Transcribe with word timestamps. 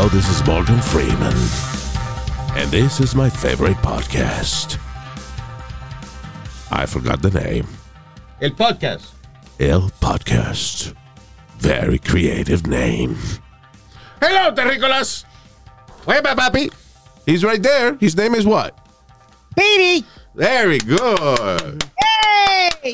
Hello, 0.00 0.08
this 0.08 0.30
is 0.30 0.42
Morgan 0.46 0.80
Freeman. 0.80 1.36
And 2.56 2.70
this 2.70 3.00
is 3.00 3.14
my 3.14 3.28
favorite 3.28 3.76
podcast. 3.82 4.78
I 6.72 6.86
forgot 6.86 7.20
the 7.20 7.28
name. 7.28 7.66
El 8.40 8.52
podcast. 8.52 9.12
El 9.58 9.90
Podcast. 10.00 10.94
Very 11.58 11.98
creative 11.98 12.66
name. 12.66 13.14
Hello, 14.22 14.54
Terricolas. 14.54 15.26
My 16.06 16.22
papi? 16.22 16.72
He's 17.26 17.44
right 17.44 17.62
there. 17.62 17.98
His 18.00 18.16
name 18.16 18.34
is 18.34 18.46
what? 18.46 18.72
Piri. 19.54 20.02
Very 20.34 20.78
good. 20.78 21.84
¡Hey! 22.00 22.92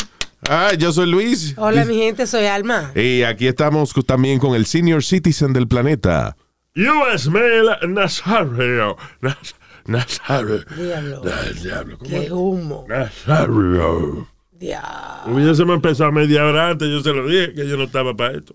Ah, 0.48 0.72
yo 0.76 0.90
soy 0.90 1.06
Luis. 1.06 1.54
Hola, 1.56 1.84
mi 1.84 1.98
gente, 1.98 2.26
soy 2.26 2.46
Alma. 2.46 2.90
Y 2.96 3.22
aquí 3.22 3.46
estamos 3.46 3.94
también 4.04 4.40
con 4.40 4.56
el 4.56 4.66
senior 4.66 5.04
citizen 5.04 5.52
del 5.52 5.68
planeta. 5.68 6.34
U.S. 6.76 7.30
Mail 7.30 7.70
Nazario. 7.88 8.96
Naz- 9.20 9.54
Nazario. 9.86 10.64
Diablo. 10.76 11.22
Diablo, 11.62 11.98
¿cómo? 11.98 12.10
Qué 12.10 12.32
humo. 12.32 12.86
Nazario. 12.88 14.28
Diablo. 14.52 15.32
Hubiésemos 15.34 15.76
empezado 15.76 16.12
media 16.12 16.44
hora 16.44 16.70
antes, 16.70 16.88
yo 16.88 17.02
se 17.02 17.12
lo 17.12 17.26
dije, 17.26 17.54
que 17.54 17.68
yo 17.68 17.76
no 17.76 17.84
estaba 17.84 18.14
para 18.14 18.38
esto. 18.38 18.54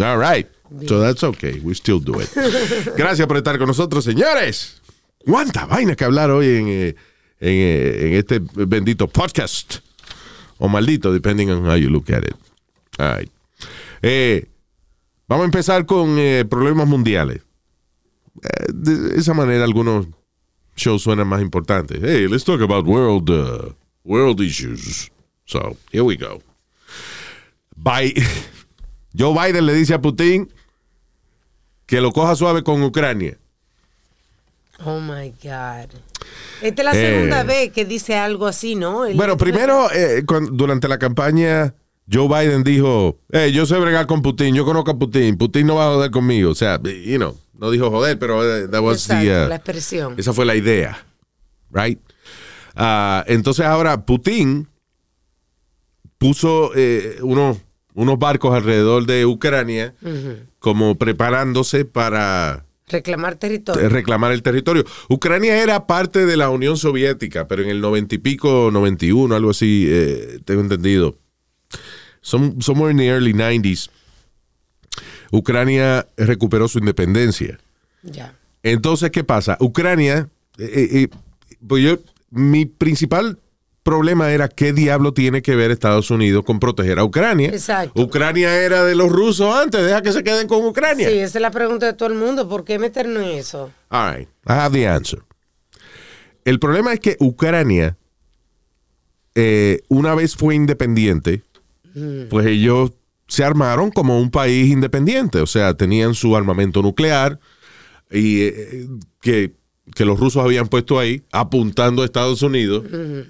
All 0.00 0.18
right. 0.18 0.46
So 0.86 1.00
that's 1.00 1.22
okay. 1.24 1.60
We 1.64 1.72
still 1.74 1.98
do 2.00 2.20
it. 2.20 2.28
Gracias 2.96 3.26
por 3.26 3.36
estar 3.38 3.56
con 3.58 3.66
nosotros, 3.68 4.04
señores. 4.04 4.80
¿Cuánta 5.24 5.64
vaina 5.66 5.96
que 5.96 6.04
hablar 6.04 6.30
hoy 6.30 6.46
en, 6.46 6.68
eh, 6.68 6.88
en, 7.40 7.48
eh, 7.48 8.06
en 8.08 8.14
este 8.14 8.40
bendito 8.66 9.08
podcast? 9.08 9.76
O 10.58 10.68
maldito, 10.68 11.12
depending 11.12 11.50
on 11.50 11.64
how 11.66 11.76
you 11.76 11.88
look 11.88 12.10
at 12.12 12.24
it. 12.24 12.34
All 12.98 13.16
right. 13.18 13.30
Eh, 14.02 14.46
vamos 15.26 15.44
a 15.44 15.46
empezar 15.46 15.86
con 15.86 16.16
eh, 16.18 16.44
problemas 16.48 16.86
mundiales. 16.86 17.40
Eh, 18.42 18.66
de 18.72 19.18
esa 19.18 19.34
manera 19.34 19.64
algunos 19.64 20.06
shows 20.76 21.02
suenan 21.02 21.26
más 21.26 21.40
importantes. 21.42 21.98
Hey, 22.02 22.26
let's 22.28 22.44
talk 22.44 22.60
about 22.60 22.86
world, 22.86 23.28
uh, 23.30 23.72
world 24.04 24.40
issues. 24.40 25.10
So, 25.44 25.76
here 25.92 26.02
we 26.04 26.16
go. 26.16 26.40
Bye. 27.76 28.14
Joe 29.16 29.32
Biden 29.34 29.66
le 29.66 29.74
dice 29.74 29.94
a 29.94 30.00
Putin 30.00 30.48
que 31.86 32.00
lo 32.00 32.12
coja 32.12 32.36
suave 32.36 32.62
con 32.62 32.82
Ucrania. 32.82 33.38
Oh 34.84 35.00
my 35.00 35.30
God. 35.42 35.88
Esta 36.62 36.82
es 36.82 36.84
la 36.84 36.92
Eh. 36.92 37.14
segunda 37.14 37.42
vez 37.42 37.72
que 37.72 37.84
dice 37.84 38.16
algo 38.16 38.46
así, 38.46 38.74
¿no? 38.74 39.06
El- 39.06 39.16
Bueno, 39.16 39.36
primero, 39.36 39.90
eh, 39.92 40.22
cuan- 40.26 40.56
durante 40.56 40.86
la 40.86 40.98
campaña, 40.98 41.74
Joe 42.10 42.28
Biden 42.28 42.62
dijo, 42.62 43.18
hey, 43.32 43.52
yo 43.52 43.66
sé 43.66 43.76
bregar 43.78 44.06
con 44.06 44.22
Putin, 44.22 44.54
yo 44.54 44.64
conozco 44.64 44.90
a 44.92 44.98
Putin, 44.98 45.36
Putin 45.36 45.66
no 45.66 45.76
va 45.76 45.86
a 45.88 45.94
joder 45.94 46.10
conmigo. 46.10 46.50
O 46.50 46.54
sea, 46.54 46.80
you 46.82 47.16
know, 47.16 47.36
no 47.58 47.70
dijo 47.70 47.90
joder, 47.90 48.18
pero 48.18 48.42
eh, 48.42 48.68
that 48.68 48.80
was 48.82 49.06
the, 49.06 49.14
Exacto, 49.14 49.46
uh, 49.46 49.48
la 49.48 49.54
expresión. 49.56 50.14
esa 50.16 50.32
fue 50.32 50.44
la 50.46 50.54
idea, 50.56 51.04
right? 51.70 51.98
Ah, 52.74 53.24
entonces 53.26 53.66
ahora 53.66 54.06
Putin 54.06 54.68
puso 56.18 56.72
eh, 56.74 57.18
unos, 57.22 57.58
unos 57.94 58.18
barcos 58.18 58.54
alrededor 58.54 59.06
de 59.06 59.26
Ucrania 59.26 59.94
como 60.58 60.96
preparándose 60.96 61.84
para 61.84 62.64
Reclamar 62.88 63.34
eh, 63.34 63.36
territorio. 63.36 63.88
reclamar 63.88 64.32
el 64.32 64.42
territorio. 64.42 64.84
Ucrania 65.10 65.62
era 65.62 65.86
parte 65.86 66.24
de 66.24 66.36
la 66.36 66.48
Unión 66.50 66.76
Soviética, 66.78 67.46
pero 67.46 67.62
en 67.62 67.68
el 67.68 67.80
noventa 67.80 68.14
y 68.14 68.18
pico, 68.18 68.70
91, 68.72 69.34
algo 69.34 69.50
así, 69.50 69.86
eh, 69.88 70.40
tengo 70.44 70.62
entendido. 70.62 71.18
Some- 72.22 72.56
somewhere 72.60 72.90
in 72.90 72.96
the 72.96 73.08
early 73.10 73.34
90s, 73.34 73.90
Ucrania 75.30 76.06
recuperó 76.16 76.68
su 76.68 76.78
independencia. 76.78 77.58
Ya. 78.02 78.34
Entonces, 78.62 79.10
¿qué 79.10 79.24
pasa? 79.24 79.56
Ucrania, 79.60 80.28
eh, 80.58 80.64
eh, 80.64 80.88
eh, 81.02 81.08
pues 81.66 81.82
yo, 81.82 81.98
mi 82.30 82.66
principal 82.66 83.38
problema 83.82 84.30
era 84.32 84.48
qué 84.48 84.74
diablo 84.74 85.14
tiene 85.14 85.40
que 85.40 85.56
ver 85.56 85.70
Estados 85.70 86.10
Unidos 86.10 86.44
con 86.44 86.60
proteger 86.60 86.98
a 86.98 87.04
Ucrania. 87.04 87.48
Exacto. 87.48 88.02
Ucrania 88.02 88.54
era 88.62 88.84
de 88.84 88.94
los 88.94 89.10
rusos 89.10 89.54
antes, 89.54 89.82
deja 89.82 90.02
que 90.02 90.12
se 90.12 90.22
queden 90.22 90.46
con 90.46 90.62
Ucrania. 90.64 91.08
Sí, 91.08 91.18
esa 91.18 91.38
es 91.38 91.42
la 91.42 91.50
pregunta 91.50 91.86
de 91.86 91.94
todo 91.94 92.10
el 92.10 92.14
mundo. 92.14 92.46
¿Por 92.48 92.64
qué 92.64 92.78
meternos 92.78 93.22
en 93.22 93.30
eso? 93.30 93.70
All 93.88 94.14
right, 94.14 94.28
I 94.46 94.52
have 94.52 94.78
the 94.78 94.86
answer. 94.86 95.22
El 96.44 96.58
problema 96.58 96.92
es 96.92 97.00
que 97.00 97.16
Ucrania, 97.18 97.96
eh, 99.34 99.80
una 99.88 100.14
vez 100.14 100.36
fue 100.36 100.54
independiente, 100.54 101.42
pues 102.28 102.46
ellos 102.46 102.92
se 103.28 103.44
armaron 103.44 103.90
como 103.90 104.18
un 104.18 104.30
país 104.30 104.70
independiente. 104.70 105.40
O 105.40 105.46
sea, 105.46 105.74
tenían 105.74 106.14
su 106.14 106.36
armamento 106.36 106.82
nuclear 106.82 107.38
y 108.10 108.40
eh, 108.40 108.88
que, 109.20 109.54
que 109.94 110.04
los 110.04 110.18
rusos 110.18 110.42
habían 110.42 110.68
puesto 110.68 110.98
ahí 110.98 111.22
apuntando 111.30 112.02
a 112.02 112.04
Estados 112.06 112.42
Unidos, 112.42 112.84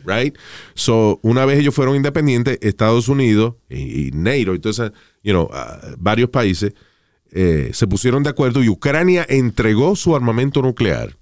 right? 0.07 0.37
So, 0.75 1.19
una 1.23 1.45
vez 1.45 1.59
ellos 1.59 1.75
fueron 1.75 1.97
independientes, 1.97 2.59
Estados 2.63 3.09
Unidos 3.09 3.55
y, 3.69 4.09
y 4.09 4.11
NATO, 4.13 4.55
entonces, 4.55 4.93
you 5.23 5.33
know, 5.33 5.49
ah, 5.53 5.81
varios 5.99 6.31
países 6.31 6.73
eh, 7.31 7.71
se 7.75 7.87
pusieron 7.87 8.23
de 8.23 8.31
acuerdo 8.31 8.63
y 8.63 8.69
Ucrania 8.69 9.27
entregó 9.29 9.97
su 9.97 10.17
armamento 10.17 10.63
nuclear 10.63 11.17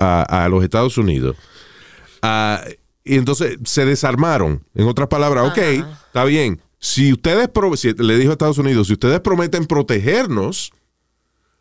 a, 0.00 0.44
a 0.44 0.48
los 0.48 0.64
Estados 0.64 0.96
Unidos. 0.96 1.36
Ah, 2.22 2.64
y 3.04 3.16
entonces 3.16 3.58
se 3.64 3.84
desarmaron. 3.84 4.64
En 4.74 4.86
otras 4.86 5.08
palabras, 5.08 5.50
ok, 5.50 5.58
está 6.06 6.24
bien. 6.24 6.60
Si 6.78 7.12
ustedes, 7.12 7.48
si- 7.76 7.94
le 7.94 8.18
dijo 8.18 8.30
a 8.30 8.32
Estados 8.32 8.58
Unidos, 8.58 8.88
si 8.88 8.94
ustedes 8.94 9.20
prometen 9.20 9.66
protegernos, 9.66 10.72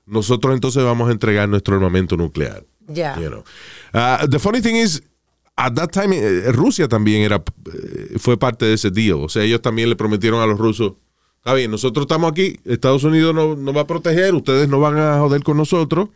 nosotros 0.05 0.53
entonces 0.53 0.83
vamos 0.83 1.09
a 1.09 1.11
entregar 1.11 1.47
nuestro 1.47 1.75
armamento 1.75 2.17
nuclear. 2.17 2.65
Ya. 2.87 3.15
You 3.19 3.29
know. 3.29 3.43
Uh, 3.93 4.27
the 4.27 4.39
funny 4.39 4.61
thing 4.61 4.75
is, 4.75 5.01
at 5.55 5.73
that 5.73 5.89
time, 5.89 6.15
eh, 6.17 6.51
Rusia 6.51 6.87
también 6.87 7.21
era, 7.21 7.35
eh, 7.37 8.17
fue 8.17 8.37
parte 8.37 8.65
de 8.65 8.73
ese 8.73 8.89
deal. 8.89 9.19
O 9.23 9.29
sea, 9.29 9.43
ellos 9.43 9.61
también 9.61 9.89
le 9.89 9.95
prometieron 9.95 10.41
a 10.41 10.45
los 10.47 10.57
rusos, 10.57 10.93
está 11.37 11.53
bien, 11.53 11.69
nosotros 11.71 12.05
estamos 12.05 12.31
aquí, 12.31 12.59
Estados 12.65 13.03
Unidos 13.03 13.33
nos 13.35 13.57
no 13.57 13.73
va 13.73 13.81
a 13.81 13.87
proteger, 13.87 14.33
ustedes 14.33 14.67
no 14.67 14.79
van 14.79 14.97
a 14.97 15.19
joder 15.19 15.43
con 15.43 15.57
nosotros, 15.57 16.09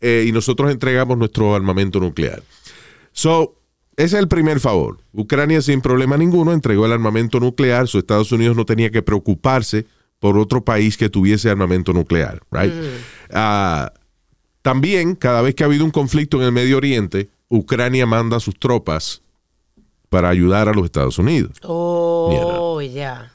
eh, 0.00 0.24
y 0.28 0.32
nosotros 0.32 0.70
entregamos 0.70 1.18
nuestro 1.18 1.54
armamento 1.54 1.98
nuclear. 1.98 2.42
So, 3.12 3.56
ese 3.98 4.16
es 4.16 4.22
el 4.22 4.28
primer 4.28 4.60
favor. 4.60 4.98
Ucrania 5.12 5.60
sin 5.60 5.80
problema 5.80 6.16
ninguno 6.16 6.52
entregó 6.52 6.86
el 6.86 6.92
armamento 6.92 7.40
nuclear, 7.40 7.88
so 7.88 7.98
Estados 7.98 8.30
Unidos 8.30 8.56
no 8.56 8.64
tenía 8.64 8.92
que 8.92 9.02
preocuparse 9.02 9.86
por 10.20 10.38
otro 10.38 10.64
país 10.64 10.96
que 10.96 11.10
tuviese 11.10 11.50
armamento 11.50 11.92
nuclear, 11.92 12.40
right? 12.52 12.72
Ah, 13.32 13.92
también, 14.62 15.16
cada 15.16 15.42
vez 15.42 15.56
que 15.56 15.64
ha 15.64 15.66
habido 15.66 15.84
un 15.84 15.90
conflicto 15.90 16.36
en 16.36 16.44
el 16.44 16.52
Medio 16.52 16.76
Oriente, 16.76 17.28
Ucrania 17.48 18.06
manda 18.06 18.38
sus 18.38 18.56
tropas 18.56 19.20
para 20.08 20.28
ayudar 20.28 20.68
a 20.68 20.72
los 20.72 20.84
Estados 20.84 21.18
Unidos. 21.18 21.58
Oh, 21.64 22.80
ya. 22.80 23.32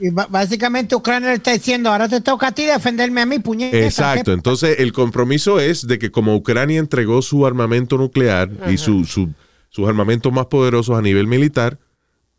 Y 0.00 0.10
básicamente 0.10 0.94
Ucrania 0.94 1.30
le 1.30 1.34
está 1.36 1.52
diciendo, 1.52 1.90
ahora 1.90 2.08
te 2.08 2.20
toca 2.20 2.48
a 2.48 2.52
ti 2.52 2.64
defenderme 2.66 3.20
a 3.20 3.26
mí, 3.26 3.38
puñeta. 3.38 3.76
Exacto. 3.76 4.32
Entonces, 4.32 4.76
el 4.78 4.92
compromiso 4.92 5.58
es 5.60 5.86
de 5.86 5.98
que 5.98 6.10
como 6.10 6.34
Ucrania 6.36 6.78
entregó 6.78 7.20
su 7.22 7.46
armamento 7.46 7.96
nuclear 7.98 8.50
y 8.70 8.76
su, 8.78 9.04
su- 9.04 9.30
sus 9.70 9.88
armamentos 9.88 10.32
más 10.32 10.46
poderosos 10.46 10.96
a 10.96 11.02
nivel 11.02 11.26
militar, 11.26 11.78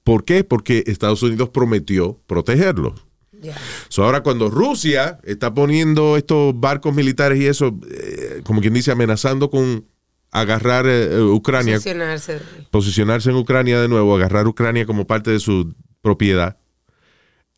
¿por 0.04 0.24
qué? 0.26 0.44
Porque 0.44 0.84
Estados 0.88 1.22
Unidos 1.24 1.50
prometió 1.50 2.20
protegerlos. 2.28 2.94
Ya. 3.42 3.56
So, 3.88 4.04
ahora 4.04 4.22
cuando 4.24 4.50
Rusia 4.50 5.20
está 5.24 5.54
poniendo 5.54 6.18
estos 6.18 6.60
barcos 6.60 6.94
militares 6.94 7.40
y 7.40 7.46
eso, 7.48 7.78
eh, 7.90 8.42
como 8.44 8.60
quien 8.62 8.74
dice, 8.74 8.92
amenazando 8.92 9.50
con 9.50 9.86
agarrar 10.32 10.86
eh, 10.88 11.06
eh, 11.16 11.22
Ucrania, 11.22 11.76
Posicionarse. 11.76 12.40
posicionarse 12.70 13.30
en 13.30 13.38
Ucrania 13.38 13.80
de 13.82 13.88
nuevo, 13.88 14.16
agarrar 14.16 14.46
Ucrania 14.48 14.86
como 14.86 15.08
parte 15.08 15.32
de 15.32 15.40
su 15.40 15.74
propiedad, 16.02 16.58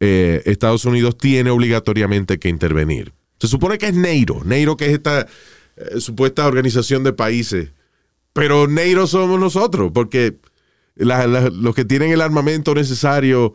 eh, 0.04 0.42
Estados 0.46 0.84
Unidos 0.84 1.16
tiene 1.16 1.52
obligatoriamente 1.52 2.40
que 2.40 2.50
intervenir. 2.50 3.14
Se 3.40 3.48
supone 3.48 3.78
que 3.78 3.86
es 3.86 3.94
NATO, 3.94 4.42
NATO 4.44 4.76
que 4.76 4.88
es 4.88 4.94
esta 4.94 5.28
eh, 5.78 6.00
supuesta 6.00 6.48
organización 6.48 7.04
de 7.04 7.14
países, 7.14 7.70
pero 8.34 8.68
NATO 8.68 9.06
somos 9.06 9.40
nosotros, 9.40 9.92
porque 9.94 10.40
los 10.96 11.76
que 11.76 11.86
tienen 11.86 12.12
el 12.12 12.22
armamento 12.22 12.74
necesario, 12.74 13.54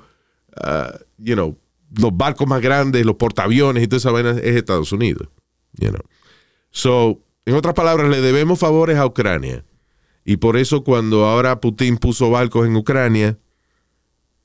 ah, 0.57 0.97
you 1.19 1.35
know, 1.35 1.59
los 1.97 2.17
barcos 2.17 2.47
más 2.47 2.63
grandes, 2.63 3.05
los 3.05 3.17
portaaviones 3.17 3.83
y 3.83 3.89
toda 3.89 3.99
esa 3.99 4.13
vaina 4.13 4.31
es 4.31 4.55
Estados 4.57 4.93
Unidos. 4.93 5.29
You 5.73 5.91
know. 5.91 6.03
So, 6.71 7.21
en 7.45 7.55
otras 7.55 7.75
palabras, 7.75 8.09
le 8.09 8.21
debemos 8.21 8.61
favores 8.61 8.99
a 8.99 9.07
Ucrania. 9.07 9.65
Y 10.25 10.37
por 10.37 10.57
eso 10.57 10.85
cuando 10.85 11.25
ahora 11.25 11.61
Putin 11.61 11.99
puso 11.99 12.31
barcos 12.31 12.67
en 12.67 12.77
Ucrania, 12.77 13.37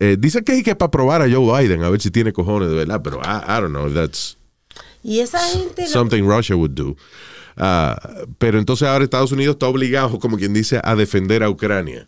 eh, 0.04 0.18
dice 0.20 0.44
que 0.44 0.54
hay 0.54 0.64
que 0.64 0.76
para 0.76 0.90
probar 0.92 1.22
a 1.22 1.30
Joe 1.30 1.62
Biden, 1.64 1.84
a 1.84 1.90
ver 1.90 2.02
si 2.02 2.10
tiene 2.12 2.34
cojones 2.34 2.70
de 2.70 2.76
verdad, 2.76 3.02
pero 3.04 3.22
I, 3.24 3.44
I 3.48 3.62
don't 3.62 3.70
know 3.70 3.88
if 3.88 3.94
that's 3.94 4.38
Y 5.04 5.20
esa 5.20 5.40
gente. 5.40 5.84
no- 5.84 5.88
something 5.88 6.24
Russia 6.24 6.56
would 6.56 6.72
do. 6.72 6.96
Ah, 7.58 7.98
pero 8.38 8.58
entonces 8.60 8.88
ahora 8.88 9.04
Estados 9.04 9.32
Unidos 9.32 9.56
está 9.56 9.68
obligado, 9.68 10.18
como 10.20 10.38
quien 10.38 10.54
dice, 10.54 10.80
a 10.84 10.96
defender 10.96 11.44
a 11.44 11.50
Ucrania. 11.50 12.08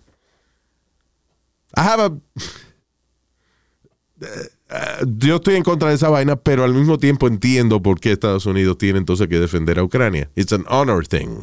I 1.75 1.79
have 1.81 2.01
a- 2.03 2.11
Eh, 4.21 5.05
yo 5.17 5.35
estoy 5.35 5.55
en 5.55 5.63
contra 5.63 5.89
de 5.89 5.95
esa 5.95 6.09
vaina, 6.09 6.35
pero 6.35 6.63
al 6.63 6.73
mismo 6.73 6.97
tiempo 6.97 7.27
entiendo 7.27 7.81
por 7.81 7.99
qué 7.99 8.11
Estados 8.13 8.45
Unidos 8.45 8.77
tiene 8.77 8.99
entonces 8.99 9.27
que 9.27 9.39
defender 9.39 9.77
a 9.79 9.83
Ucrania. 9.83 10.29
It's 10.35 10.53
an 10.53 10.65
honor 10.69 11.05
thing. 11.07 11.41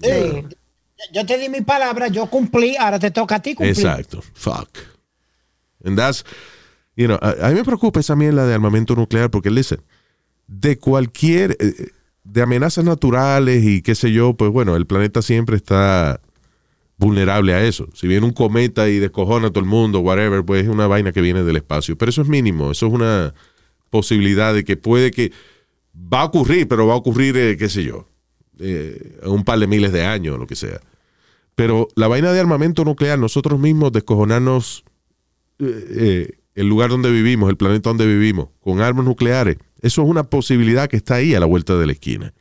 Sí. 0.00 0.44
Yo 1.12 1.26
te 1.26 1.38
di 1.38 1.48
mi 1.48 1.62
palabra, 1.62 2.08
yo 2.08 2.26
cumplí, 2.26 2.76
ahora 2.76 2.98
te 2.98 3.10
toca 3.10 3.36
a 3.36 3.42
ti 3.42 3.54
cumplir. 3.54 3.76
Exacto. 3.76 4.22
Fuck. 4.34 4.68
And 5.84 5.96
that's, 5.96 6.24
you 6.96 7.06
know, 7.06 7.18
a, 7.20 7.48
mí 7.48 7.54
me 7.54 7.64
preocupa 7.64 8.00
esa 8.00 8.16
mierda 8.16 8.46
de 8.46 8.54
armamento 8.54 8.94
nuclear 8.94 9.30
porque, 9.30 9.50
listen, 9.50 9.80
de 10.46 10.78
cualquier, 10.78 11.56
eh, 11.60 11.90
de 12.24 12.42
amenazas 12.42 12.84
naturales 12.84 13.64
y 13.64 13.82
qué 13.82 13.94
sé 13.94 14.12
yo, 14.12 14.34
pues 14.34 14.50
bueno, 14.50 14.76
el 14.76 14.86
planeta 14.86 15.22
siempre 15.22 15.56
está 15.56 16.20
vulnerable 16.96 17.52
a 17.54 17.64
eso. 17.64 17.88
Si 17.94 18.06
viene 18.06 18.24
un 18.24 18.32
cometa 18.32 18.88
y 18.88 18.98
descojona 18.98 19.48
a 19.48 19.50
todo 19.50 19.60
el 19.60 19.68
mundo, 19.68 20.00
whatever, 20.00 20.44
pues 20.44 20.64
es 20.64 20.68
una 20.68 20.86
vaina 20.86 21.12
que 21.12 21.20
viene 21.20 21.42
del 21.42 21.56
espacio. 21.56 21.98
Pero 21.98 22.10
eso 22.10 22.22
es 22.22 22.28
mínimo, 22.28 22.70
eso 22.70 22.86
es 22.86 22.92
una 22.92 23.34
posibilidad 23.90 24.54
de 24.54 24.64
que 24.64 24.76
puede 24.76 25.10
que 25.10 25.32
va 25.94 26.22
a 26.22 26.24
ocurrir, 26.24 26.68
pero 26.68 26.86
va 26.86 26.94
a 26.94 26.96
ocurrir, 26.96 27.36
eh, 27.36 27.56
qué 27.56 27.68
sé 27.68 27.82
yo, 27.84 28.08
eh, 28.58 29.18
un 29.24 29.44
par 29.44 29.58
de 29.58 29.66
miles 29.66 29.92
de 29.92 30.04
años, 30.04 30.38
lo 30.38 30.46
que 30.46 30.54
sea. 30.54 30.80
Pero 31.54 31.88
la 31.96 32.08
vaina 32.08 32.32
de 32.32 32.40
armamento 32.40 32.84
nuclear, 32.84 33.18
nosotros 33.18 33.58
mismos 33.60 33.92
descojonarnos 33.92 34.84
eh, 35.58 35.86
eh, 35.90 36.38
el 36.54 36.68
lugar 36.68 36.90
donde 36.90 37.10
vivimos, 37.10 37.50
el 37.50 37.56
planeta 37.56 37.90
donde 37.90 38.06
vivimos, 38.06 38.48
con 38.60 38.80
armas 38.80 39.04
nucleares, 39.04 39.56
eso 39.80 40.02
es 40.02 40.08
una 40.08 40.24
posibilidad 40.24 40.88
que 40.88 40.96
está 40.96 41.16
ahí 41.16 41.34
a 41.34 41.40
la 41.40 41.46
vuelta 41.46 41.76
de 41.76 41.86
la 41.86 41.92
esquina. 41.92 42.32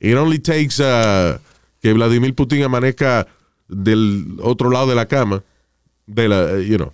It 0.00 0.16
only 0.16 0.38
takes 0.38 0.80
uh, 0.80 1.38
que 1.80 1.92
Vladimir 1.92 2.34
Putin 2.34 2.64
amanezca 2.64 3.26
del 3.68 4.36
otro 4.42 4.70
lado 4.70 4.88
de 4.88 4.94
la 4.94 5.06
cama, 5.06 5.44
de 6.06 6.28
la, 6.28 6.58
eh, 6.58 6.66
you 6.66 6.76
know, 6.76 6.92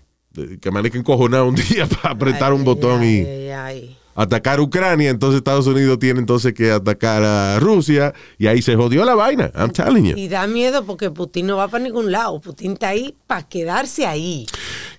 que 0.61 0.69
amanezca 0.69 0.99
encojonado 0.99 1.49
un 1.49 1.55
día 1.69 1.87
para 1.87 2.15
apretar 2.15 2.53
un 2.53 2.65
botón 2.65 3.01
ay, 3.03 3.09
y 3.09 3.51
ay. 3.51 3.98
Atacar 4.21 4.61
Ucrania, 4.61 5.11
entonces 5.11 5.39
Estados 5.39 5.67
Unidos 5.69 5.99
tiene 6.01 6.19
entonces 6.19 6.53
que 6.53 6.73
atacar 6.73 7.23
a 7.23 7.59
Rusia 7.61 8.13
y 8.37 8.49
ahí 8.49 8.61
se 8.63 8.75
jodió 8.75 9.05
la 9.05 9.15
vaina. 9.15 9.51
I'm 9.55 9.71
telling 9.71 10.05
you. 10.05 10.17
Y 10.17 10.27
da 10.29 10.47
miedo 10.49 10.85
porque 10.85 11.11
Putin 11.11 11.47
no 11.47 11.57
va 11.57 11.69
para 11.69 11.85
ningún 11.85 12.11
lado. 12.11 12.41
Putin 12.41 12.73
está 12.73 12.89
ahí 12.89 13.15
para 13.29 13.45
quedarse 13.49 14.07
ahí. 14.07 14.47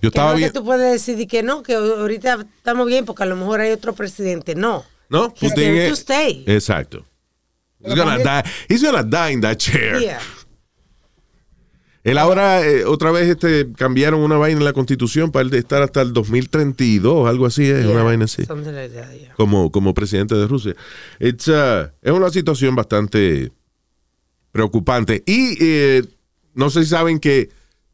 Que 0.00 0.06
estaba 0.08 0.30
no 0.30 0.36
bien. 0.38 0.48
que 0.50 0.58
tú 0.58 0.64
puedes 0.64 0.90
decidir 0.92 1.28
que 1.28 1.42
no, 1.42 1.62
que 1.62 1.74
ahorita 1.74 2.46
estamos 2.56 2.86
bien 2.86 3.04
porque 3.04 3.22
a 3.22 3.26
lo 3.26 3.36
mejor 3.36 3.60
hay 3.60 3.72
otro 3.72 3.92
presidente. 3.94 4.54
No. 4.54 4.84
No, 5.10 5.26
He's 5.38 5.52
Putin 5.52 5.76
es- 5.76 5.98
stay. 5.98 6.42
Exacto. 6.46 7.04
He's 7.84 7.94
gonna 7.94 8.18
die. 8.18 8.42
He's 8.68 8.82
gonna 8.82 9.02
die 9.02 9.32
in 9.32 9.40
that 9.42 9.56
chair. 9.58 9.98
Yeah. 10.00 10.18
Él 12.02 12.16
ahora, 12.18 12.66
eh, 12.66 12.84
otra 12.86 13.10
vez, 13.10 13.28
este, 13.28 13.70
cambiaron 13.72 14.20
una 14.20 14.38
vaina 14.38 14.58
en 14.58 14.64
la 14.64 14.72
constitución 14.72 15.30
para 15.32 15.42
él 15.42 15.50
de 15.50 15.58
estar 15.58 15.82
hasta 15.82 16.00
el 16.00 16.12
2032, 16.12 17.28
algo 17.28 17.46
así, 17.46 17.64
es 17.64 17.84
una 17.84 17.94
Yeah, 17.94 18.02
vaina 18.02 18.24
así, 18.24 18.44
something 18.44 18.72
like 18.72 18.94
that, 18.94 19.12
yeah. 19.12 19.34
como, 19.34 19.70
como 19.70 19.92
presidente 19.92 20.34
de 20.34 20.46
Rusia. 20.46 20.74
Uh, 21.20 21.26
es 21.26 22.12
una 22.12 22.30
situación 22.30 22.74
bastante 22.74 23.52
preocupante. 24.52 25.22
Y 25.26 25.56
eh, 25.60 26.02
no 26.54 26.70
sé 26.70 26.84
si 26.84 26.90
saben 26.90 27.18
que 27.18 27.50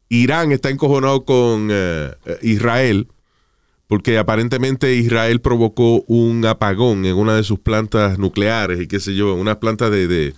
Irán 0.09 0.51
está 0.51 0.69
encojonado 0.69 1.25
con 1.25 1.69
eh, 1.71 2.11
eh, 2.25 2.37
Israel, 2.41 3.07
porque 3.87 4.17
aparentemente 4.17 4.95
Israel 4.95 5.39
provocó 5.41 6.01
un 6.07 6.45
apagón 6.45 7.05
en 7.05 7.15
una 7.15 7.35
de 7.35 7.43
sus 7.43 7.59
plantas 7.59 8.17
nucleares 8.17 8.81
y 8.81 8.87
qué 8.87 8.99
sé 8.99 9.15
yo, 9.15 9.33
unas 9.35 9.57
plantas 9.57 9.91
de, 9.91 10.07
de, 10.07 10.33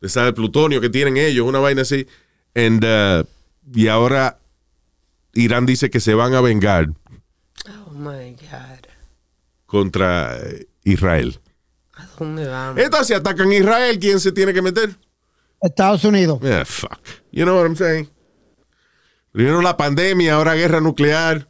de 0.00 0.06
esa 0.06 0.24
de 0.24 0.32
plutonio 0.32 0.80
que 0.80 0.90
tienen 0.90 1.16
ellos, 1.16 1.46
una 1.46 1.58
vaina 1.58 1.82
así. 1.82 2.06
And, 2.54 2.84
uh, 2.84 3.24
y 3.72 3.88
ahora 3.88 4.38
Irán 5.34 5.66
dice 5.66 5.90
que 5.90 6.00
se 6.00 6.14
van 6.14 6.34
a 6.34 6.40
vengar 6.40 6.88
Oh 7.66 7.90
my 7.90 8.32
God. 8.32 8.86
contra 9.66 10.36
eh, 10.38 10.66
Israel. 10.84 11.40
¿A 11.94 12.06
dónde 12.18 12.46
vamos? 12.46 12.80
Entonces, 12.80 13.08
si 13.08 13.14
atacan 13.14 13.50
a 13.50 13.54
Israel, 13.54 13.98
¿quién 13.98 14.20
se 14.20 14.32
tiene 14.32 14.52
que 14.52 14.62
meter? 14.62 14.96
Estados 15.60 16.04
Unidos. 16.04 16.40
Yeah, 16.42 16.64
fuck. 16.64 16.98
You 17.32 17.44
know 17.44 17.56
what 17.56 17.66
I'm 17.66 17.76
saying? 17.76 18.08
Primero 19.32 19.62
la 19.62 19.76
pandemia, 19.76 20.34
ahora 20.34 20.54
guerra 20.54 20.80
nuclear. 20.80 21.48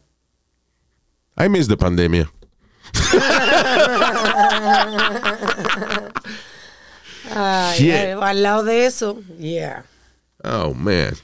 I 1.37 1.49
miss 1.49 1.67
the 1.69 1.77
pandemia. 1.77 2.31
Ay, 7.35 7.91
ay, 7.91 8.11
al 8.21 8.43
lado 8.43 8.65
de 8.65 8.87
eso, 8.87 9.21
yeah. 9.39 9.85
Oh, 10.45 10.75
man. 10.75 11.15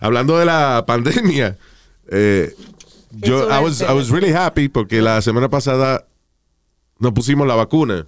Hablando 0.00 0.38
de 0.38 0.46
la 0.46 0.84
pandemia, 0.86 1.58
eh, 2.10 2.54
yo 3.10 3.48
I 3.50 3.62
was. 3.62 3.82
I 3.82 3.92
was 3.92 4.10
really 4.10 4.32
happy 4.32 4.68
porque 4.68 5.02
la 5.02 5.20
semana 5.20 5.50
pasada 5.50 6.06
nos 6.98 7.12
pusimos 7.12 7.46
la 7.46 7.56
vacuna. 7.56 8.06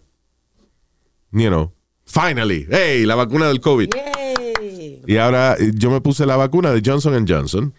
You 1.32 1.48
know, 1.48 1.72
finally. 2.06 2.66
Hey, 2.70 3.04
la 3.04 3.16
vacuna 3.16 3.48
del 3.48 3.60
COVID. 3.60 3.90
Yay. 3.94 5.02
Y 5.06 5.16
ahora 5.16 5.56
eh, 5.58 5.72
yo 5.74 5.90
me 5.90 6.00
puse 6.00 6.24
la 6.26 6.36
vacuna 6.36 6.70
de 6.72 6.80
Johnson 6.84 7.26
Johnson, 7.28 7.74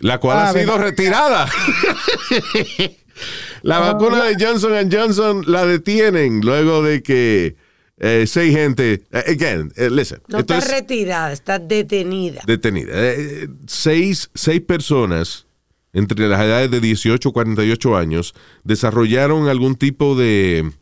la 0.00 0.18
cual 0.18 0.38
Ah, 0.38 0.48
ha 0.48 0.52
sido 0.52 0.72
¿verdad? 0.72 0.84
retirada. 0.86 1.48
la 3.62 3.78
vacuna 3.78 4.24
de 4.24 4.36
Johnson 4.42 4.88
Johnson 4.90 5.44
la 5.46 5.66
detienen 5.66 6.40
luego 6.40 6.82
de 6.82 7.02
que 7.02 7.56
eh, 8.04 8.26
seis 8.26 8.52
gente, 8.52 9.04
eh, 9.12 9.24
again, 9.28 9.72
eh, 9.76 9.88
listen, 9.88 10.20
No 10.26 10.40
está 10.40 10.58
es 10.58 10.68
retirada, 10.68 11.32
está 11.32 11.60
detenida. 11.60 12.42
detenida. 12.44 12.90
Eh, 12.94 13.48
seis, 13.68 14.28
seis 14.34 14.60
personas 14.60 15.46
entre 15.92 16.26
las 16.28 16.40
edades 16.40 16.68
de 16.72 16.80
18 16.80 17.28
y 17.28 17.32
48 17.32 17.96
años 17.96 18.34
desarrollaron 18.64 19.46
algún 19.48 19.76
tipo 19.76 20.16
de 20.16 20.72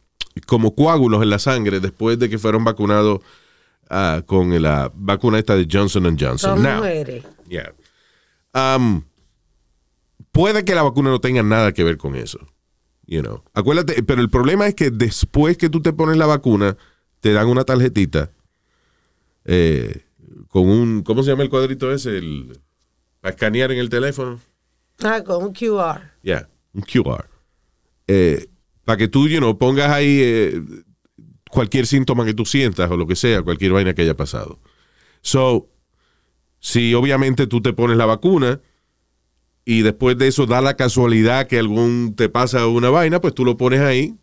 como 0.47 0.75
coágulos 0.75 1.23
en 1.23 1.29
la 1.29 1.39
sangre 1.39 1.81
después 1.81 2.19
de 2.19 2.31
que 2.31 2.39
fueron 2.39 2.65
vacunados 2.65 3.21
ah, 3.91 4.23
con 4.25 4.63
la 4.63 4.91
vacuna 4.95 5.39
esta 5.39 5.57
de 5.57 5.69
Johnson 5.71 6.05
Johnson. 6.19 6.39
Son 6.39 6.63
Now, 6.63 6.85
yeah. 7.49 7.75
Um, 8.55 9.03
puede 10.33 10.65
que 10.65 10.75
la 10.75 10.85
vacuna 10.85 11.11
no 11.11 11.21
tenga 11.21 11.43
nada 11.43 11.73
que 11.73 11.85
ver 11.85 11.99
con 11.99 12.17
eso. 12.17 12.39
You 13.07 13.21
know. 13.21 13.43
Acuérdate, 13.53 14.03
pero 14.05 14.23
el 14.23 14.31
problema 14.31 14.69
es 14.69 14.75
que 14.75 14.91
después 14.91 15.59
que 15.59 15.69
tú 15.69 15.83
te 15.83 15.93
pones 15.93 16.17
la 16.17 16.27
vacuna, 16.27 16.79
te 17.21 17.33
dan 17.33 17.49
una 17.49 17.65
tarjetita 17.65 18.31
eh, 19.45 20.05
con 20.49 20.69
un, 20.69 21.03
¿cómo 21.03 21.23
se 21.23 21.31
llama 21.31 21.43
el 21.43 21.51
cuadrito 21.51 21.93
ese? 21.93 22.19
El, 22.19 22.59
para 23.21 23.35
escanear 23.35 23.73
en 23.73 23.79
el 23.79 23.89
teléfono. 23.89 24.41
Ah, 25.03 25.23
con 25.25 25.45
un 25.45 25.53
QR. 25.53 26.01
Ya, 26.23 26.49
un 26.73 26.83
QR. 26.83 27.27
Eh, 28.07 28.49
para 28.85 28.97
que 28.97 29.09
tú, 29.09 29.29
you 29.29 29.39
know, 29.39 29.57
pongas 29.57 29.91
ahí 29.91 30.21
eh, 30.23 30.63
cualquier 31.51 31.87
síntoma 31.87 32.25
que 32.25 32.35
tú 32.35 32.45
sientas 32.45 32.91
o 32.91 32.97
lo 32.97 33.07
que 33.07 33.17
sea, 33.17 33.43
cualquier 33.43 33.73
vaina 33.73 33.95
que 33.95 34.03
haya 34.03 34.17
pasado. 34.17 34.59
So, 35.23 35.69
si 36.59 36.95
obviamente 36.95 37.47
tú 37.47 37.61
te 37.61 37.73
pones 37.73 37.97
la 37.97 38.07
vacuna 38.07 38.61
y 39.65 39.83
después 39.83 40.19
de 40.19 40.29
eso 40.29 40.47
da 40.47 40.61
la 40.61 40.77
casualidad 40.77 41.47
que 41.47 41.59
algún 41.59 42.15
te 42.17 42.29
pasa 42.29 42.67
una 42.67 42.91
vaina, 42.91 43.21
pues 43.21 43.35
tú 43.35 43.45
lo 43.45 43.57
pones 43.57 43.81
ahí 43.81 44.17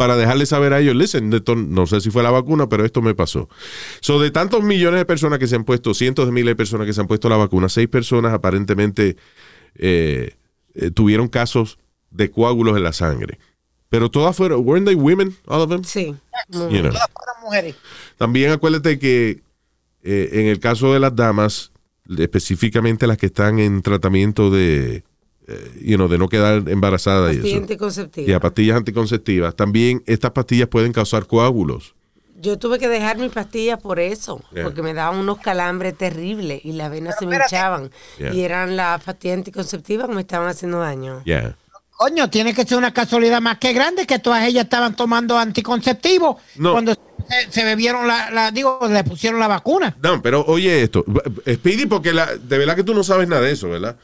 para 0.00 0.16
dejarle 0.16 0.46
saber 0.46 0.72
a 0.72 0.80
ellos, 0.80 0.96
listen, 0.96 1.30
esto 1.30 1.54
no 1.54 1.86
sé 1.86 2.00
si 2.00 2.10
fue 2.10 2.22
la 2.22 2.30
vacuna, 2.30 2.70
pero 2.70 2.86
esto 2.86 3.02
me 3.02 3.14
pasó. 3.14 3.50
So, 4.00 4.18
de 4.18 4.30
tantos 4.30 4.62
millones 4.62 4.98
de 4.98 5.04
personas 5.04 5.38
que 5.38 5.46
se 5.46 5.56
han 5.56 5.64
puesto, 5.64 5.92
cientos 5.92 6.24
de 6.24 6.32
miles 6.32 6.52
de 6.52 6.56
personas 6.56 6.86
que 6.86 6.94
se 6.94 7.02
han 7.02 7.06
puesto 7.06 7.28
la 7.28 7.36
vacuna, 7.36 7.68
seis 7.68 7.86
personas 7.86 8.32
aparentemente 8.32 9.18
eh, 9.74 10.36
eh, 10.72 10.90
tuvieron 10.90 11.28
casos 11.28 11.78
de 12.10 12.30
coágulos 12.30 12.78
en 12.78 12.82
la 12.82 12.94
sangre. 12.94 13.38
Pero 13.90 14.10
todas 14.10 14.34
fueron, 14.34 14.66
weren't 14.66 14.86
they 14.86 14.94
women, 14.94 15.36
all 15.44 15.60
of 15.60 15.68
them? 15.68 15.84
Sí. 15.84 16.16
You 16.48 16.80
know. 16.80 16.92
Todas 16.92 17.10
fueron 17.12 17.42
mujeres. 17.42 17.76
También 18.16 18.52
acuérdate 18.52 18.98
que 18.98 19.42
eh, 20.02 20.30
en 20.32 20.46
el 20.46 20.60
caso 20.60 20.94
de 20.94 21.00
las 21.00 21.14
damas, 21.14 21.72
específicamente 22.08 23.06
las 23.06 23.18
que 23.18 23.26
están 23.26 23.58
en 23.58 23.82
tratamiento 23.82 24.50
de, 24.50 25.04
you 25.80 25.96
know, 25.96 26.08
de 26.08 26.18
no 26.18 26.28
quedar 26.28 26.68
embarazadas 26.68 27.36
y 27.36 27.48
eso, 27.48 27.56
anticonceptiva. 27.58 28.30
y 28.30 28.32
a 28.32 28.40
pastillas 28.40 28.76
anticonceptivas, 28.76 29.54
también 29.56 30.02
estas 30.06 30.30
pastillas 30.32 30.68
pueden 30.68 30.92
causar 30.92 31.26
coágulos. 31.26 31.94
Yo 32.42 32.58
tuve 32.58 32.78
que 32.78 32.88
dejar 32.88 33.18
mi 33.18 33.28
pastilla 33.28 33.76
por 33.78 34.00
eso, 34.00 34.42
Yeah. 34.52 34.64
porque 34.64 34.82
me 34.82 34.94
daban 34.94 35.18
unos 35.18 35.38
calambres 35.40 35.96
terribles 35.98 36.64
y 36.64 36.72
las 36.72 36.90
venas 36.90 37.16
se 37.18 37.26
me 37.26 37.32
espérate. 37.36 37.54
hinchaban. 37.54 37.90
Yeah. 38.18 38.32
Y 38.34 38.40
eran 38.42 38.76
las 38.76 39.02
pastillas 39.02 39.36
anticonceptivas 39.38 40.08
que 40.08 40.14
me 40.14 40.22
estaban 40.22 40.48
haciendo 40.48 40.78
daño. 40.80 41.22
Yeah. 41.24 41.54
Coño, 41.98 42.30
tiene 42.30 42.54
que 42.54 42.64
ser 42.64 42.78
una 42.78 42.94
casualidad 42.94 43.42
más 43.42 43.58
que 43.58 43.74
grande 43.74 44.06
que 44.06 44.18
todas 44.18 44.42
ellas 44.48 44.64
estaban 44.64 44.96
tomando 44.96 45.36
anticonceptivos 45.36 46.36
No. 46.56 46.72
cuando 46.72 46.94
se, 46.94 47.50
se 47.52 47.62
bebieron 47.62 48.06
la, 48.08 48.30
la- 48.30 48.50
digo, 48.50 48.78
le 48.88 49.04
pusieron 49.04 49.38
la 49.38 49.46
vacuna. 49.48 49.94
No, 50.02 50.22
pero 50.22 50.42
oye 50.46 50.82
esto. 50.82 51.04
Speedy, 51.46 51.84
porque 51.84 52.14
la, 52.14 52.36
de 52.36 52.56
verdad 52.56 52.74
que 52.74 52.84
tú 52.84 52.94
no 52.94 53.04
sabes 53.04 53.28
nada 53.28 53.42
de 53.42 53.52
eso, 53.52 53.68
¿verdad? 53.68 53.96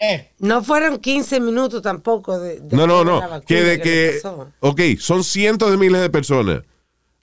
Eh, 0.00 0.30
No 0.38 0.62
fueron 0.62 0.98
15 0.98 1.40
minutos 1.40 1.82
tampoco 1.82 2.38
de, 2.38 2.60
de 2.60 2.76
No, 2.76 2.86
no, 2.86 3.02
la 3.04 3.28
no. 3.28 3.40
Que 3.42 3.62
de 3.62 3.80
que. 3.80 4.20
pasó. 4.22 4.52
Ok, 4.60 4.80
son 4.98 5.24
cientos 5.24 5.70
de 5.70 5.76
miles 5.76 6.00
de 6.00 6.10
personas. 6.10 6.62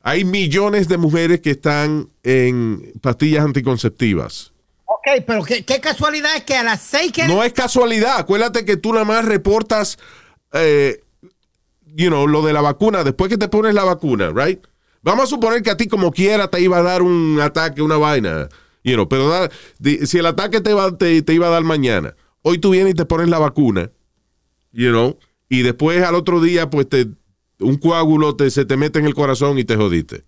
Hay 0.01 0.24
millones 0.25 0.88
de 0.88 0.98
mujeres 0.98 1.39
que 1.41 1.51
están 1.51 2.10
en 2.24 2.91
pastillas 3.01 3.44
anticonceptivas. 3.46 4.51
ok, 4.86 5.24
pero 5.25 5.44
qué, 5.44 5.63
qué 5.65 5.79
casualidad 5.79 6.36
es 6.36 6.44
que 6.44 6.55
a 6.55 6.63
las 6.63 6.82
seis 6.82 7.12
que... 7.12 7.27
No 7.27 7.44
es 7.44 7.53
casualidad. 7.53 8.17
Acuérdate 8.20 8.65
que 8.65 8.77
tú 8.77 8.91
nada 8.94 9.05
más 9.05 9.25
reportas, 9.25 9.98
eh, 10.53 11.01
you 11.86 12.08
know, 12.10 12.27
lo 12.27 12.41
de 12.44 12.53
la 12.53 12.62
vacuna 12.62 13.03
después 13.03 13.29
que 13.29 13.38
te 13.38 13.48
pones 13.48 13.74
la 13.74 13.84
vacuna, 13.84 14.32
right? 14.36 14.60
Vamos 15.01 15.24
a 15.24 15.27
suponer 15.27 15.62
que 15.63 15.70
a 15.72 15.77
ti 15.77 15.88
como 15.88 16.12
quiera 16.12 16.50
te 16.50 16.60
iba 16.62 16.77
a 16.77 16.82
dar 16.84 17.01
un 17.01 17.39
ataque, 17.41 17.82
una 17.82 17.98
vaina, 17.98 18.48
you 18.84 18.94
know, 18.96 19.08
pero 19.08 19.27
da- 19.29 19.50
di- 19.79 20.05
si 20.05 20.17
el 20.20 20.25
ataque 20.25 20.62
te, 20.62 20.74
va, 20.74 20.96
te, 20.98 21.22
te 21.22 21.34
iba 21.34 21.48
a 21.48 21.51
dar 21.51 21.63
mañana, 21.63 22.15
hoy 22.48 22.60
tú 22.60 22.70
vienes 22.70 22.94
y 22.94 22.96
te 22.96 23.06
pones 23.06 23.28
la 23.28 23.40
vacuna, 23.40 23.90
you 24.72 24.92
know, 24.92 25.18
y 25.50 25.64
después 25.64 26.04
al 26.04 26.14
otro 26.14 26.40
día, 26.40 26.70
pues 26.70 26.88
te, 26.88 27.08
un 27.60 27.78
coágulo 27.78 28.36
te, 28.36 28.52
se 28.52 28.66
te 28.66 28.78
mete 28.78 29.00
en 29.00 29.06
el 29.06 29.16
corazón 29.16 29.58
y 29.58 29.64
te 29.64 29.75
jodiste. 29.75 30.24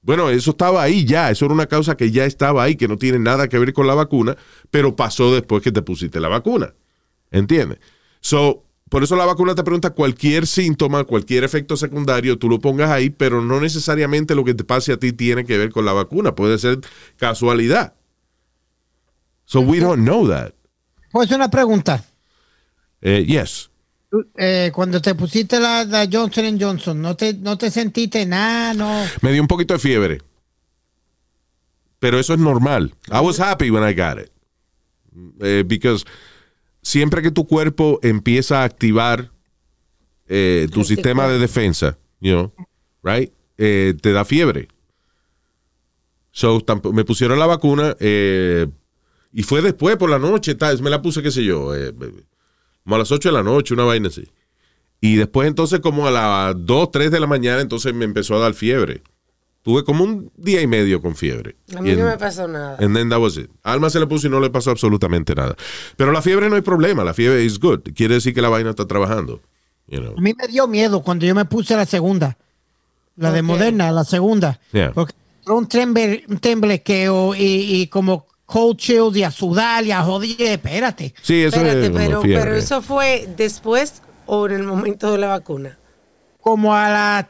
Bueno, 0.00 0.30
eso 0.30 0.52
estaba 0.52 0.80
ahí 0.80 1.04
ya, 1.04 1.28
eso 1.28 1.44
era 1.44 1.54
una 1.54 1.66
causa 1.66 1.96
que 1.96 2.12
ya 2.12 2.24
estaba 2.24 2.62
ahí, 2.62 2.76
que 2.76 2.86
no 2.86 2.96
tiene 2.96 3.18
nada 3.18 3.48
que 3.48 3.58
ver 3.58 3.72
con 3.72 3.88
la 3.88 3.96
vacuna, 3.96 4.36
pero 4.70 4.94
pasó 4.94 5.34
después 5.34 5.60
que 5.60 5.72
te 5.72 5.82
pusiste 5.82 6.20
la 6.20 6.28
vacuna. 6.28 6.72
¿Entiendes? 7.32 7.80
So, 8.20 8.62
por 8.88 9.02
eso 9.02 9.16
la 9.16 9.26
vacuna 9.26 9.56
te 9.56 9.64
pregunta 9.64 9.90
cualquier 9.90 10.46
síntoma, 10.46 11.02
cualquier 11.02 11.42
efecto 11.42 11.76
secundario, 11.76 12.38
tú 12.38 12.48
lo 12.48 12.60
pongas 12.60 12.90
ahí, 12.90 13.10
pero 13.10 13.42
no 13.42 13.60
necesariamente 13.60 14.36
lo 14.36 14.44
que 14.44 14.54
te 14.54 14.62
pase 14.62 14.92
a 14.92 14.98
ti 14.98 15.12
tiene 15.12 15.44
que 15.44 15.58
ver 15.58 15.72
con 15.72 15.84
la 15.84 15.92
vacuna, 15.92 16.36
puede 16.36 16.58
ser 16.58 16.78
casualidad. 17.16 17.94
So 19.46 19.60
we 19.60 19.80
don't 19.80 20.04
know 20.04 20.28
that. 20.28 20.55
Pues 21.10 21.30
una 21.30 21.50
pregunta. 21.50 22.04
Eh, 23.00 23.24
yes. 23.26 23.70
Eh, 24.36 24.70
cuando 24.74 25.00
te 25.00 25.14
pusiste 25.14 25.60
la, 25.60 25.84
la 25.84 26.08
Johnson 26.10 26.58
Johnson, 26.60 27.00
¿no 27.00 27.16
te, 27.16 27.34
¿no 27.34 27.58
te 27.58 27.70
sentiste 27.70 28.24
nada? 28.24 28.74
No. 28.74 29.04
Me 29.20 29.32
dio 29.32 29.42
un 29.42 29.48
poquito 29.48 29.74
de 29.74 29.80
fiebre. 29.80 30.22
Pero 31.98 32.18
eso 32.18 32.34
es 32.34 32.40
normal. 32.40 32.94
I 33.10 33.20
was 33.20 33.40
happy 33.40 33.70
when 33.70 33.88
I 33.88 33.94
got 33.94 34.18
it. 34.18 34.30
Eh, 35.40 35.64
because 35.66 36.04
siempre 36.82 37.22
que 37.22 37.30
tu 37.30 37.46
cuerpo 37.46 37.98
empieza 38.02 38.60
a 38.60 38.64
activar 38.64 39.30
eh, 40.28 40.68
tu 40.72 40.84
sistema 40.84 41.28
de 41.28 41.38
defensa, 41.38 41.98
you 42.20 42.32
know, 42.32 42.52
right? 43.02 43.32
Eh, 43.58 43.94
te 44.00 44.12
da 44.12 44.24
fiebre. 44.24 44.68
So, 46.32 46.62
me 46.92 47.04
pusieron 47.04 47.38
la 47.38 47.46
vacuna 47.46 47.96
eh, 47.98 48.66
y 49.38 49.42
fue 49.42 49.60
después 49.60 49.96
por 49.98 50.08
la 50.08 50.18
noche, 50.18 50.54
tal, 50.54 50.80
me 50.80 50.88
la 50.88 51.02
puse, 51.02 51.22
qué 51.22 51.30
sé 51.30 51.44
yo, 51.44 51.74
eh, 51.76 51.92
como 52.84 52.96
a 52.96 52.98
las 52.98 53.12
8 53.12 53.28
de 53.28 53.32
la 53.34 53.42
noche, 53.42 53.74
una 53.74 53.84
vaina 53.84 54.08
así. 54.08 54.24
Y 55.00 55.16
después 55.16 55.46
entonces 55.46 55.80
como 55.80 56.06
a 56.06 56.10
las 56.10 56.54
2, 56.56 56.90
3 56.90 57.10
de 57.10 57.20
la 57.20 57.26
mañana, 57.26 57.60
entonces 57.60 57.92
me 57.92 58.06
empezó 58.06 58.34
a 58.36 58.38
dar 58.38 58.54
fiebre. 58.54 59.02
Tuve 59.62 59.84
como 59.84 60.04
un 60.04 60.30
día 60.36 60.62
y 60.62 60.66
medio 60.66 61.02
con 61.02 61.14
fiebre. 61.16 61.56
A 61.76 61.82
mí 61.82 61.90
Y 61.90 61.96
no 61.96 62.02
en- 62.02 62.06
me 62.06 62.16
pasó 62.16 62.48
nada. 62.48 62.76
And 62.80 62.96
then 62.96 63.10
that 63.10 63.18
was 63.20 63.36
it. 63.36 63.50
Alma 63.62 63.90
se 63.90 64.00
le 64.00 64.06
puso 64.06 64.26
y 64.28 64.30
no 64.30 64.40
le 64.40 64.48
pasó 64.48 64.70
absolutamente 64.70 65.34
nada. 65.34 65.54
Pero 65.96 66.12
la 66.12 66.22
fiebre 66.22 66.48
no 66.48 66.54
hay 66.56 66.62
problema, 66.62 67.04
la 67.04 67.12
fiebre 67.12 67.44
is 67.44 67.58
good. 67.58 67.80
Quiere 67.94 68.14
decir 68.14 68.32
que 68.32 68.40
la 68.40 68.48
vaina 68.48 68.70
está 68.70 68.86
trabajando. 68.86 69.42
You 69.88 70.00
know. 70.00 70.14
A 70.16 70.20
mí 70.20 70.32
me 70.34 70.48
dio 70.48 70.66
miedo 70.66 71.02
cuando 71.02 71.26
yo 71.26 71.34
me 71.34 71.44
puse 71.44 71.76
la 71.76 71.84
segunda. 71.84 72.38
La 73.16 73.32
de. 73.32 73.42
Moderna, 73.42 73.92
la 73.92 74.04
segunda. 74.04 74.60
Yeah. 74.72 74.92
Porque 74.92 75.12
un, 75.46 75.68
un 76.28 76.38
temblequeo 76.38 77.34
y, 77.34 77.42
y 77.82 77.86
como 77.88 78.26
cold 78.46 78.76
chills 78.78 79.16
y 79.16 79.22
a 79.22 79.30
sudar 79.30 79.84
y 79.84 79.92
a 79.92 80.02
joder. 80.02 80.34
Espérate. 80.38 81.14
Sí, 81.22 81.42
eso 81.42 81.56
Espérate, 81.56 81.86
es 81.86 81.90
como 81.90 81.98
pero, 81.98 82.22
pero 82.22 82.54
eso 82.54 82.80
fue 82.80 83.28
después 83.36 84.02
o 84.26 84.46
en 84.46 84.54
el 84.54 84.62
momento 84.62 85.12
de 85.12 85.18
la 85.18 85.28
vacuna. 85.28 85.78
Como 86.40 86.74
a 86.74 86.88
las 86.88 87.26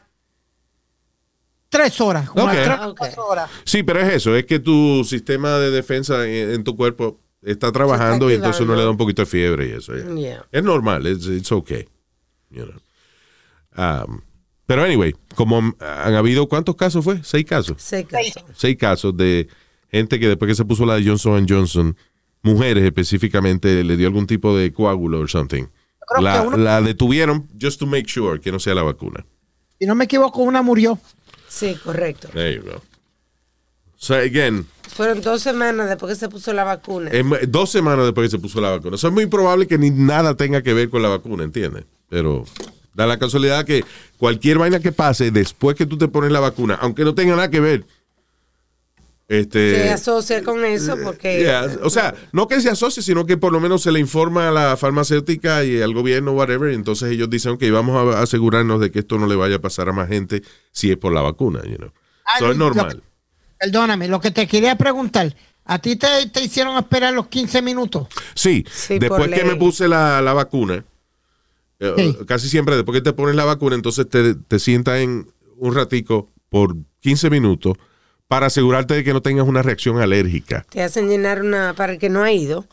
tres 1.69 2.01
horas. 2.01 2.29
Como 2.31 2.45
Ok. 2.45 2.51
a 2.51 2.55
las 2.55 2.65
tres, 2.65 2.87
ok. 2.89 2.99
cuatro 2.99 3.27
horas. 3.27 3.51
Sí, 3.65 3.83
pero 3.83 4.01
es 4.01 4.15
eso, 4.15 4.37
es 4.37 4.45
que 4.47 4.59
tu 4.59 5.05
sistema 5.05 5.59
de 5.59 5.71
defensa 5.71 6.27
en, 6.27 6.51
en 6.53 6.65
tu 6.65 6.77
cuerpo 6.77 7.21
está 7.43 7.71
trabajando 7.73 8.31
y 8.31 8.35
entonces 8.35 8.61
uno 8.63 8.75
le 8.75 8.83
da 8.83 8.91
un 8.91 8.97
poquito 8.97 9.23
de 9.23 9.27
fiebre 9.27 9.69
y 9.69 9.73
eso. 9.73 9.95
yeah. 9.95 10.15
Yeah. 10.15 10.47
Es 10.53 10.63
normal, 10.63 11.07
it's, 11.07 11.27
it's 11.27 11.53
okay. 11.53 11.87
You 12.51 12.65
know. 12.67 12.81
Um, 13.77 14.23
pero 14.67 14.83
anyway, 14.83 15.15
como 15.35 15.59
han 15.59 16.15
habido, 16.15 16.49
¿cuántos 16.49 16.75
casos 16.77 17.05
fue? 17.05 17.23
Seis 17.23 17.45
casos. 17.45 17.81
Se 17.81 18.05
casó. 18.05 18.41
seis 18.55 18.77
casos 18.77 19.17
de 19.17 19.49
gente 19.97 20.19
que 20.21 20.29
después 20.29 20.49
que 20.49 20.55
se 20.55 20.65
puso 20.65 20.87
la 20.87 20.95
de 20.97 21.05
Johnson 21.07 21.47
Johnson, 21.49 21.97
mujeres 22.43 22.85
específicamente, 22.85 23.83
le 23.85 23.97
dio 23.97 24.07
algún 24.07 24.27
tipo 24.27 24.57
de 24.57 24.73
coágulo 24.73 25.21
o 25.21 25.27
something. 25.29 25.65
La, 26.21 26.43
uno- 26.43 26.57
la 26.57 26.81
detuvieron 26.81 27.49
just 27.61 27.81
to 27.81 27.87
make 27.87 28.05
sure 28.09 28.41
que 28.41 28.53
no 28.53 28.59
sea 28.61 28.75
la 28.75 28.83
vacuna. 28.83 29.27
Si 29.79 29.87
no 29.87 29.95
me 29.95 30.05
equivoco, 30.05 30.41
una 30.43 30.63
murió. 30.63 30.99
Sí, 31.49 31.77
correcto. 31.83 32.29
There 32.29 32.55
you 32.55 32.63
go. 32.63 32.83
So 33.97 34.15
again, 34.15 34.67
Fueron 34.95 35.21
dos 35.21 35.43
semanas 35.43 35.89
después 35.89 36.11
que 36.13 36.19
se 36.21 36.29
puso 36.29 36.53
la 36.53 36.65
vacuna. 36.65 37.11
en- 37.13 37.31
dos 37.49 37.71
semanas 37.71 38.05
después 38.05 38.27
que 38.27 38.37
se 38.37 38.39
puso 38.41 38.61
la 38.61 38.71
vacuna. 38.71 38.97
Eso 38.97 39.09
es 39.09 39.13
muy 39.13 39.27
probable 39.27 39.67
que 39.67 39.79
ni 39.79 39.91
nada 39.91 40.35
tenga 40.37 40.63
que 40.63 40.73
ver 40.75 40.89
con 40.91 41.03
la 41.03 41.09
vacuna, 41.09 41.45
¿entiendes? 41.45 41.85
Pero 42.09 42.45
da 42.95 43.07
la 43.07 43.19
casualidad 43.19 43.65
que 43.65 43.85
cualquier 44.17 44.59
vaina 44.59 44.81
que 44.81 44.93
pase 44.93 45.31
después 45.31 45.77
que 45.77 45.87
tú 45.87 45.99
te 45.99 46.09
pones 46.09 46.31
la 46.31 46.41
vacuna, 46.41 46.75
aunque 46.81 47.05
no 47.05 47.15
tenga 47.15 47.35
nada 47.37 47.51
que 47.51 47.61
ver, 47.61 47.85
este, 49.29 49.75
se 49.75 49.91
asocia 49.91 50.43
con 50.45 50.65
eso 50.65 50.97
porque 51.03 51.41
Yeah, 51.41 51.79
O 51.83 51.91
sea, 51.91 52.15
no 52.33 52.47
que 52.47 52.61
se 52.61 52.71
asocie, 52.71 53.03
sino 53.03 53.27
que 53.27 53.37
por 53.37 53.53
lo 53.53 53.59
menos 53.61 53.83
se 53.83 53.91
le 53.91 53.99
informa 53.99 54.49
a 54.49 54.51
la 54.53 54.77
farmacéutica 54.77 55.65
y 55.65 55.83
al 55.83 55.93
gobierno, 55.95 56.33
whatever, 56.33 56.71
y 56.71 56.75
entonces 56.77 57.11
ellos 57.11 57.29
dicen, 57.29 57.59
que 57.59 57.71
vamos 57.73 58.15
a 58.15 58.21
asegurarnos 58.23 58.81
de 58.81 58.91
que 58.93 59.01
esto 59.01 59.19
no 59.19 59.27
le 59.27 59.35
vaya 59.35 59.57
a 59.57 59.61
pasar 59.61 59.89
a 59.89 59.93
más 59.93 60.09
gente 60.09 60.43
si 60.71 60.91
es 60.93 60.97
por 60.97 61.13
la 61.13 61.23
vacuna, 61.23 61.61
you 61.65 61.77
know. 61.77 61.91
Ah, 62.25 62.33
Eso 62.37 62.51
es 62.53 62.57
lo- 62.57 62.65
normal. 62.67 63.03
Perdóname, 63.59 64.07
lo 64.09 64.21
que 64.21 64.31
te 64.31 64.47
quería 64.47 64.77
preguntar. 64.77 65.35
¿A 65.65 65.81
ti 65.81 65.97
te, 65.97 66.07
te 66.33 66.45
hicieron 66.45 66.77
esperar 66.77 67.13
los 67.13 67.27
15 67.27 67.61
minutos? 67.63 68.07
Sí, 68.37 68.65
Sí, 68.71 68.99
después 69.01 69.29
que 69.31 69.43
me 69.45 69.57
puse 69.57 69.89
la, 69.89 70.21
la 70.23 70.33
vacuna, 70.35 70.85
eh, 71.81 71.93
Sí. 71.97 72.17
casi 72.27 72.49
siempre 72.49 72.77
después 72.77 72.97
que 72.97 73.03
te 73.03 73.13
pones 73.13 73.35
la 73.35 73.45
vacuna, 73.45 73.75
entonces 73.75 74.09
te, 74.09 74.35
te 74.37 74.59
sientas 74.61 74.99
en 75.01 75.29
un 75.57 75.75
ratico 75.75 76.31
por 76.49 76.77
15 77.01 77.31
minutos 77.31 77.75
para 78.29 78.47
asegurarte 78.47 78.95
de 78.95 79.05
que 79.05 79.13
no 79.13 79.23
tengas 79.23 79.47
una 79.47 79.63
reacción 79.63 79.99
alérgica. 80.01 80.67
te 80.71 80.83
hacen 80.83 81.09
llenar 81.09 81.43
una, 81.43 81.75
para 81.75 81.93
el 81.93 81.99
que 81.99 82.09
no 82.09 82.23
ha 82.23 82.33
ido, 82.33 82.65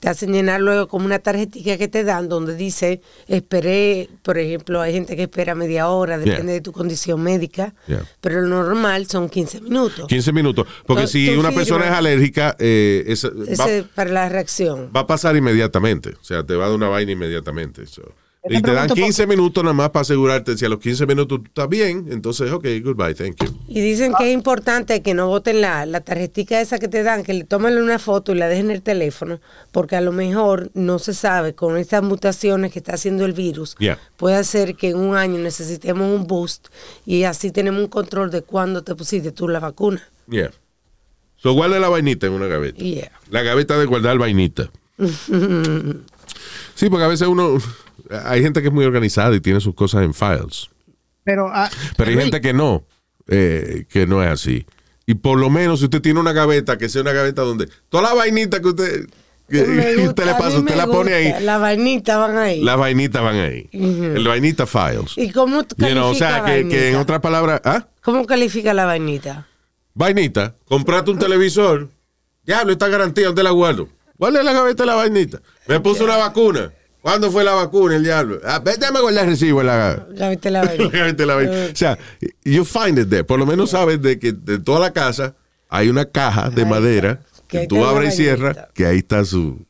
te 0.00 0.08
hacen 0.08 0.32
llenar 0.32 0.62
luego 0.62 0.88
como 0.88 1.04
una 1.04 1.18
tarjetita 1.18 1.76
que 1.76 1.86
te 1.86 2.04
dan 2.04 2.28
donde 2.30 2.56
dice, 2.56 3.02
esperé, 3.28 4.08
por 4.22 4.38
ejemplo, 4.38 4.80
hay 4.80 4.94
gente 4.94 5.14
que 5.14 5.24
espera 5.24 5.54
media 5.54 5.88
hora, 5.88 6.16
depende 6.16 6.44
Yeah. 6.44 6.52
de 6.54 6.60
tu 6.62 6.72
condición 6.72 7.20
médica, 7.22 7.74
Yeah. 7.86 8.04
pero 8.22 8.40
lo 8.40 8.48
normal 8.64 9.06
son 9.08 9.28
15 9.28 9.60
minutos. 9.60 10.06
15 10.08 10.32
minutos. 10.32 10.66
Porque 10.86 11.06
si 11.06 11.28
una 11.36 11.52
persona 11.52 11.84
es 11.86 11.92
alérgica, 11.92 12.56
eh, 12.58 13.04
va- 13.06 13.12
Ese 13.52 13.84
para 13.94 14.10
la 14.10 14.28
reacción. 14.30 14.90
va 14.96 15.00
a 15.00 15.06
pasar 15.06 15.36
inmediatamente. 15.36 16.14
O 16.20 16.24
sea, 16.24 16.44
te 16.44 16.54
va 16.54 16.64
a 16.64 16.68
dar 16.68 16.76
una 16.76 16.88
vaina 16.88 17.12
inmediatamente. 17.12 17.86
So. 17.86 18.02
Y 18.48 18.62
te 18.62 18.72
dan 18.72 18.86
pregunto 18.86 18.94
15 18.94 19.26
minutos 19.26 19.62
nada 19.62 19.74
más 19.74 19.90
para 19.90 20.00
asegurarte. 20.00 20.56
Si 20.56 20.64
a 20.64 20.68
los 20.70 20.78
15 20.78 21.04
minutos 21.06 21.40
tú 21.40 21.44
estás 21.46 21.68
bien, 21.68 22.06
entonces, 22.10 22.50
ok, 22.50 22.64
goodbye, 22.82 23.14
thank 23.14 23.36
you. 23.42 23.54
Y 23.68 23.80
dicen 23.82 24.14
que 24.16 24.28
es 24.28 24.34
importante 24.34 25.02
que 25.02 25.12
no 25.12 25.26
voten 25.28 25.60
la, 25.60 25.84
la 25.84 26.00
tarjetita 26.00 26.58
esa 26.58 26.78
que 26.78 26.88
te 26.88 27.02
dan, 27.02 27.22
que 27.22 27.34
le 27.34 27.44
tomen 27.44 27.76
una 27.76 27.98
foto 27.98 28.32
y 28.32 28.36
la 28.36 28.48
dejen 28.48 28.66
en 28.66 28.76
el 28.76 28.82
teléfono, 28.82 29.40
porque 29.72 29.96
a 29.96 30.00
lo 30.00 30.12
mejor 30.12 30.70
no 30.72 30.98
se 30.98 31.12
sabe 31.12 31.54
con 31.54 31.76
estas 31.76 32.02
mutaciones 32.02 32.72
que 32.72 32.78
está 32.78 32.94
haciendo 32.94 33.26
el 33.26 33.34
virus, 33.34 33.76
Yeah. 33.78 33.98
puede 34.16 34.36
hacer 34.36 34.74
que 34.74 34.88
en 34.90 34.96
un 34.96 35.16
año 35.16 35.38
necesitemos 35.38 36.06
un 36.10 36.26
boost 36.26 36.68
y 37.04 37.24
así 37.24 37.50
tenemos 37.50 37.80
un 37.82 37.88
control 37.88 38.30
de 38.30 38.40
cuándo 38.40 38.82
te 38.82 38.94
pusiste 38.94 39.32
tú 39.32 39.48
la 39.48 39.60
vacuna. 39.60 40.02
Yeah. 40.30 40.50
So, 41.36 41.52
guarda 41.52 41.78
la 41.78 41.88
vainita 41.90 42.26
en 42.26 42.32
una 42.32 42.46
gaveta. 42.46 42.78
Yeah. 42.82 43.12
La 43.28 43.42
gaveta 43.42 43.78
de 43.78 43.84
guardar 43.84 44.16
vainita. 44.18 44.70
sí, 46.74 46.88
porque 46.90 47.04
a 47.04 47.08
veces 47.08 47.28
uno. 47.28 47.58
Hay 48.24 48.42
gente 48.42 48.60
que 48.60 48.68
es 48.68 48.74
muy 48.74 48.84
organizada 48.84 49.34
y 49.34 49.40
tiene 49.40 49.60
sus 49.60 49.74
cosas 49.74 50.02
en 50.02 50.14
files. 50.14 50.68
Pero, 51.24 51.48
ah, 51.52 51.70
Pero 51.96 52.10
hay 52.10 52.16
gente 52.16 52.40
que 52.40 52.52
no, 52.52 52.84
eh, 53.28 53.84
que 53.88 54.06
no 54.06 54.22
es 54.22 54.30
así. 54.30 54.66
Y 55.06 55.14
por 55.14 55.38
lo 55.38 55.50
menos, 55.50 55.80
si 55.80 55.86
usted 55.86 56.00
tiene 56.00 56.20
una 56.20 56.32
gaveta, 56.32 56.78
que 56.78 56.88
sea 56.88 57.02
una 57.02 57.12
gaveta 57.12 57.42
donde 57.42 57.68
toda 57.88 58.04
la 58.04 58.14
vainita 58.14 58.60
que 58.60 58.68
usted, 58.68 59.08
que 59.48 59.64
Me 59.64 59.94
gusta, 59.94 60.08
usted 60.10 60.24
le 60.26 60.32
pasa, 60.34 60.58
usted 60.58 60.76
la 60.76 60.86
pone 60.86 61.22
gusta, 61.22 61.38
ahí. 61.38 61.44
La 61.44 61.58
vainita 61.58 62.16
van 62.18 62.38
ahí. 62.38 62.60
Las 62.62 62.78
vainitas 62.78 63.22
van 63.22 63.36
ahí. 63.36 63.68
El 63.72 64.26
vainita 64.26 64.66
files. 64.66 65.16
¿Y 65.16 65.30
cómo 65.30 65.64
tú 65.64 65.74
You 65.78 65.90
know, 65.90 66.10
o 66.10 66.14
sea, 66.14 66.44
que, 66.44 66.68
que 66.68 66.90
en 66.90 66.96
otras 66.96 67.20
palabras, 67.20 67.60
¿ah? 67.64 67.86
¿Cómo 68.02 68.26
califica 68.26 68.72
la 68.74 68.84
vainita? 68.86 69.46
Vainita, 69.94 70.54
comprate 70.66 71.10
un 71.10 71.18
televisor. 71.18 71.88
Diablo, 72.44 72.72
esta 72.72 72.88
garantía, 72.88 73.26
¿dónde 73.26 73.42
la 73.42 73.50
guardo? 73.50 73.88
Guarda 74.16 74.40
en 74.40 74.46
la 74.46 74.52
gaveta 74.52 74.84
la 74.86 74.94
vainita. 74.94 75.40
Me 75.66 75.80
puso 75.80 76.04
una 76.04 76.16
vacuna. 76.16 76.72
¿Cuándo 77.02 77.30
fue 77.30 77.44
la 77.44 77.52
vacuna, 77.52 77.96
el 77.96 78.04
diablo? 78.04 78.40
Ah, 78.44 78.58
vete 78.58 78.84
a 78.84 78.90
guardar 78.90 79.24
el 79.24 79.30
recibo 79.30 79.60
en 79.62 79.66
la 79.66 80.06
Gavete 80.10 80.50
la 80.50 80.62
de 80.66 81.26
la 81.26 81.34
vaina. 81.34 81.52
O 81.72 81.76
sea, 81.76 81.98
you 82.44 82.64
find 82.64 82.98
it 82.98 83.08
there. 83.08 83.24
Por 83.24 83.38
lo 83.38 83.46
menos 83.46 83.70
sabes 83.70 84.02
de 84.02 84.18
que 84.18 84.32
de 84.32 84.58
toda 84.58 84.80
la 84.80 84.92
casa 84.92 85.34
hay 85.68 85.88
una 85.88 86.04
caja 86.04 86.50
de 86.50 86.62
Ahí 86.62 86.68
madera. 86.68 87.20
Que 87.48 87.66
tú 87.66 87.76
la 87.76 87.90
abres 87.90 88.14
y 88.14 88.16
cierras, 88.18 88.56
que 88.74 88.86
ahí 88.86 88.98
está 88.98 89.24
su... 89.24 89.66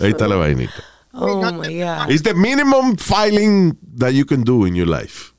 Ahí 0.00 0.10
está 0.10 0.28
la 0.28 0.36
vainita. 0.36 0.84
Oh 1.12 1.42
my 1.52 1.80
God. 1.80 2.08
It's 2.10 2.22
the 2.22 2.34
minimum 2.34 2.96
filing 2.96 3.76
that 3.98 4.12
you 4.12 4.24
can 4.24 4.44
do 4.44 4.64
in 4.64 4.74
your 4.76 4.86
life. 4.86 5.32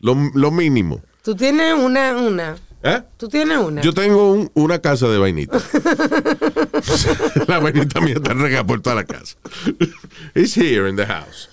Lo, 0.00 0.14
lo 0.34 0.50
mínimo. 0.50 1.00
Tú 1.22 1.34
tienes 1.34 1.72
una, 1.72 2.14
una. 2.16 2.56
¿Eh? 2.86 3.02
Tú 3.16 3.28
tienes 3.28 3.56
una. 3.58 3.80
Yo 3.80 3.92
tengo 3.94 4.32
un- 4.32 4.50
una 4.54 4.78
casa 4.78 5.08
de 5.08 5.16
vainita. 5.18 5.58
la 7.48 7.58
vainita 7.58 8.00
mía 8.00 8.14
está 8.16 8.34
regada 8.34 8.64
por 8.64 8.80
toda 8.82 8.96
la 8.96 9.04
casa. 9.04 9.36
It's 10.34 10.56
here 10.56 10.88
in 10.88 10.96
the 10.96 11.06
house. 11.06 11.48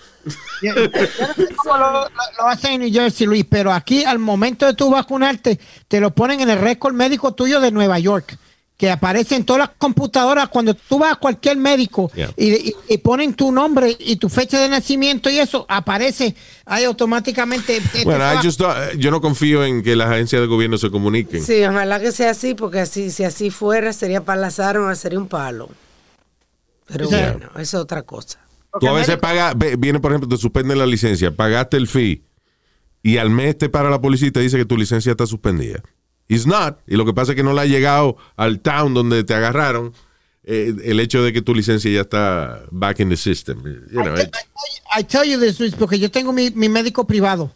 Yo 0.61 0.73
no 0.75 0.81
sé 0.91 1.09
cómo 1.55 1.77
lo, 1.77 1.91
lo- 1.93 2.07
lo 2.37 2.47
hacen 2.47 2.73
en 2.73 2.81
New 2.81 2.91
Jersey, 2.93 3.25
Luis, 3.25 3.45
pero 3.49 3.71
aquí 3.71 4.03
al 4.03 4.19
momento 4.19 4.65
de 4.65 4.73
tú 4.73 4.91
vacunarte, 4.91 5.59
te 5.87 5.99
lo 5.99 6.11
ponen 6.13 6.41
en 6.41 6.49
el 6.49 6.59
récord 6.59 6.93
médico 6.93 7.33
tuyo 7.33 7.59
de 7.59 7.71
Nueva 7.71 7.97
York, 7.97 8.37
que 8.81 8.89
aparece 8.89 9.35
en 9.35 9.45
todas 9.45 9.59
las 9.59 9.69
computadoras 9.77 10.49
cuando 10.49 10.73
tú 10.73 10.97
vas 10.97 11.11
a 11.11 11.15
cualquier 11.15 11.55
médico 11.55 12.09
Yeah. 12.15 12.33
y, 12.35 12.69
y- 12.69 12.75
y 12.89 12.97
ponen 12.97 13.35
tu 13.35 13.51
nombre 13.51 13.95
y 13.99 14.15
tu 14.15 14.27
fecha 14.27 14.59
de 14.59 14.67
nacimiento 14.69 15.29
y 15.29 15.37
eso 15.37 15.67
aparece 15.69 16.33
ahí 16.65 16.83
automáticamente. 16.85 17.79
Te- 17.93 18.03
Bueno, 18.05 18.23
don't- 18.25 18.97
yo 18.97 19.11
no 19.11 19.21
confío 19.21 19.63
en 19.63 19.83
que 19.83 19.95
las 19.95 20.09
agencias 20.09 20.41
de 20.41 20.47
gobierno 20.47 20.79
se 20.79 20.89
comuniquen. 20.89 21.43
Sí, 21.43 21.63
ojalá 21.63 21.99
que 21.99 22.11
sea 22.11 22.31
así, 22.31 22.55
porque 22.55 22.79
así, 22.79 23.11
si 23.11 23.23
así 23.23 23.51
fuera, 23.51 23.93
sería 23.93 24.25
para 24.25 24.41
las 24.41 24.59
armas, 24.59 24.97
sería 24.97 25.19
un 25.19 25.27
palo. 25.27 25.69
Pero 26.87 27.07
bueno, 27.07 27.49
eso 27.53 27.61
es 27.61 27.73
otra 27.75 28.01
cosa. 28.01 28.39
Tú 28.79 28.87
a 28.87 28.93
veces 28.93 29.17
pagas, 29.17 29.53
viene 29.77 29.99
por 29.99 30.11
ejemplo, 30.11 30.27
te 30.27 30.37
suspenden 30.41 30.79
la 30.79 30.87
licencia, 30.87 31.29
pagaste 31.35 31.77
el 31.77 31.87
fee 31.87 32.23
y 33.03 33.17
al 33.17 33.29
mes 33.29 33.59
te 33.59 33.69
para 33.69 33.91
la 33.91 34.01
policía 34.01 34.29
y 34.29 34.31
te 34.31 34.39
dice 34.39 34.57
que 34.57 34.65
tu 34.65 34.75
licencia 34.75 35.11
está 35.11 35.27
suspendida. 35.27 35.83
It's 36.33 36.47
not. 36.47 36.79
Y 36.87 36.95
lo 36.95 37.05
que 37.05 37.13
pasa 37.13 37.33
es 37.33 37.35
que 37.35 37.43
no 37.43 37.51
le 37.53 37.59
ha 37.61 37.65
llegado 37.65 38.15
al 38.37 38.61
town 38.61 38.93
donde 38.93 39.23
te 39.25 39.33
agarraron 39.33 39.93
eh, 40.43 40.73
el 40.85 40.99
hecho 41.01 41.21
de 41.23 41.33
que 41.33 41.41
tu 41.41 41.53
licencia 41.53 41.91
ya 41.91 42.01
está 42.01 42.63
back 42.71 42.99
in 43.01 43.09
the 43.09 43.17
system. 43.17 43.61
You 43.91 44.01
know, 44.01 44.15
I, 44.15 44.21
it- 44.21 44.35
I 44.97 45.03
tell 45.03 45.23
you 45.29 45.39
this, 45.39 45.59
Luis, 45.59 45.75
porque 45.75 45.99
yo 45.99 46.09
tengo 46.09 46.31
mi, 46.31 46.49
mi 46.51 46.69
médico 46.69 47.05
privado. 47.05 47.53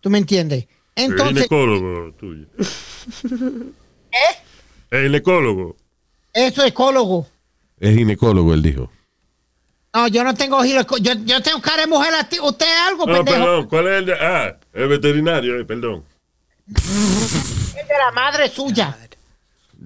¿Tú 0.00 0.10
me 0.10 0.18
entiendes? 0.18 0.66
El 0.96 1.12
Entonces, 1.12 1.34
ginecólogo 1.48 2.12
tuyo. 2.14 2.46
El 4.90 5.04
ginecólogo. 5.06 5.76
eso 6.32 6.62
es 6.62 6.68
ecólogo. 6.68 7.28
es 7.78 7.96
ginecólogo, 7.96 8.54
él 8.54 8.62
dijo. 8.62 8.90
No, 9.94 10.08
yo 10.08 10.24
no 10.24 10.34
tengo 10.34 10.62
gineco- 10.64 10.98
yo, 10.98 11.12
yo 11.24 11.40
tengo 11.42 11.60
cara 11.60 11.82
de 11.82 11.88
mujer. 11.88 12.12
a 12.14 12.28
ti- 12.28 12.40
¿Usted 12.42 12.66
es 12.66 12.80
algo, 12.88 13.06
No, 13.06 13.14
pendejo? 13.24 13.38
perdón. 13.38 13.66
¿Cuál 13.68 13.86
es 13.86 13.92
el 14.00 14.06
de- 14.06 14.14
Ah, 14.14 14.56
el 14.72 14.88
veterinario, 14.88 15.60
eh, 15.60 15.64
perdón. 15.64 16.04
Es 17.76 17.88
de 17.88 17.94
la 17.98 18.10
madre 18.12 18.48
suya. 18.48 18.96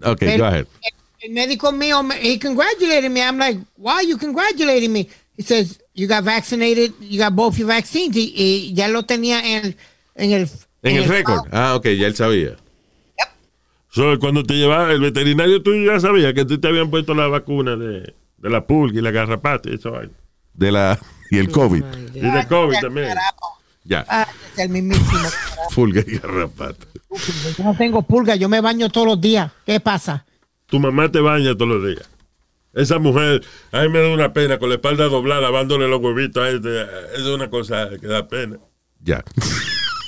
Ok, 0.04 0.22
El, 0.22 0.38
go 0.38 0.44
ahead. 0.46 0.66
el- 0.82 0.94
el 1.28 1.32
médico 1.32 1.72
mío, 1.72 2.02
me- 2.02 2.20
he 2.20 2.38
congratulated 2.38 3.10
me. 3.10 3.20
I'm 3.22 3.38
like, 3.38 3.58
why 3.76 3.92
are 3.94 4.06
you 4.06 4.18
congratulating 4.18 4.92
me? 4.92 5.08
He 5.36 5.42
says, 5.42 5.80
you 5.94 6.06
got 6.06 6.22
vaccinated, 6.24 6.92
you 7.00 7.18
got 7.18 7.34
both 7.34 7.56
your 7.56 7.68
vaccines. 7.68 8.16
Y, 8.16 8.32
y 8.36 8.74
ya 8.74 8.88
lo 8.88 9.02
tenía 9.04 9.40
en 9.40 9.64
el... 9.64 9.76
En 10.16 10.30
el, 10.32 10.48
En 10.82 10.96
el 10.96 11.04
récord. 11.08 11.48
Ah, 11.50 11.74
ok, 11.76 11.84
ya 11.98 12.06
él 12.06 12.14
sabía. 12.14 12.56
So, 13.90 14.18
cuando 14.18 14.42
te 14.42 14.54
llevaba 14.54 14.90
el 14.92 15.00
veterinario 15.00 15.62
tuyo 15.62 15.92
ya 15.92 16.00
sabía 16.00 16.34
que 16.34 16.44
tú 16.44 16.58
te 16.60 16.66
habían 16.68 16.90
puesto 16.90 17.14
la 17.14 17.28
vacuna 17.28 17.76
de, 17.76 18.12
de 18.38 18.50
la 18.50 18.66
pulga 18.66 18.98
y 18.98 19.02
la 19.02 19.12
garrapata 19.12 19.70
y 19.70 19.74
eso. 19.76 19.92
De 20.52 20.72
la, 20.72 20.98
y 21.30 21.38
el 21.38 21.48
COVID. 21.50 21.84
Y 22.12 22.20
de 22.20 22.46
COVID 22.48 22.76
también. 22.80 23.08
Ya. 23.84 24.04
Ah, 24.08 24.26
es 24.54 24.58
el 24.58 24.70
mismísimo. 24.70 25.28
Pulga 25.74 26.02
y 26.06 26.18
garrapata. 26.18 26.86
Yo 27.56 27.64
no 27.64 27.76
tengo 27.76 28.02
pulga, 28.02 28.34
yo 28.36 28.48
me 28.48 28.60
baño 28.60 28.88
todos 28.90 29.06
los 29.06 29.20
días. 29.20 29.50
¿Qué 29.64 29.78
pasa? 29.80 30.24
Tu 30.66 30.80
mamá 30.80 31.10
te 31.10 31.20
baña 31.20 31.54
todos 31.54 31.68
los 31.68 31.86
días. 31.86 32.08
Esa 32.72 32.98
mujer, 32.98 33.44
a 33.70 33.82
mí 33.82 33.88
me 33.88 34.00
da 34.00 34.08
una 34.08 34.32
pena 34.32 34.58
con 34.58 34.68
la 34.68 34.76
espalda 34.76 35.04
doblada, 35.04 35.42
lavándole 35.42 35.86
los 35.86 36.00
huevitos 36.00 36.42
a 36.42 36.48
este. 36.48 36.82
Es 37.14 37.22
una 37.22 37.48
cosa 37.48 37.88
que 38.00 38.06
da 38.06 38.26
pena. 38.26 38.58
Ya. 39.00 39.22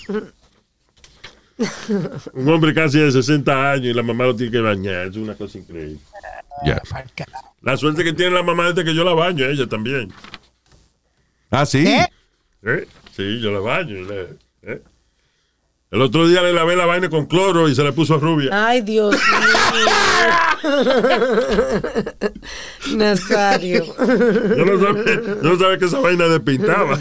Un 2.34 2.48
hombre 2.50 2.74
casi 2.74 2.98
de 2.98 3.10
60 3.10 3.72
años 3.72 3.86
y 3.86 3.94
la 3.94 4.02
mamá 4.02 4.24
lo 4.24 4.36
tiene 4.36 4.52
que 4.52 4.60
bañar. 4.60 5.06
Es 5.06 5.16
una 5.16 5.34
cosa 5.34 5.56
increíble. 5.58 5.98
Ya. 6.64 6.82
La 7.62 7.76
suerte 7.76 8.04
que 8.04 8.12
tiene 8.12 8.32
la 8.32 8.42
mamá 8.42 8.68
es 8.68 8.74
de 8.74 8.84
que 8.84 8.94
yo 8.94 9.04
la 9.04 9.14
baño, 9.14 9.46
ella 9.46 9.66
también. 9.66 10.12
Ah, 11.50 11.64
sí. 11.64 11.84
¿Qué? 11.84 12.06
¿Eh? 12.64 12.86
Sí, 13.16 13.40
yo 13.40 13.50
la 13.50 13.60
baño. 13.60 13.96
¿eh? 14.62 14.82
El 15.90 16.02
otro 16.02 16.28
día 16.28 16.42
le 16.42 16.52
lavé 16.52 16.76
la 16.76 16.84
vaina 16.84 17.08
con 17.08 17.24
cloro 17.24 17.66
y 17.66 17.74
se 17.74 17.82
le 17.82 17.92
puso 17.92 18.18
rubia. 18.18 18.50
Ay, 18.52 18.82
Dios 18.82 19.14
mío. 19.14 19.86
Nazario. 22.96 23.86
Yo 23.86 24.64
no 24.66 24.80
sabía, 24.80 25.14
yo 25.14 25.42
no 25.42 25.58
sabía 25.58 25.78
que 25.78 25.84
esa 25.86 26.00
vaina 26.00 26.26
despintaba. 26.26 26.98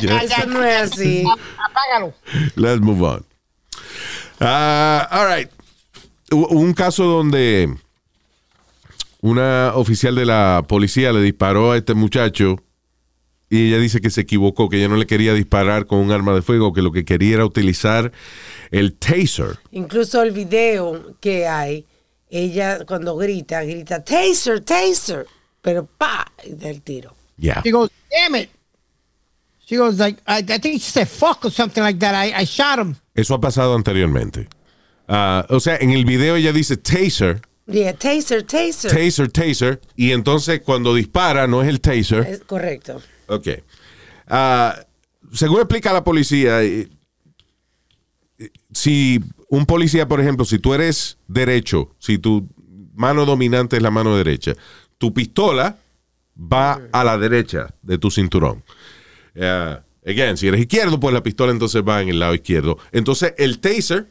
Ya. 0.00 0.22
Eso 0.22 0.46
no 0.46 0.64
es 0.64 0.92
así. 0.92 1.24
Apágalo. 1.58 2.14
Let's 2.54 2.80
move 2.80 3.02
on. 3.02 3.26
Ah, 4.40 5.08
all 5.10 5.26
right. 5.36 5.50
Hubo 6.30 6.48
Un 6.48 6.72
caso 6.72 7.04
donde 7.04 7.74
una 9.20 9.72
oficial 9.74 10.14
de 10.14 10.24
la 10.24 10.64
policía 10.66 11.12
le 11.12 11.20
disparó 11.20 11.72
a 11.72 11.76
este 11.76 11.92
muchacho 11.92 12.62
y 13.48 13.68
ella 13.68 13.78
dice 13.78 14.00
que 14.00 14.10
se 14.10 14.22
equivocó, 14.22 14.68
que 14.68 14.78
ella 14.78 14.88
no 14.88 14.96
le 14.96 15.06
quería 15.06 15.32
disparar 15.34 15.86
con 15.86 15.98
un 16.00 16.10
arma 16.10 16.34
de 16.34 16.42
fuego, 16.42 16.72
que 16.72 16.82
lo 16.82 16.90
que 16.92 17.04
quería 17.04 17.36
era 17.36 17.44
utilizar 17.44 18.12
el 18.70 18.94
taser. 18.94 19.58
Incluso 19.70 20.22
el 20.22 20.32
video 20.32 21.16
que 21.20 21.46
hay, 21.46 21.84
ella 22.28 22.84
cuando 22.84 23.16
grita, 23.16 23.62
grita, 23.62 24.02
taser, 24.02 24.60
taser. 24.60 25.26
Pero 25.62 25.86
pa, 25.86 26.30
y 26.44 26.54
da 26.54 26.68
el 26.68 26.82
tiro. 26.82 27.14
Yeah. 27.38 27.60
She 27.64 27.70
goes, 27.70 27.90
damn 28.10 28.34
it. 28.40 28.50
She 29.66 29.76
goes 29.76 29.98
like, 29.98 30.20
I, 30.26 30.38
I 30.38 30.58
think 30.58 30.80
she 30.80 30.90
said 30.90 31.08
fuck 31.08 31.44
or 31.44 31.50
something 31.50 31.82
like 31.82 31.98
that. 31.98 32.14
I, 32.14 32.32
I 32.42 32.44
shot 32.44 32.78
him. 32.78 32.94
Eso 33.14 33.34
ha 33.34 33.40
pasado 33.40 33.74
anteriormente. 33.74 34.48
Ah, 35.08 35.44
o 35.50 35.58
sea, 35.60 35.76
en 35.80 35.90
el 35.90 36.04
video 36.04 36.36
ella 36.36 36.52
dice 36.52 36.76
taser, 36.76 37.42
Yeah, 37.68 37.92
taser, 37.94 38.44
taser. 38.44 38.92
taser, 38.92 39.28
taser, 39.30 39.80
y 39.96 40.12
entonces 40.12 40.60
cuando 40.60 40.94
dispara 40.94 41.48
no 41.48 41.62
es 41.62 41.68
el 41.68 41.80
taser. 41.80 42.26
Es 42.26 42.40
correcto. 42.40 43.00
Ok. 43.28 43.48
Ah, 44.26 44.86
según 45.32 45.58
explica 45.58 45.92
la 45.92 46.04
policía, 46.04 46.62
eh, 46.62 46.88
eh, 48.38 48.50
si 48.72 49.20
un 49.48 49.66
policía, 49.66 50.08
por 50.08 50.20
ejemplo, 50.20 50.44
si 50.44 50.58
tú 50.58 50.74
eres 50.74 51.18
derecho, 51.28 51.94
si 51.98 52.18
tu 52.18 52.48
mano 52.94 53.24
dominante 53.24 53.76
es 53.76 53.82
la 53.82 53.90
mano 53.90 54.16
derecha, 54.16 54.54
tu 54.98 55.12
pistola 55.12 55.78
va 56.36 56.80
a 56.92 57.04
la 57.04 57.18
derecha 57.18 57.74
de 57.82 57.98
tu 57.98 58.10
cinturón. 58.10 58.62
Eh, 59.34 59.78
again, 60.06 60.36
si 60.36 60.48
eres 60.48 60.60
izquierdo, 60.60 60.98
pues 60.98 61.12
la 61.14 61.22
pistola 61.22 61.52
entonces 61.52 61.82
va 61.86 62.02
en 62.02 62.08
el 62.08 62.18
lado 62.18 62.34
izquierdo. 62.34 62.78
Entonces 62.92 63.34
el 63.38 63.58
taser 63.58 64.06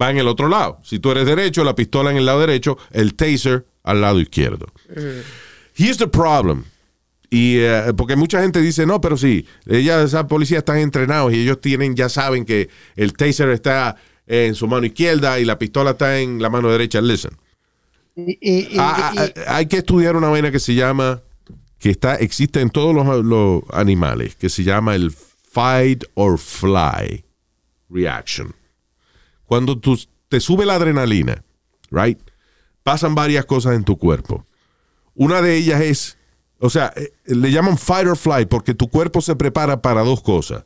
va 0.00 0.10
en 0.10 0.18
el 0.18 0.28
otro 0.28 0.48
lado. 0.48 0.80
Si 0.82 0.98
tú 0.98 1.10
eres 1.10 1.26
derecho, 1.26 1.64
la 1.64 1.74
pistola 1.74 2.10
en 2.10 2.16
el 2.16 2.26
lado 2.26 2.40
derecho, 2.40 2.78
el 2.90 3.14
taser 3.14 3.66
al 3.82 4.00
lado 4.00 4.20
izquierdo. 4.20 4.66
Here's 5.74 5.98
the 5.98 6.06
problem. 6.06 6.64
Y 7.34 7.56
eh, 7.60 7.94
porque 7.96 8.14
mucha 8.14 8.42
gente 8.42 8.60
dice, 8.60 8.84
no, 8.84 9.00
pero 9.00 9.16
sí, 9.16 9.46
ellas, 9.66 10.04
esas 10.04 10.24
policías 10.26 10.58
están 10.58 10.76
entrenados 10.76 11.32
y 11.32 11.40
ellos 11.40 11.62
tienen, 11.62 11.96
ya 11.96 12.10
saben 12.10 12.44
que 12.44 12.68
el 12.94 13.14
taser 13.14 13.48
está 13.48 13.96
en 14.26 14.54
su 14.54 14.68
mano 14.68 14.84
izquierda 14.84 15.40
y 15.40 15.46
la 15.46 15.58
pistola 15.58 15.92
está 15.92 16.20
en 16.20 16.42
la 16.42 16.50
mano 16.50 16.70
derecha. 16.70 17.00
Listen. 17.00 17.32
Y, 18.14 18.32
y- 18.38 18.58
y- 18.74 18.76
Ah, 18.78 19.12
y- 19.14 19.18
ah, 19.18 19.28
ah, 19.46 19.56
hay 19.56 19.64
que 19.66 19.78
estudiar 19.78 20.14
una 20.14 20.28
vaina 20.28 20.50
que 20.50 20.60
se 20.60 20.74
llama, 20.74 21.22
que 21.78 21.88
está, 21.88 22.16
existe 22.16 22.60
en 22.60 22.68
todos 22.68 22.94
los, 22.94 23.24
los 23.24 23.62
animales, 23.72 24.36
que 24.36 24.50
se 24.50 24.62
llama 24.62 24.94
el 24.94 25.10
fight 25.10 26.04
or 26.12 26.38
fly 26.38 27.24
reaction. 27.88 28.54
Cuando 29.46 29.78
tú, 29.78 29.98
te 30.28 30.38
sube 30.38 30.66
la 30.66 30.74
adrenalina, 30.74 31.42
right, 31.90 32.18
pasan 32.82 33.14
varias 33.14 33.46
cosas 33.46 33.74
en 33.74 33.84
tu 33.84 33.96
cuerpo. 33.96 34.46
Una 35.14 35.40
de 35.40 35.56
ellas 35.56 35.80
es, 35.80 36.18
o 36.64 36.70
sea, 36.70 36.92
eh, 36.94 37.12
le 37.24 37.50
llaman 37.50 37.76
fight 37.76 38.06
or 38.06 38.16
fly 38.16 38.46
porque 38.46 38.72
tu 38.72 38.88
cuerpo 38.88 39.20
se 39.20 39.34
prepara 39.34 39.82
para 39.82 40.02
dos 40.02 40.22
cosas, 40.22 40.64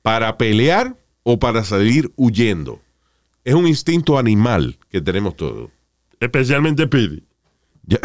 para 0.00 0.38
pelear 0.38 0.96
o 1.22 1.38
para 1.38 1.64
salir 1.64 2.10
huyendo. 2.16 2.80
Es 3.44 3.52
un 3.52 3.66
instinto 3.66 4.18
animal 4.18 4.78
que 4.88 5.02
tenemos 5.02 5.36
todos. 5.36 5.70
Especialmente 6.18 6.86
Pidi. 6.86 7.24
Ya. 7.86 7.98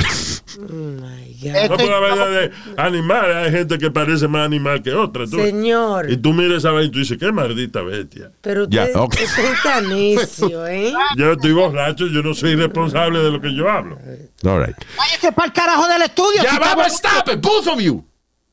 My 0.58 1.38
God. 1.42 1.56
Eh, 1.56 2.52
No 2.76 2.84
animales, 2.84 3.36
hay 3.36 3.52
gente 3.52 3.78
que 3.78 3.90
parece 3.92 4.28
más 4.28 4.46
animal 4.46 4.82
que 4.84 4.92
otra. 4.94 5.26
tú. 5.26 5.38
Señor, 5.38 6.12
Y 6.12 6.18
tú 6.18 6.34
miras 6.34 6.58
esa 6.60 6.72
vaina 6.72 6.88
y 6.88 6.92
tú 6.92 7.00
dices, 7.00 7.18
qué 7.18 7.32
maldita 7.32 7.82
bestia. 7.82 8.32
pero 8.42 8.68
Ya, 8.68 8.84
usted, 8.86 8.96
ok. 9.00 9.14
usted 9.24 9.54
es 9.54 9.64
tan 9.64 9.90
necio, 9.90 10.68
¿eh? 10.68 10.94
Yo 11.16 11.32
estoy 11.32 11.54
borracho, 11.54 12.08
yo 12.08 12.22
no 12.22 12.34
soy 12.34 12.56
responsable 12.56 13.20
de 13.20 13.32
lo 13.32 13.40
que 13.40 13.54
yo 13.56 13.70
hablo. 13.70 13.98
All 14.44 14.66
right. 14.66 14.76
Váyase 14.98 15.32
para 15.32 15.48
el 15.48 15.54
carajo 15.54 15.88
del 15.88 16.02
estudio. 16.02 16.44
Ya 16.44 16.52
si 16.52 16.60
vamos, 16.60 16.88
estamos- 16.88 17.18
stop 17.20 17.36
it, 17.36 17.42
both 17.42 17.68
of 17.68 17.80
you. 17.80 18.06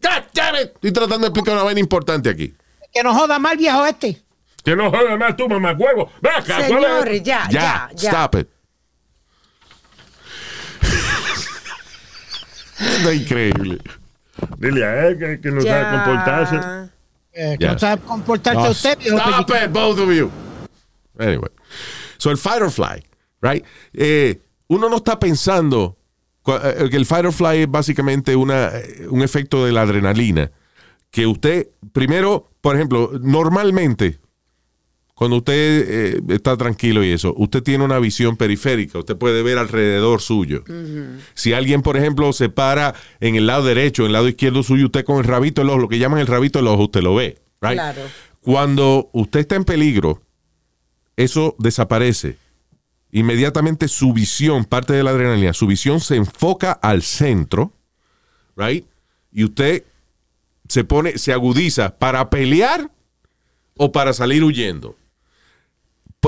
God 0.02 0.22
damn 0.34 0.54
it. 0.56 0.72
Estoy 0.74 0.92
tratando 0.92 1.18
de 1.20 1.26
explicar 1.28 1.54
una 1.54 1.64
vaina 1.64 1.80
importante 1.80 2.28
aquí. 2.28 2.54
Que 2.92 3.02
no 3.02 3.12
joda 3.14 3.38
mal 3.38 3.56
viejo 3.56 3.84
este. 3.84 4.22
Que 4.62 4.76
no 4.76 4.90
jodas 4.90 5.18
más 5.18 5.36
tú, 5.36 5.48
mamá 5.48 5.72
huevo. 5.72 6.10
Señores, 6.44 7.22
ya, 7.22 7.48
Ya, 7.50 7.60
ya, 7.60 7.90
ya. 7.96 8.10
stop 8.10 8.34
it. 8.40 8.48
Está 12.78 13.14
increíble. 13.14 13.78
Dile 14.58 14.84
a 14.84 15.06
él 15.06 15.18
que, 15.18 15.40
que 15.40 15.50
no 15.50 15.60
Ya. 15.62 15.82
sabe 15.82 15.96
comportarse. 16.04 16.90
Eh, 17.32 17.56
que 17.58 17.64
Ya. 17.64 17.72
no 17.72 17.78
sabe 17.78 18.02
comportarse 18.02 18.60
No, 18.62 18.70
usted, 18.70 18.98
viejo 18.98 19.18
stop 19.18 19.50
it, 19.50 19.70
both 19.72 19.98
of 19.98 20.10
you. 20.12 20.30
Anyway. 21.18 21.50
So 22.18 22.30
el 22.30 22.36
fight 22.38 22.62
or 22.62 22.70
fly, 22.70 23.02
right? 23.40 23.64
Eh, 23.94 24.40
uno 24.68 24.88
no 24.88 24.96
está 24.96 25.18
pensando 25.18 25.96
eh, 26.46 26.88
que 26.90 26.96
el 26.96 27.06
fight 27.06 27.24
or 27.26 27.32
fly 27.32 27.62
es 27.62 27.70
básicamente 27.70 28.36
una, 28.36 28.68
eh, 28.78 29.06
un 29.10 29.22
efecto 29.22 29.64
de 29.64 29.72
la 29.72 29.82
adrenalina. 29.82 30.50
Que 31.10 31.26
usted, 31.26 31.68
primero, 31.92 32.50
por 32.60 32.74
ejemplo, 32.76 33.10
normalmente, 33.22 34.18
cuando 35.16 35.38
usted 35.38 35.54
eh, 35.88 36.22
está 36.28 36.58
tranquilo 36.58 37.02
y 37.02 37.10
eso, 37.10 37.32
usted 37.38 37.62
tiene 37.62 37.82
una 37.82 37.98
visión 37.98 38.36
periférica, 38.36 38.98
usted 38.98 39.16
puede 39.16 39.42
ver 39.42 39.56
alrededor 39.56 40.20
suyo. 40.20 40.62
Si 41.32 41.54
alguien, 41.54 41.80
por 41.80 41.96
ejemplo, 41.96 42.34
se 42.34 42.50
para 42.50 42.94
en 43.20 43.34
el 43.34 43.46
lado 43.46 43.64
derecho, 43.64 44.02
en 44.02 44.08
el 44.08 44.12
lado 44.12 44.28
izquierdo 44.28 44.62
suyo, 44.62 44.84
usted 44.84 45.06
con 45.06 45.16
el 45.16 45.24
rabito 45.24 45.62
del 45.62 45.70
ojo, 45.70 45.78
lo 45.78 45.88
que 45.88 45.98
llaman 45.98 46.18
el 46.18 46.26
rabito 46.26 46.58
del 46.58 46.68
ojo, 46.68 46.82
usted 46.82 47.00
lo 47.00 47.14
ve. 47.14 47.38
Right? 47.62 47.76
Claro. 47.76 48.02
Cuando 48.42 49.08
usted 49.14 49.40
está 49.40 49.56
en 49.56 49.64
peligro, 49.64 50.20
eso 51.16 51.56
desaparece. 51.58 52.36
Inmediatamente 53.10 53.88
su 53.88 54.12
visión, 54.12 54.66
parte 54.66 54.92
de 54.92 55.02
la 55.02 55.12
adrenalina, 55.12 55.54
su 55.54 55.66
visión 55.66 56.00
se 56.00 56.16
enfoca 56.16 56.72
al 56.72 57.00
centro, 57.00 57.72
right? 58.54 58.84
Y 59.32 59.44
usted 59.44 59.82
se 60.68 60.84
pone, 60.84 61.16
se 61.16 61.32
agudiza 61.32 61.96
para 61.98 62.28
pelear 62.28 62.90
o 63.78 63.92
para 63.92 64.12
salir 64.12 64.44
huyendo. 64.44 64.94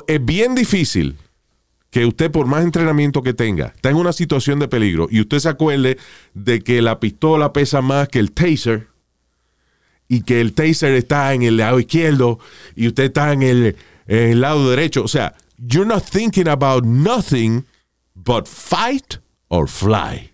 Es 0.06 0.24
bien 0.24 0.54
difícil 0.54 1.16
que 1.90 2.04
usted, 2.06 2.30
por 2.30 2.46
más 2.46 2.62
entrenamiento 2.64 3.22
que 3.22 3.34
tenga, 3.34 3.72
está 3.74 3.90
en 3.90 3.96
una 3.96 4.12
situación 4.12 4.58
de 4.58 4.68
peligro 4.68 5.08
y 5.10 5.20
usted 5.20 5.38
se 5.38 5.48
acuerde 5.48 5.98
de 6.34 6.60
que 6.60 6.82
la 6.82 7.00
pistola 7.00 7.52
pesa 7.52 7.80
más 7.80 8.08
que 8.08 8.18
el 8.18 8.32
taser 8.32 8.88
y 10.06 10.22
que 10.22 10.40
el 10.40 10.52
taser 10.54 10.92
está 10.94 11.32
en 11.34 11.42
el 11.42 11.56
lado 11.56 11.80
izquierdo 11.80 12.38
y 12.76 12.86
usted 12.88 13.04
está 13.04 13.32
en 13.32 13.42
el, 13.42 13.76
en 14.06 14.30
el 14.30 14.40
lado 14.40 14.68
derecho. 14.70 15.02
O 15.02 15.08
sea, 15.08 15.34
you're 15.58 15.86
not 15.88 16.04
thinking 16.04 16.48
about 16.48 16.84
nothing 16.84 17.64
but 18.14 18.46
fight 18.46 19.16
or 19.48 19.68
fly. 19.68 20.30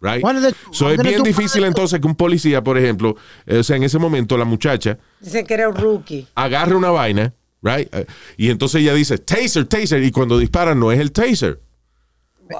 Right? 0.00 0.22
The- 0.22 0.54
so 0.72 0.90
es 0.90 1.00
bien 1.02 1.22
difícil 1.22 1.64
entonces 1.64 1.98
que 2.00 2.06
un 2.06 2.14
policía, 2.14 2.62
por 2.62 2.76
ejemplo, 2.76 3.16
eh, 3.46 3.58
o 3.58 3.62
sea, 3.64 3.76
en 3.76 3.82
ese 3.84 3.98
momento 3.98 4.36
la 4.36 4.44
muchacha 4.44 4.98
Dice 5.20 5.42
que 5.44 5.54
era 5.54 5.68
un 5.68 5.74
rookie. 5.76 6.26
agarra 6.34 6.76
una 6.76 6.90
vaina, 6.90 7.32
right? 7.62 7.88
Eh, 7.94 8.06
y 8.36 8.50
entonces 8.50 8.80
ella 8.82 8.94
dice, 8.94 9.18
taser, 9.18 9.66
taser, 9.66 10.02
y 10.02 10.10
cuando 10.10 10.38
disparan 10.38 10.78
no 10.80 10.92
es 10.92 11.00
el 11.00 11.12
taser. 11.12 11.60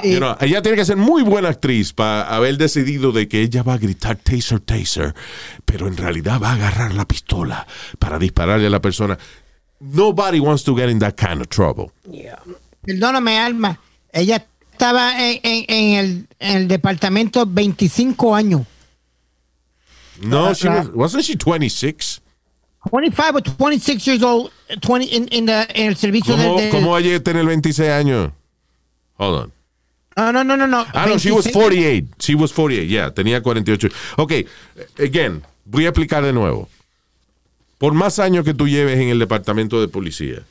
Y- 0.02 0.14
You 0.14 0.18
know, 0.18 0.36
ella 0.40 0.62
tiene 0.62 0.76
que 0.76 0.84
ser 0.84 0.96
muy 0.96 1.22
buena 1.22 1.48
actriz 1.50 1.92
para 1.92 2.22
haber 2.34 2.56
decidido 2.58 3.12
de 3.12 3.28
que 3.28 3.42
ella 3.42 3.62
va 3.62 3.74
a 3.74 3.78
gritar 3.78 4.16
taser, 4.16 4.58
taser, 4.60 5.14
pero 5.64 5.86
en 5.86 5.96
realidad 5.96 6.40
va 6.42 6.50
a 6.50 6.54
agarrar 6.54 6.92
la 6.94 7.06
pistola 7.06 7.66
para 8.00 8.18
dispararle 8.18 8.66
a 8.66 8.70
la 8.70 8.80
persona. 8.80 9.16
Nobody 9.78 10.40
wants 10.40 10.64
to 10.64 10.74
get 10.74 10.88
in 10.90 10.98
that 10.98 11.14
kind 11.14 11.40
of 11.40 11.48
trouble. 11.48 11.92
Yeah. 12.10 12.40
Perdóname, 12.82 13.38
Alma. 13.38 13.78
Ella 14.12 14.44
estaba 14.72 15.22
en, 15.22 15.38
en- 15.44 15.64
en 15.68 15.94
el, 15.98 16.28
en 16.40 16.56
el 16.56 16.68
departamento 16.68 17.44
25 17.46 18.34
años. 18.34 18.62
No, 20.22 20.52
she 20.54 20.68
was, 20.68 20.88
wasn't 20.94 21.24
she 21.24 21.36
26? 21.36 22.22
25 22.90 23.36
or 23.36 23.40
26 23.42 24.06
years 24.06 24.22
old, 24.22 24.50
20 24.80 25.04
in, 25.06 25.28
in 25.28 25.46
the, 25.46 25.66
en 25.74 25.88
el 25.88 25.96
servicio 25.96 26.34
¿Cómo, 26.36 26.56
de, 26.56 26.64
de- 26.64 26.70
cómo 26.70 26.96
ella 26.98 27.22
tener 27.22 27.44
26 27.44 27.90
años? 27.90 28.32
Hold 29.18 29.34
on. 29.42 29.52
No, 30.16 30.32
no, 30.32 30.44
no, 30.44 30.56
no, 30.56 30.66
no. 30.66 30.86
Ah, 30.94 31.06
no, 31.06 31.18
she 31.18 31.30
was 31.30 31.44
26. 31.44 31.52
48. 31.54 32.06
She 32.18 32.34
was 32.34 32.52
48, 32.52 32.88
yeah, 32.88 33.10
tenía 33.12 33.42
48. 33.42 33.88
Ok, 34.16 34.32
again, 34.98 35.42
voy 35.64 35.84
a 35.84 35.90
explicar 35.90 36.24
de 36.24 36.32
nuevo. 36.32 36.68
Por 37.78 37.92
más 37.92 38.18
años 38.18 38.44
que 38.44 38.54
tú 38.54 38.66
lleves 38.66 38.98
en 38.98 39.08
el 39.08 39.18
departamento 39.18 39.78
de 39.80 39.88
policía, 39.88 40.42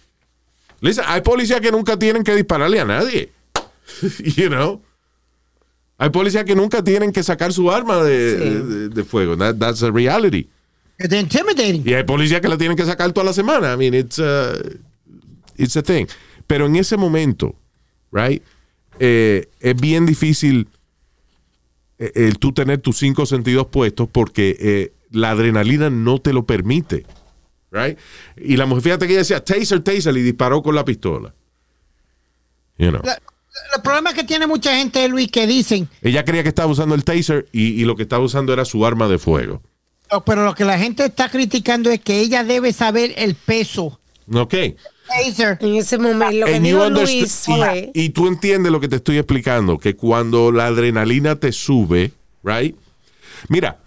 listen, 0.81 1.03
hay 1.07 1.21
policías 1.21 1.61
que 1.61 1.71
nunca 1.71 1.97
tienen 1.97 2.23
que 2.23 2.35
dispararle 2.35 2.79
a 2.79 2.85
nadie. 2.85 3.31
you 4.35 4.49
know? 4.49 4.81
Hay 5.97 6.09
policías 6.11 6.43
que 6.43 6.55
nunca 6.55 6.83
tienen 6.83 7.11
que 7.11 7.23
sacar 7.23 7.51
su 7.53 7.71
arma 7.71 8.03
de, 8.03 8.37
de- 8.37 8.89
de 8.89 9.03
fuego. 9.03 9.35
That- 9.37 9.57
that's 9.57 9.81
a 9.81 9.89
reality. 9.89 10.47
It's 10.97 11.13
intimidating. 11.13 11.83
Y 11.87 11.93
hay 11.93 12.03
policías 12.03 12.41
que 12.41 12.47
la 12.47 12.57
tienen 12.57 12.77
que 12.77 12.85
sacar 12.85 13.11
toda 13.11 13.25
la 13.25 13.33
semana. 13.33 13.73
I 13.73 13.77
mean, 13.77 13.93
it's 13.93 14.19
a, 14.19 14.53
it's 15.57 15.75
a 15.75 15.83
thing. 15.83 16.05
Pero 16.47 16.67
en 16.67 16.75
ese 16.77 16.95
momento, 16.97 17.55
right, 18.11 18.41
eh, 18.99 19.49
es 19.59 19.75
bien 19.75 20.05
difícil 20.05 20.67
eh, 21.99 22.11
el 22.15 22.37
tú 22.39 22.53
tener 22.53 22.79
tus 22.79 22.97
cinco 22.97 23.25
sentidos 23.25 23.67
puestos 23.67 24.07
porque 24.09 24.55
eh, 24.59 24.93
la 25.11 25.31
adrenalina 25.31 25.89
no 25.89 26.19
te 26.19 26.31
lo 26.33 26.45
permite, 26.45 27.05
right? 27.71 27.97
Y 28.37 28.55
la 28.57 28.65
mujer, 28.65 28.83
fíjate 28.83 29.07
que 29.07 29.13
ella 29.13 29.19
decía 29.21 29.43
taser, 29.43 29.81
taser 29.81 30.15
y 30.15 30.21
disparó 30.21 30.61
con 30.61 30.75
la 30.75 30.85
pistola. 30.85 31.33
You 32.77 32.89
know. 32.91 33.01
La- 33.03 33.19
El 33.75 33.81
problema 33.81 34.13
que 34.13 34.23
tiene 34.25 34.47
mucha 34.47 34.75
gente, 34.77 35.07
Luis, 35.07 35.29
que 35.31 35.47
dicen, 35.47 35.87
Ella 36.01 36.25
creía 36.25 36.43
que 36.43 36.49
estaba 36.49 36.69
usando 36.71 36.93
el 36.95 37.03
taser 37.05 37.47
y, 37.53 37.81
y 37.81 37.85
lo 37.85 37.95
que 37.95 38.03
estaba 38.03 38.23
usando 38.23 38.51
era 38.53 38.65
su 38.65 38.85
arma 38.85 39.07
de 39.07 39.17
fuego. 39.17 39.61
Pero 40.25 40.43
lo 40.45 40.55
que 40.55 40.65
la 40.65 40.77
gente 40.77 41.05
está 41.05 41.29
criticando 41.29 41.89
es 41.89 41.99
que 41.99 42.19
ella 42.19 42.43
debe 42.43 42.71
saber 42.73 43.13
el 43.17 43.35
peso. 43.35 43.99
Ok. 44.33 44.53
Taser. 45.07 45.57
En 45.61 45.75
ese 45.75 45.97
momento, 45.97 46.31
lo 46.35 46.45
que 46.47 46.55
And 46.55 46.65
you 46.65 46.77
dijo 46.77 46.87
understand- 46.87 47.19
Luis 47.19 47.47
y- 47.47 47.51
fue... 47.51 47.91
y, 47.93 48.09
tú 48.09 48.27
entiendes 48.27 48.71
lo 48.71 48.79
que 48.79 48.87
te 48.87 48.95
estoy 48.95 49.17
explicando, 49.17 49.77
que 49.77 49.95
cuando 49.95 50.51
la 50.51 50.67
adrenalina 50.67 51.35
te 51.35 51.51
sube, 51.51 52.11
right? 52.43 52.75
Mira, 53.49 53.77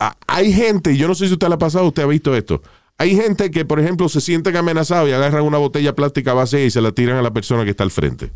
a- 0.00 0.16
hay 0.26 0.52
gente, 0.52 0.96
yo 0.96 1.06
no 1.06 1.14
sé 1.14 1.26
si 1.28 1.32
usted 1.34 1.48
le 1.48 1.54
ha 1.54 1.58
pasado, 1.58 1.86
usted 1.86 2.02
ha 2.02 2.06
visto 2.06 2.34
esto. 2.36 2.60
Hay 2.98 3.14
gente 3.16 3.50
que, 3.50 3.64
por 3.64 3.78
ejemplo, 3.80 4.08
se 4.08 4.20
sienten 4.20 4.56
amenazados 4.56 5.08
y 5.08 5.12
agarran 5.12 5.42
una 5.44 5.58
botella 5.58 5.94
plástica 5.94 6.32
vacía 6.32 6.64
y 6.64 6.70
se 6.70 6.80
la 6.80 6.92
tiran 6.92 7.16
a 7.18 7.22
la 7.22 7.32
persona 7.32 7.64
que 7.64 7.70
está 7.70 7.84
al 7.84 7.90
frente. 7.90 8.30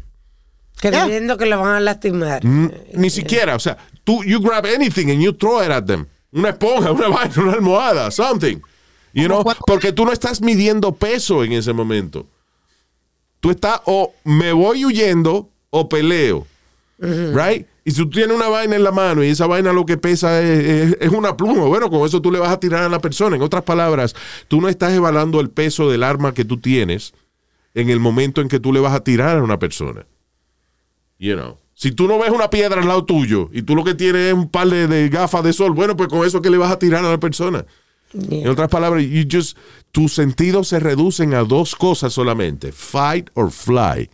Creyendo 0.81 1.37
que 1.37 1.47
lo 1.47 1.61
van 1.61 1.75
a 1.77 1.81
lastimar. 1.81 2.45
Mm, 2.45 2.71
Ni 2.95 3.11
siquiera, 3.11 3.57
o 3.57 3.59
sea, 3.59 3.77
tú, 4.05 4.23
you 4.25 4.41
grab 4.41 4.65
anything 4.67 5.11
and 5.11 5.21
you 5.21 5.33
throw 5.33 5.63
it 5.63 5.71
at 5.71 5.85
them. 5.87 6.07
Una 6.33 6.51
esponja, 6.51 6.93
una 6.93 7.09
vaina, 7.17 7.35
una 7.43 7.53
almohada, 7.53 8.11
something. 8.11 8.59
You 9.15 9.27
know, 9.27 9.43
porque 9.67 9.93
tú 9.93 10.05
no 10.05 10.13
estás 10.13 10.41
midiendo 10.41 10.93
peso 10.95 11.43
en 11.43 11.53
ese 11.53 11.73
momento. 11.73 12.27
Tú 13.41 13.51
estás 13.51 13.81
o 13.87 14.13
me 14.25 14.53
voy 14.53 14.85
huyendo 14.85 15.49
o 15.71 15.89
peleo. 15.89 16.47
Right? 17.01 17.67
Y 17.85 17.93
si 17.93 17.97
tú 18.03 18.11
tienes 18.11 18.37
una 18.37 18.49
vaina 18.49 18.77
en 18.77 18.83
la 18.85 18.91
mano 18.91 19.23
y 19.25 19.29
esa 19.29 19.47
vaina 19.47 19.73
lo 19.73 19.87
que 19.87 19.97
pesa 19.97 20.43
es, 20.43 20.59
es- 20.93 20.97
es 21.01 21.09
una 21.11 21.37
pluma, 21.37 21.65
bueno, 21.65 21.89
con 21.89 22.05
eso 22.07 22.21
tú 22.21 22.31
le 22.31 22.39
vas 22.39 22.51
a 22.51 22.61
tirar 22.61 22.83
a 22.83 22.89
la 22.89 22.99
persona. 22.99 23.37
En 23.37 23.43
otras 23.43 23.63
palabras, 23.63 24.15
tú 24.49 24.61
no 24.61 24.69
estás 24.69 24.93
evaluando 24.93 25.41
el 25.41 25.49
peso 25.49 25.89
del 25.89 26.03
arma 26.03 26.35
que 26.35 26.45
tú 26.45 26.59
tienes 26.59 27.15
en 27.75 27.89
el 27.89 28.01
momento 28.01 28.41
en 28.41 28.49
que 28.49 28.61
tú 28.61 28.73
le 28.73 28.81
vas 28.81 28.93
a 28.93 29.01
tirar 29.05 29.39
a 29.39 29.43
una 29.43 29.59
persona. 29.59 30.05
You 31.19 31.35
know. 31.37 31.57
Si 31.81 31.93
tú 31.93 32.09
no 32.09 32.19
ves 32.19 32.31
una 32.31 32.51
piedra 32.51 32.81
al 32.83 32.89
lado 32.89 33.05
tuyo 33.05 33.51
y 33.53 33.63
tú 33.63 33.77
lo 33.77 33.85
que 33.85 33.95
tienes 33.95 34.29
es 34.29 34.35
un 34.35 34.49
par 34.49 34.67
de, 34.69 34.89
de 34.89 35.09
gafas 35.09 35.45
de 35.45 35.53
sol, 35.53 35.71
bueno, 35.75 35.97
pues 35.97 36.09
con 36.09 36.27
eso 36.27 36.43
que 36.43 36.51
le 36.51 36.59
vas 36.59 36.73
a 36.73 36.79
tirar 36.81 37.05
a 37.05 37.09
la 37.11 37.21
persona. 37.21 37.65
Yeah. 38.13 38.41
En 38.43 38.49
otras 38.49 38.69
palabras, 38.69 39.05
you 39.05 39.23
just, 39.31 39.57
tus 39.93 40.13
sentidos 40.13 40.67
se 40.67 40.81
reducen 40.81 41.35
a 41.35 41.45
dos 41.45 41.77
cosas 41.77 42.13
solamente, 42.13 42.73
fight 42.73 43.31
or 43.35 43.53
fly. 43.53 44.11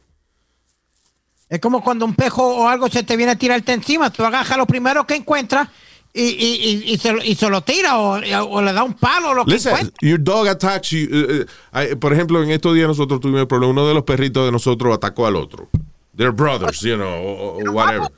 Es 1.49 1.59
como 1.59 1.83
cuando 1.83 2.05
un 2.05 2.15
pejo 2.15 2.43
o 2.47 2.69
algo 2.69 2.91
se 2.91 3.03
te 3.03 3.17
viene 3.17 3.33
a 3.33 3.37
tirarte 3.37 3.73
encima, 3.73 4.11
tú 4.11 4.23
agarras 4.25 4.59
lo 4.59 4.67
primero 4.67 5.07
que 5.07 5.15
encuentras 5.15 5.69
y, 6.13 6.23
y, 6.23 6.83
y, 6.89 6.93
y 6.93 6.99
se, 6.99 7.13
lo- 7.15 7.25
y 7.25 7.35
se 7.35 7.49
lo 7.49 7.63
tira 7.63 7.97
o, 7.99 8.19
o 8.19 8.61
le 8.63 8.73
da 8.75 8.83
un 8.85 8.93
palo 8.93 9.31
o 9.31 9.35
lo 9.35 9.47
que 9.47 9.53
Listen, 9.53 9.73
encuentra. 9.73 9.97
your 10.07 10.23
dog 10.23 10.49
attacks 10.49 10.91
you. 10.91 11.09
eh, 11.11 11.47
eh, 11.73 11.93
I- 11.93 11.95
por 11.97 12.13
ejemplo, 12.13 12.43
en 12.43 12.51
estos 12.51 12.75
días 12.75 12.89
nosotros 12.89 13.21
tuvimos 13.21 13.41
el 13.41 13.47
problema. 13.47 13.71
Uno 13.73 13.89
de 13.89 13.95
los 13.95 14.03
perritos 14.05 14.45
de 14.45 14.53
nosotros 14.53 14.95
atacó 14.95 15.27
al 15.27 15.37
otro. 15.37 15.71
They're 16.17 16.33
brothers, 16.33 16.83
you 16.83 16.97
know, 16.97 17.13
o, 17.13 17.61
o 17.67 17.73
whatever. 17.73 18.09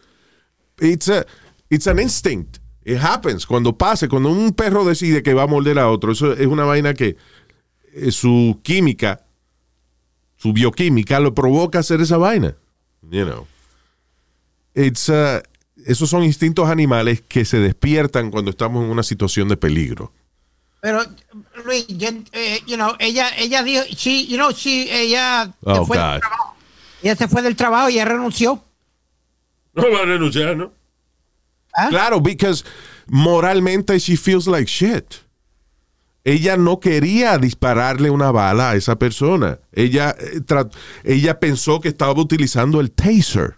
It's, 0.78 1.08
a, 1.08 1.24
it's 1.70 1.86
an 1.86 1.98
instinct. 1.98 2.60
It 2.84 2.98
happens. 2.98 3.46
Cuando 3.46 3.72
pase, 3.72 4.08
cuando 4.08 4.30
un 4.30 4.52
perro 4.52 4.84
decide 4.84 5.22
que 5.22 5.34
va 5.34 5.44
a 5.44 5.46
morder 5.46 5.78
a 5.78 5.88
otro, 5.90 6.12
eso 6.12 6.32
es 6.32 6.46
una 6.46 6.64
vaina 6.64 6.94
que 6.94 7.16
eh, 7.94 8.10
su 8.12 8.60
química, 8.62 9.24
su 10.36 10.52
bioquímica 10.52 11.18
lo 11.20 11.34
provoca 11.34 11.78
a 11.78 11.80
hacer 11.80 12.00
esa 12.00 12.16
vaina. 12.18 12.54
You 13.10 13.24
know. 13.24 13.46
It's, 14.74 15.08
uh, 15.08 15.40
esos 15.86 16.10
son 16.10 16.22
instintos 16.22 16.68
animales 16.68 17.22
que 17.26 17.44
se 17.44 17.58
despiertan 17.58 18.30
cuando 18.30 18.50
estamos 18.50 18.84
en 18.84 18.90
una 18.90 19.02
situación 19.02 19.48
de 19.48 19.56
peligro. 19.56 20.12
Pero, 20.82 21.02
Luis, 21.64 21.86
yo, 21.88 22.08
eh, 22.32 22.60
you 22.66 22.76
know, 22.76 22.92
ella, 23.00 23.30
ella 23.38 23.62
dijo, 23.62 23.82
she, 23.88 24.26
you 24.26 24.36
know, 24.36 24.50
she, 24.52 24.88
ella 24.92 25.52
Oh, 25.64 25.84
fue 25.86 25.96
del 25.96 26.06
God. 26.06 26.20
trabajo. 26.20 26.45
Ella 27.02 27.16
se 27.16 27.28
fue 27.28 27.42
del 27.42 27.56
trabajo 27.56 27.88
y 27.90 27.94
ella 27.94 28.06
renunció. 28.06 28.62
No 29.74 29.90
va 29.90 30.00
a 30.00 30.04
renunciar, 30.06 30.56
¿no? 30.56 30.72
¿Ah? 31.74 31.88
Claro, 31.90 32.20
because 32.20 32.64
moralmente 33.06 33.98
she 33.98 34.16
feels 34.16 34.46
like 34.46 34.70
shit. 34.70 35.26
Ella 36.24 36.56
no 36.56 36.80
quería 36.80 37.38
dispararle 37.38 38.10
una 38.10 38.32
bala 38.32 38.70
a 38.70 38.74
esa 38.74 38.98
persona. 38.98 39.60
Ella, 39.70 40.16
eh, 40.18 40.40
ella 41.04 41.38
pensó 41.38 41.80
que 41.80 41.88
estaba 41.88 42.20
utilizando 42.20 42.80
el 42.80 42.90
taser. 42.90 43.56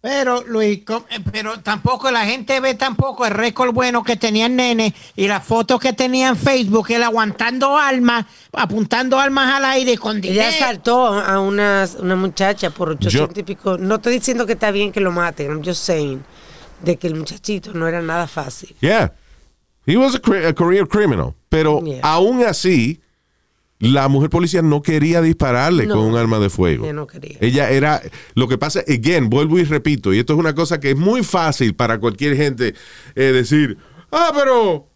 Pero, 0.00 0.44
Luis, 0.46 0.78
eh, 1.10 1.18
pero 1.32 1.58
tampoco 1.60 2.08
la 2.12 2.24
gente 2.24 2.60
ve 2.60 2.74
tampoco 2.74 3.26
el 3.26 3.32
récord 3.32 3.72
bueno 3.74 4.04
que 4.04 4.16
tenía 4.16 4.46
el 4.46 4.54
nene 4.54 4.94
y 5.16 5.26
las 5.26 5.44
fotos 5.44 5.80
que 5.80 5.92
tenía 5.92 6.28
en 6.28 6.36
Facebook, 6.36 6.86
él 6.90 7.02
aguantando 7.02 7.76
armas, 7.76 8.26
apuntando 8.52 9.18
armas 9.18 9.54
al 9.54 9.64
aire 9.64 9.98
con 9.98 10.18
Ella 10.18 10.30
dinero. 10.30 10.48
asaltó 10.50 11.06
a 11.06 11.40
una, 11.40 11.84
una 11.98 12.14
muchacha 12.14 12.70
por 12.70 12.90
800 12.90 13.38
y 13.38 13.42
pico. 13.42 13.76
No 13.76 13.96
estoy 13.96 14.14
diciendo 14.14 14.46
que 14.46 14.52
está 14.52 14.70
bien 14.70 14.92
que 14.92 15.00
lo 15.00 15.10
maten, 15.10 15.48
I'm 15.50 15.64
just 15.64 15.82
saying 15.84 16.22
de 16.80 16.96
que 16.96 17.08
el 17.08 17.16
muchachito 17.16 17.72
no 17.74 17.88
era 17.88 18.00
nada 18.00 18.28
fácil. 18.28 18.76
Yeah. 18.80 19.12
He 19.84 19.96
was 19.96 20.14
a, 20.14 20.48
a 20.48 20.52
career 20.54 20.86
criminal. 20.86 21.34
Pero 21.48 21.82
Yeah. 21.84 22.00
aún 22.02 22.44
así, 22.44 23.00
la 23.80 24.08
mujer 24.08 24.28
policía 24.30 24.60
no 24.62 24.82
quería 24.82 25.22
dispararle 25.22 25.86
No. 25.86 25.94
con 25.94 26.04
un 26.04 26.16
arma 26.16 26.38
de 26.38 26.50
fuego. 26.50 26.84
Ella 26.84 26.92
no 26.92 27.06
quería. 27.06 27.38
Ella 27.40 27.70
era. 27.70 28.02
Lo 28.34 28.48
que 28.48 28.58
pasa, 28.58 28.80
again, 28.88 29.30
vuelvo 29.30 29.58
y 29.58 29.64
repito, 29.64 30.12
y 30.12 30.18
esto 30.18 30.32
es 30.32 30.38
una 30.38 30.54
cosa 30.54 30.80
que 30.80 30.90
es 30.90 30.96
muy 30.96 31.22
fácil 31.22 31.74
para 31.74 31.98
cualquier 32.00 32.36
gente 32.36 32.74
eh, 33.14 33.22
decir: 33.32 33.78
Ah, 34.10 34.32
pero. 34.34 34.86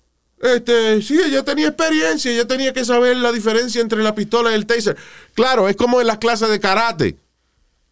Este, 0.41 1.01
sí, 1.03 1.17
ella 1.25 1.45
tenía 1.45 1.69
experiencia, 1.69 2.33
ella 2.33 2.49
tenía 2.49 2.73
que 2.73 2.85
saber 2.85 3.17
la 3.19 3.31
diferencia 3.31 3.81
entre 3.81 4.03
la 4.03 4.13
pistola 4.13 4.51
y 4.51 4.55
el 4.57 4.67
taser. 4.67 4.97
Claro, 5.35 5.69
es 5.69 5.77
como 5.77 6.01
en 6.01 6.09
las 6.09 6.19
clases 6.19 6.49
de 6.49 6.59
karate. 6.59 7.17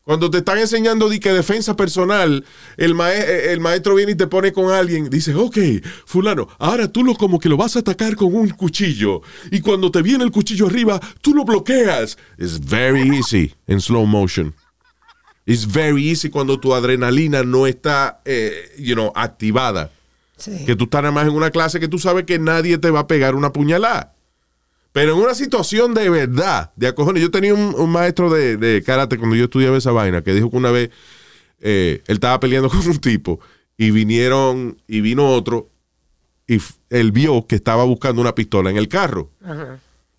Cuando 0.05 0.31
te 0.31 0.39
están 0.39 0.59
enseñando 0.59 1.09
de 1.09 1.21
que 1.21 1.31
defensa 1.33 1.77
personal, 1.77 2.45
el, 2.77 2.95
mae- 2.95 3.21
eh, 3.21 3.53
el 3.53 3.61
maestro 3.61 3.95
viene 3.95 4.13
y 4.13 4.15
te 4.17 4.27
pone 4.27 4.53
con 4.53 4.71
alguien, 4.73 5.09
dice, 5.11 5.35
ok, 5.35 5.57
fulano, 6.07 6.49
ahora 6.59 6.89
tú 6.89 7.05
lo 7.05 7.15
como 7.15 7.39
que 7.39 7.49
lo 7.49 7.57
vas 7.57 7.77
a 7.77 7.81
atacar 7.81 8.17
con 8.17 8.35
un 8.35 8.49
cuchillo. 8.49 9.21
Y 9.51 9.61
cuando 9.61 9.91
te 9.91 10.03
viene 10.03 10.25
el 10.25 10.31
cuchillo 10.33 10.67
arriba, 10.67 10.99
tú 11.21 11.35
lo 11.35 11.45
bloqueas. 11.45 12.17
It's 12.39 12.59
very 12.59 13.17
easy 13.17 13.55
en 13.67 13.81
slow 13.81 14.07
motion. 14.07 14.55
It's 15.47 15.67
very 15.71 16.09
easy 16.11 16.29
cuando 16.31 16.59
tu 16.59 16.75
adrenalina 16.75 17.43
no 17.43 17.67
está, 17.67 18.21
eh, 18.25 18.53
you 18.79 18.95
know, 18.95 19.13
activada. 19.15 19.91
Sí. 20.37 20.65
Que 20.65 20.75
tú 20.77 20.85
estás 20.85 21.03
nada 21.03 21.13
más 21.13 21.27
en 21.29 21.35
una 21.35 21.51
clase 21.51 21.79
que 21.79 21.89
tú 21.89 21.99
sabes 21.99 22.25
que 22.25 22.39
nadie 22.39 22.79
te 22.79 22.91
va 22.91 23.01
a 23.01 23.07
pegar 23.07 23.35
una 23.35 23.53
puñalada. 23.53 24.15
Pero 24.93 25.13
en 25.13 25.19
una 25.19 25.35
situación 25.35 25.95
de 25.95 26.11
verdad, 26.11 26.73
de 26.77 26.89
acojones. 26.89 27.23
Yo 27.23 27.31
tenía 27.31 27.55
un, 27.55 27.75
un 27.77 27.91
maestro 27.91 28.31
de, 28.31 28.57
de 28.57 28.83
karate 28.83 29.19
cuando 29.19 29.37
yo 29.37 29.45
estudiaba 29.45 29.77
esa 29.77 29.93
vaina 29.93 30.23
que 30.23 30.35
dijo 30.35 30.51
que 30.51 30.57
una 30.57 30.71
vez 30.71 30.91
eh, 31.61 32.03
él 32.07 32.15
estaba 32.15 32.41
peleando 32.41 32.69
con 32.71 32.87
un 32.87 32.99
tipo 32.99 33.41
y 33.77 33.91
vinieron 33.91 34.81
y 34.87 35.01
vino 35.01 35.29
otro 35.29 35.71
y 36.47 36.61
él 36.91 37.13
vio 37.13 37.47
que 37.47 37.55
estaba 37.55 37.85
buscando 37.85 38.21
una 38.21 38.35
pistola 38.35 38.71
en 38.71 38.77
el 38.77 38.89
carro. 38.89 39.31
Ajá. 39.45 39.79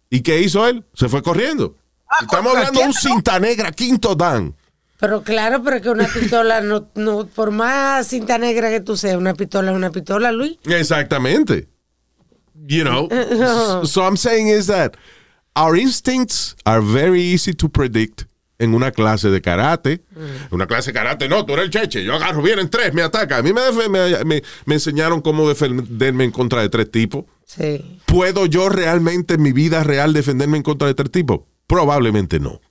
¿Y 0.09 0.21
qué 0.21 0.41
hizo 0.41 0.67
él? 0.67 0.85
Se 0.93 1.09
fue 1.09 1.21
corriendo. 1.21 1.75
Estamos 2.21 2.51
¿contra 2.51 2.67
hablando 2.67 2.79
de 2.81 2.87
un 2.87 2.93
cinta 2.93 3.39
negra 3.39 3.71
quinto 3.71 4.15
dan. 4.15 4.55
Pero 4.99 5.23
claro, 5.23 5.63
pero 5.63 5.81
que 5.81 5.89
una 5.89 6.07
pistola, 6.07 6.61
no, 6.61 6.89
no, 6.95 7.25
por 7.25 7.51
más 7.51 8.07
cinta 8.07 8.37
negra 8.37 8.69
que 8.69 8.81
tú 8.81 8.95
seas, 8.95 9.15
una 9.15 9.33
pistola 9.33 9.71
es 9.71 9.77
una 9.77 9.89
pistola, 9.89 10.31
Luis. 10.31 10.57
Exactamente. 10.65 11.67
You 12.67 12.83
know. 12.83 13.09
so, 13.85 14.03
I'm 14.03 14.17
saying 14.17 14.47
is 14.47 14.67
that 14.67 14.95
our 15.55 15.75
instincts 15.75 16.55
are 16.65 16.81
very 16.81 17.21
easy 17.21 17.53
to 17.53 17.69
predict 17.69 18.25
en 18.59 18.75
una 18.75 18.91
clase 18.91 19.29
de 19.31 19.41
karate. 19.41 20.01
Una 20.51 20.67
clase 20.67 20.91
de 20.91 20.99
karate, 20.99 21.27
no, 21.27 21.45
tú 21.45 21.53
eres 21.53 21.65
el 21.65 21.71
cheche. 21.71 22.03
Yo 22.03 22.13
agarro, 22.13 22.41
vienen 22.43 22.69
tres, 22.69 22.93
me 22.93 23.01
ataca. 23.01 23.37
A 23.37 23.41
mí 23.41 23.51
me, 23.53 23.61
def- 23.61 23.89
me, 23.89 24.23
me- 24.23 24.43
me 24.65 24.75
enseñaron 24.75 25.21
cómo 25.21 25.49
defenderme 25.49 26.25
en 26.25 26.31
contra 26.31 26.61
de 26.61 26.69
tres 26.69 26.91
tipos. 26.91 27.25
Sí. 27.45 27.99
¿Puedo 28.05 28.45
yo 28.45 28.69
realmente 28.69 29.33
en 29.33 29.41
mi 29.41 29.51
vida 29.51 29.83
real 29.83 30.13
defenderme 30.13 30.57
en 30.57 30.63
contra 30.63 30.87
de 30.87 30.93
tres 30.93 31.09
tipos? 31.11 31.41
Probablemente 31.67 32.39
no. 32.39 32.61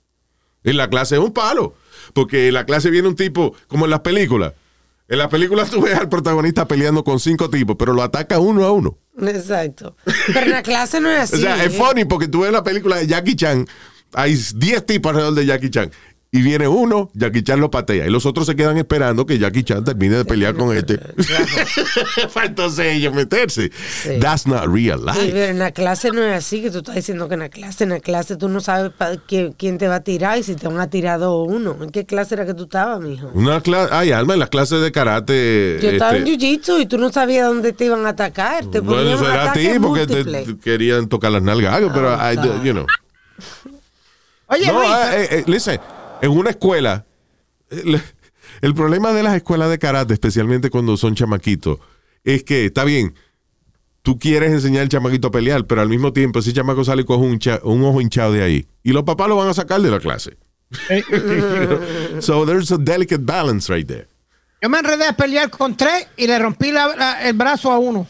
En 0.63 0.77
la 0.77 0.89
clase 0.89 1.15
es 1.15 1.21
un 1.21 1.33
palo. 1.33 1.75
Porque 2.13 2.47
en 2.47 2.53
la 2.53 2.65
clase 2.65 2.89
viene 2.89 3.07
un 3.07 3.15
tipo, 3.15 3.53
como 3.67 3.85
en 3.85 3.91
las 3.91 3.99
películas. 4.01 4.53
En 5.11 5.17
las 5.17 5.27
películas 5.27 5.69
tú 5.69 5.81
ves 5.81 5.93
al 5.93 6.07
protagonista 6.07 6.65
peleando 6.65 7.03
con 7.03 7.19
cinco 7.19 7.49
tipos, 7.49 7.75
pero 7.77 7.91
lo 7.91 8.01
ataca 8.01 8.39
uno 8.39 8.63
a 8.63 8.71
uno. 8.71 8.97
Exacto. 9.21 9.97
Pero 10.27 10.45
en 10.45 10.51
la 10.51 10.63
clase 10.63 11.01
no 11.01 11.11
es 11.11 11.19
así. 11.19 11.35
o 11.35 11.39
sea, 11.39 11.61
es 11.65 11.75
funny 11.75 12.05
porque 12.05 12.29
tú 12.29 12.43
ves 12.43 12.51
la 12.53 12.63
película 12.63 12.95
de 12.95 13.07
Jackie 13.07 13.35
Chan, 13.35 13.67
hay 14.13 14.33
10 14.55 14.85
tipos 14.85 15.09
alrededor 15.09 15.35
de 15.35 15.45
Jackie 15.45 15.69
Chan. 15.69 15.91
Y 16.33 16.41
viene 16.43 16.65
uno, 16.65 17.11
Jackie 17.13 17.43
Chan 17.43 17.59
lo 17.59 17.69
patea. 17.69 18.07
Y 18.07 18.09
los 18.09 18.25
otros 18.25 18.45
se 18.47 18.55
quedan 18.55 18.77
esperando 18.77 19.25
que 19.25 19.37
Jackie 19.37 19.65
Chan 19.65 19.83
termine 19.83 20.15
de 20.15 20.23
pelear 20.23 20.55
con 20.55 20.73
este. 20.73 20.97
Faltó 22.29 22.69
ellos 22.81 23.13
meterse. 23.13 23.69
That's 24.21 24.47
not 24.47 24.63
real 24.73 24.99
Sí, 24.99 25.05
life. 25.19 25.31
pero 25.33 25.45
en 25.51 25.59
la 25.59 25.71
clase 25.71 26.11
no 26.11 26.23
es 26.23 26.33
así, 26.37 26.61
que 26.61 26.71
tú 26.71 26.77
estás 26.77 26.95
diciendo 26.95 27.27
que 27.27 27.33
en 27.33 27.41
la 27.41 27.49
clase, 27.49 27.83
en 27.83 27.89
la 27.89 27.99
clase 27.99 28.37
tú 28.37 28.47
no 28.47 28.61
sabes 28.61 28.93
pa- 28.97 29.11
qui- 29.27 29.53
quién 29.57 29.77
te 29.77 29.89
va 29.89 29.95
a 29.95 30.03
tirar 30.05 30.37
y 30.37 30.43
si 30.43 30.55
te 30.55 30.69
van 30.69 30.79
a 30.79 30.89
tirar 30.89 31.19
dos 31.19 31.31
o 31.31 31.43
uno. 31.43 31.75
¿En 31.81 31.89
qué 31.89 32.05
clase 32.05 32.35
era 32.35 32.45
que 32.45 32.53
tú 32.53 32.63
estabas, 32.63 33.01
mijo? 33.01 33.29
Una 33.33 33.59
clase, 33.59 33.89
ay, 33.93 34.13
Alma, 34.13 34.31
en 34.35 34.39
las 34.39 34.49
clases 34.49 34.81
de 34.81 34.89
karate. 34.93 35.79
Yo 35.81 35.89
estaba 35.89 36.15
en 36.15 36.25
este, 36.25 36.31
jiu-jitsu 36.47 36.81
y 36.81 36.85
tú 36.85 36.97
no 36.97 37.11
sabías 37.11 37.45
dónde 37.47 37.73
te 37.73 37.83
iban 37.83 38.05
a 38.05 38.09
atacar. 38.09 38.65
Te 38.67 38.79
bueno, 38.79 39.15
eso 39.15 39.29
era 39.29 39.51
a 39.51 39.53
ti 39.53 39.67
porque 39.81 40.07
te, 40.07 40.57
querían 40.63 41.09
tocar 41.09 41.29
las 41.33 41.41
nalgas, 41.43 41.73
algo, 41.75 41.91
pero, 41.93 42.13
I- 42.13 42.37
God. 42.37 42.63
you 42.63 42.71
know. 42.71 42.85
Oye, 44.47 44.65
No, 44.67 44.79
Luis, 44.79 44.91
eh, 45.13 45.27
eh, 45.31 45.43
listen, 45.47 45.79
en 46.21 46.31
una 46.31 46.49
escuela, 46.51 47.05
el, 47.69 48.01
el 48.61 48.73
problema 48.75 49.11
de 49.13 49.23
las 49.23 49.35
escuelas 49.35 49.69
de 49.69 49.79
karate, 49.79 50.13
especialmente 50.13 50.69
cuando 50.69 50.97
son 50.97 51.15
chamaquitos, 51.15 51.79
es 52.23 52.43
que 52.43 52.65
está 52.65 52.83
bien, 52.83 53.15
tú 54.01 54.17
quieres 54.19 54.51
enseñar 54.51 54.83
al 54.83 54.89
chamaquito 54.89 55.27
a 55.29 55.31
pelear, 55.31 55.65
pero 55.65 55.81
al 55.81 55.89
mismo 55.89 56.13
tiempo 56.13 56.39
ese 56.39 56.53
chamaco 56.53 56.83
sale 56.83 57.05
con 57.05 57.19
un, 57.21 57.39
un 57.63 57.83
ojo 57.83 58.01
hinchado 58.01 58.33
de 58.33 58.43
ahí. 58.43 58.67
Y 58.83 58.91
los 58.93 59.03
papás 59.03 59.27
lo 59.27 59.35
van 59.35 59.49
a 59.49 59.53
sacar 59.53 59.81
de 59.81 59.91
la 59.91 59.99
clase. 59.99 60.37
so 62.21 62.45
there's 62.45 62.71
a 62.71 62.77
delicate 62.77 63.25
balance 63.25 63.69
right 63.69 63.87
there. 63.87 64.07
yo 64.61 64.69
me 64.69 64.79
enredé 64.79 65.05
a 65.07 65.13
pelear 65.13 65.49
con 65.49 65.75
tres 65.75 66.07
y 66.17 66.27
le 66.27 66.37
rompí 66.39 66.71
la- 66.71 66.95
la- 66.95 67.27
el 67.27 67.33
brazo 67.33 67.71
a 67.71 67.77
uno. 67.79 68.07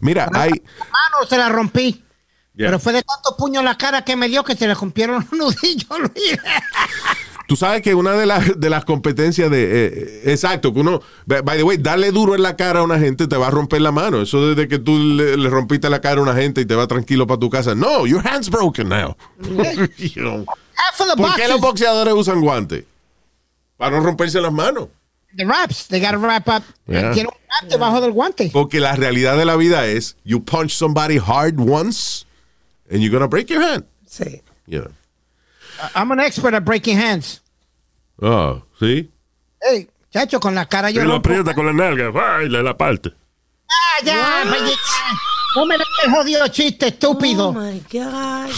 Mira, 0.00 0.28
hay... 0.32 0.50
La 0.50 0.84
mano 0.84 1.26
se 1.28 1.36
la 1.38 1.48
rompí. 1.48 2.02
Yeah. 2.60 2.68
Pero 2.68 2.78
fue 2.78 2.92
de 2.92 3.02
tantos 3.02 3.36
puños 3.38 3.60
en 3.60 3.64
la 3.64 3.78
cara 3.78 4.04
que 4.04 4.16
me 4.16 4.28
dio 4.28 4.44
que 4.44 4.54
se 4.54 4.66
le 4.68 4.74
rompieron 4.74 5.26
los 5.30 5.32
nudillos, 5.56 5.98
Luis. 5.98 6.38
Tú 7.48 7.56
sabes 7.56 7.80
que 7.80 7.94
una 7.94 8.12
de 8.12 8.26
las, 8.26 8.60
de 8.60 8.68
las 8.68 8.84
competencias 8.84 9.50
de... 9.50 9.62
eh, 9.62 9.92
eh, 9.94 10.22
exacto, 10.26 10.74
que 10.74 10.80
uno... 10.80 11.00
By 11.24 11.56
the 11.56 11.62
way, 11.62 11.78
darle 11.78 12.12
duro 12.12 12.34
en 12.34 12.42
la 12.42 12.56
cara 12.56 12.80
a 12.80 12.82
una 12.82 12.98
gente 12.98 13.26
te 13.28 13.36
va 13.38 13.46
a 13.46 13.50
romper 13.50 13.80
la 13.80 13.92
mano. 13.92 14.20
Eso 14.20 14.46
desde 14.46 14.68
que 14.68 14.78
tú 14.78 14.98
le, 14.98 15.38
le 15.38 15.48
rompiste 15.48 15.88
la 15.88 16.02
cara 16.02 16.20
a 16.20 16.22
una 16.22 16.34
gente 16.34 16.60
y 16.60 16.66
te 16.66 16.74
va 16.74 16.86
tranquilo 16.86 17.26
para 17.26 17.40
tu 17.40 17.48
casa. 17.48 17.74
No, 17.74 18.06
your 18.06 18.20
hand's 18.28 18.50
broken 18.50 18.90
now. 18.90 19.16
You 19.96 20.22
know. 20.22 20.44
¿Por 21.16 21.34
qué 21.36 21.48
los 21.48 21.62
boxeadores 21.62 22.12
usan 22.12 22.42
guantes? 22.42 22.84
Para 23.78 23.96
no 23.96 24.04
romperse 24.04 24.38
las 24.38 24.52
manos. 24.52 24.88
the 25.34 25.46
wraps, 25.46 25.86
they 25.88 25.98
gotta 25.98 26.18
wrap 26.18 26.46
up. 26.46 26.62
Yeah. 26.86 27.12
Tiene 27.12 27.30
un 27.30 27.38
wrap 27.48 27.70
debajo 27.70 28.00
del 28.02 28.12
guante. 28.12 28.50
Porque 28.52 28.80
la 28.80 28.96
realidad 28.96 29.38
de 29.38 29.46
la 29.46 29.56
vida 29.56 29.86
es, 29.86 30.16
you 30.24 30.44
punch 30.44 30.72
somebody 30.72 31.16
hard 31.18 31.58
once 31.58 32.26
and 32.90 33.00
you're 33.02 33.10
gonna 33.12 33.28
break 33.28 33.48
your 33.50 33.62
hand. 33.62 33.84
Sí. 34.06 34.42
You 34.66 34.80
know. 34.82 34.90
I'm 35.94 36.10
an 36.12 36.20
expert 36.20 36.52
at 36.54 36.64
breaking 36.64 36.98
hands. 36.98 37.40
Oh, 38.20 38.62
¿sí? 38.78 39.08
Hey, 39.62 39.88
chacho, 40.12 40.38
con 40.40 40.54
la 40.54 40.66
cara 40.66 40.90
Y 40.90 40.94
yo 40.94 41.04
lo 41.04 41.14
rompo- 41.14 41.18
aprieta 41.20 41.54
con 41.54 41.64
la 41.66 41.72
nalga, 41.72 42.12
¡ay! 42.14 42.48
le 42.48 42.62
la 42.62 42.76
parte. 42.76 43.12
Ah, 43.70 44.04
ya, 44.04 44.44
No 45.56 45.66
me 45.66 45.78
des 45.78 45.86
el 46.04 46.10
jodido 46.12 46.46
chiste, 46.48 46.88
estúpido. 46.88 47.48
Oh 47.48 47.52
my 47.52 47.80
God. 47.90 48.50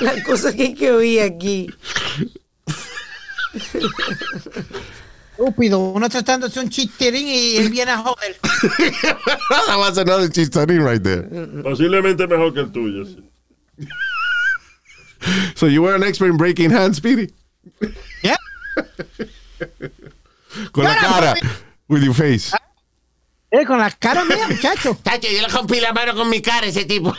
La 0.00 0.22
cosa 0.24 0.52
que 0.54 0.62
hay 0.62 0.74
que 0.74 0.90
oír 0.92 1.22
aquí. 1.22 1.68
Estúpido. 5.38 5.78
Uno 5.78 6.08
tratando 6.08 6.46
de 6.46 6.50
hacer 6.50 6.64
un 6.64 6.70
chisterín 6.70 7.26
y 7.26 7.56
él 7.56 7.70
viene 7.70 7.92
a 7.92 7.98
joder. 7.98 8.36
That 8.42 9.78
was 9.78 9.96
another 9.98 10.28
chistorín 10.30 10.84
right 10.84 11.02
there. 11.02 11.22
Posiblemente 11.62 12.26
mejor 12.26 12.52
que 12.52 12.60
el 12.60 12.72
tuyo. 12.72 13.04
sí. 13.06 13.22
So 15.54 15.66
you 15.66 15.82
were 15.82 15.94
an 15.94 16.02
expert 16.02 16.30
in 16.30 16.36
breaking 16.36 16.70
hands, 16.72 16.96
Speedy? 16.96 17.32
Yeah. 18.24 18.36
Con 20.72 20.84
la 20.84 20.96
cara. 20.96 21.34
With 21.88 22.02
your 22.02 22.14
face. 22.14 22.52
Eh, 23.50 23.64
con 23.66 23.78
la 23.78 23.90
cara 23.90 24.24
mía, 24.24 24.48
muchacho. 24.48 24.96
Tacho, 25.02 25.28
yo 25.28 25.42
le 25.42 25.48
rompí 25.48 25.78
la 25.80 25.92
mano 25.92 26.14
con 26.14 26.28
mi 26.30 26.40
cara 26.40 26.66
a 26.66 26.70
ese 26.70 26.84
tipo. 26.86 27.14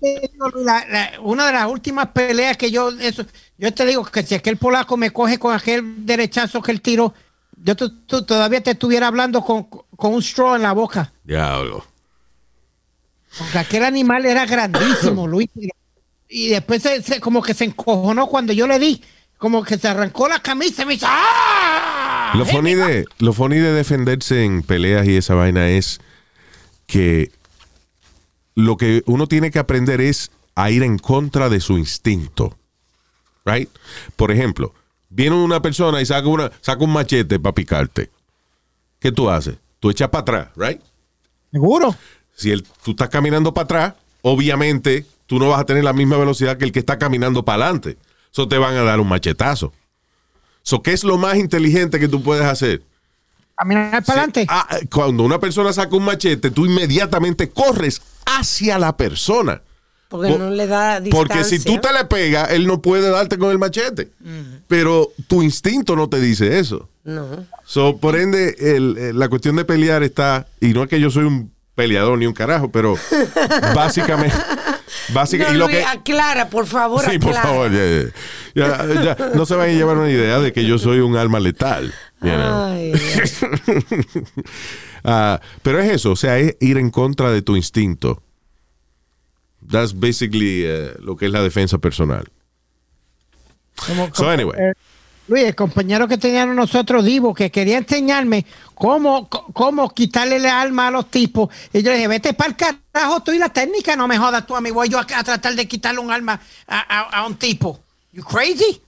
te 0.00 0.28
digo, 0.32 0.48
Luis, 0.50 0.64
la- 0.66 0.86
la- 0.88 1.20
una 1.22 1.46
de 1.46 1.52
las 1.54 1.66
últimas 1.66 2.08
peleas 2.08 2.56
que 2.56 2.70
yo, 2.70 2.90
eso, 3.00 3.24
yo 3.58 3.72
te 3.74 3.86
digo 3.86 4.04
que 4.04 4.22
si 4.22 4.34
aquel 4.34 4.56
polaco 4.58 4.96
me 4.96 5.10
coge 5.10 5.38
con 5.38 5.54
aquel 5.54 6.04
derechazo 6.06 6.60
que 6.62 6.70
él 6.72 6.80
tiró, 6.82 7.14
yo 7.56 7.74
todavía 7.76 8.62
te 8.62 8.72
estuviera 8.72 9.06
hablando 9.08 9.40
con, 9.42 9.64
con 9.64 10.14
un 10.14 10.22
straw 10.22 10.54
en 10.56 10.62
la 10.62 10.72
boca. 10.72 11.12
Diablo. 11.24 11.86
Porque 13.38 13.58
aquel 13.58 13.84
animal 13.84 14.26
era 14.26 14.46
grandísimo, 14.46 15.26
Luis. 15.28 15.48
Y 16.28 16.48
después 16.48 16.82
se, 16.82 17.02
se- 17.02 17.20
como 17.20 17.42
que 17.42 17.54
se 17.54 17.64
encojonó 17.64 18.26
cuando 18.26 18.52
yo 18.52 18.66
le 18.66 18.78
di, 18.78 19.02
como 19.38 19.62
que 19.64 19.78
se 19.78 19.88
arrancó 19.88 20.28
la 20.28 20.40
camisa 20.40 20.82
y 20.82 20.86
me 20.86 20.92
dice 20.94 21.06
¡Ah! 21.08 22.32
Lo 22.36 22.46
funny, 22.46 22.74
de, 22.74 23.04
lo 23.18 23.32
funny 23.32 23.56
de 23.56 23.72
defenderse 23.72 24.44
en 24.44 24.62
peleas 24.62 25.06
y 25.08 25.16
esa 25.16 25.34
vaina 25.34 25.68
es 25.70 26.00
que 26.86 27.32
lo 28.54 28.76
que 28.76 29.02
uno 29.06 29.26
tiene 29.26 29.50
que 29.50 29.58
aprender 29.58 30.00
es 30.00 30.30
a 30.54 30.70
ir 30.70 30.82
en 30.82 30.98
contra 30.98 31.48
de 31.48 31.60
su 31.60 31.78
instinto. 31.78 32.56
Right? 33.44 33.70
Por 34.16 34.30
ejemplo, 34.30 34.74
viene 35.08 35.34
una 35.34 35.60
persona 35.62 36.00
y 36.00 36.06
saca, 36.06 36.28
una, 36.28 36.50
saca 36.60 36.84
un 36.84 36.92
machete 36.92 37.40
para 37.40 37.54
picarte. 37.54 38.10
¿Qué 39.00 39.10
tú 39.10 39.30
haces? 39.30 39.56
Tú 39.80 39.90
echas 39.90 40.10
para 40.10 40.22
atrás, 40.22 40.48
right? 40.56 40.80
¿Seguro? 41.50 41.96
Si 42.40 42.50
el, 42.50 42.62
tú 42.82 42.92
estás 42.92 43.08
caminando 43.10 43.52
para 43.52 43.64
atrás, 43.64 43.94
obviamente 44.22 45.04
tú 45.26 45.38
no 45.38 45.48
vas 45.50 45.60
a 45.60 45.64
tener 45.66 45.84
la 45.84 45.92
misma 45.92 46.16
velocidad 46.16 46.56
que 46.56 46.64
el 46.64 46.72
que 46.72 46.78
está 46.78 46.98
caminando 46.98 47.44
para 47.44 47.64
adelante. 47.64 47.96
Eso 48.32 48.48
te 48.48 48.56
van 48.58 48.74
a 48.76 48.82
dar 48.82 48.98
un 49.00 49.08
machetazo. 49.08 49.72
So, 50.62 50.82
¿Qué 50.82 50.92
es 50.92 51.04
lo 51.04 51.18
más 51.18 51.36
inteligente 51.36 52.00
que 52.00 52.08
tú 52.08 52.22
puedes 52.22 52.44
hacer? 52.44 52.82
Caminar 53.56 54.02
para 54.04 54.20
adelante. 54.22 54.46
Ah, 54.48 54.66
cuando 54.90 55.22
una 55.22 55.38
persona 55.38 55.72
saca 55.72 55.94
un 55.96 56.04
machete, 56.04 56.50
tú 56.50 56.64
inmediatamente 56.66 57.50
corres 57.50 58.00
hacia 58.24 58.78
la 58.78 58.96
persona. 58.96 59.60
Porque 60.08 60.30
Por- 60.30 60.40
no 60.40 60.50
le 60.50 60.66
da 60.66 60.98
distancia. 61.00 61.10
Porque 61.36 61.44
si 61.44 61.62
tú 61.62 61.78
te 61.78 61.92
le 61.92 62.04
pegas, 62.06 62.50
él 62.50 62.66
no 62.66 62.80
puede 62.82 63.10
darte 63.10 63.38
con 63.38 63.50
el 63.50 63.58
machete. 63.58 64.10
Pero 64.66 65.12
tu 65.28 65.42
instinto 65.42 65.94
no 65.94 66.08
te 66.08 66.20
dice 66.20 66.58
eso. 66.58 66.88
No. 67.04 67.46
So, 67.64 67.98
por 67.98 68.16
ende, 68.16 68.56
el- 68.58 68.96
el- 68.98 69.18
la 69.18 69.28
cuestión 69.28 69.56
de 69.56 69.64
pelear 69.64 70.02
está, 70.02 70.46
y 70.60 70.68
no 70.72 70.82
es 70.82 70.88
que 70.88 70.98
yo 71.00 71.10
soy 71.10 71.24
un 71.24 71.52
peleador 71.80 72.18
ni 72.18 72.26
un 72.26 72.34
carajo, 72.34 72.70
pero 72.70 72.94
básicamente, 73.74 74.36
básicamente, 75.14 75.52
No, 75.52 75.54
y 75.56 75.58
lo 75.58 75.66
Luis, 75.66 75.78
que, 75.78 75.84
aclara, 75.98 76.48
por 76.50 76.66
favor, 76.66 77.02
sí, 77.08 77.18
por 77.18 77.32
favor, 77.34 77.70
ya, 77.72 78.10
ya, 78.54 78.86
ya, 78.86 79.02
ya, 79.16 79.16
no 79.34 79.46
se 79.46 79.54
vayan 79.54 79.76
a 79.76 79.78
llevar 79.78 79.96
una 79.96 80.10
idea 80.10 80.38
de 80.40 80.52
que 80.52 80.64
yo 80.66 80.78
soy 80.78 81.00
un 81.00 81.16
alma 81.16 81.40
letal. 81.40 81.92
you 82.20 82.28
know. 82.30 82.64
Ay. 82.66 82.92
Ah, 85.02 85.40
pero 85.62 85.80
es 85.80 85.90
eso, 85.90 86.12
o 86.12 86.16
sea, 86.16 86.38
es 86.38 86.56
ir 86.60 86.76
en 86.76 86.90
contra 86.90 87.30
de 87.32 87.40
tu 87.40 87.56
instinto. 87.56 88.22
That's 89.66 89.98
basically 89.98 90.64
eh, 90.66 90.92
lo 91.00 91.16
que 91.16 91.24
es 91.24 91.32
la 91.32 91.42
defensa 91.42 91.78
personal. 91.78 92.28
Como- 93.86 94.10
So, 94.14 94.28
anyway. 94.28 94.58
eh, 94.60 94.72
Luis, 95.30 95.44
el 95.44 95.54
compañero 95.54 96.08
que 96.08 96.18
teníamos 96.18 96.56
nosotros, 96.56 97.04
Divo, 97.04 97.32
que 97.32 97.52
quería 97.52 97.78
enseñarme 97.78 98.44
cómo, 98.74 99.28
cómo 99.28 99.88
quitarle 99.94 100.36
el 100.36 100.46
alma 100.46 100.88
a 100.88 100.90
los 100.90 101.08
tipos. 101.08 101.48
Y 101.72 101.82
yo 101.84 101.90
le 101.92 101.98
dije, 101.98 102.08
vete 102.08 102.34
para 102.34 102.50
el 102.50 102.56
carajo 102.56 103.22
tú 103.22 103.30
y 103.30 103.38
la 103.38 103.48
técnica, 103.48 103.94
no 103.94 104.08
me 104.08 104.18
jodas 104.18 104.44
tú 104.44 104.56
a 104.56 104.60
mí. 104.60 104.72
Voy 104.72 104.88
yo 104.88 104.98
a, 104.98 105.04
tratar 105.06 105.54
de 105.54 105.68
quitarle 105.68 106.00
un 106.00 106.10
alma 106.10 106.40
a, 106.66 107.24
un 107.28 107.36
tipo. 107.36 107.78
You 108.12 108.24
crazy? 108.24 108.82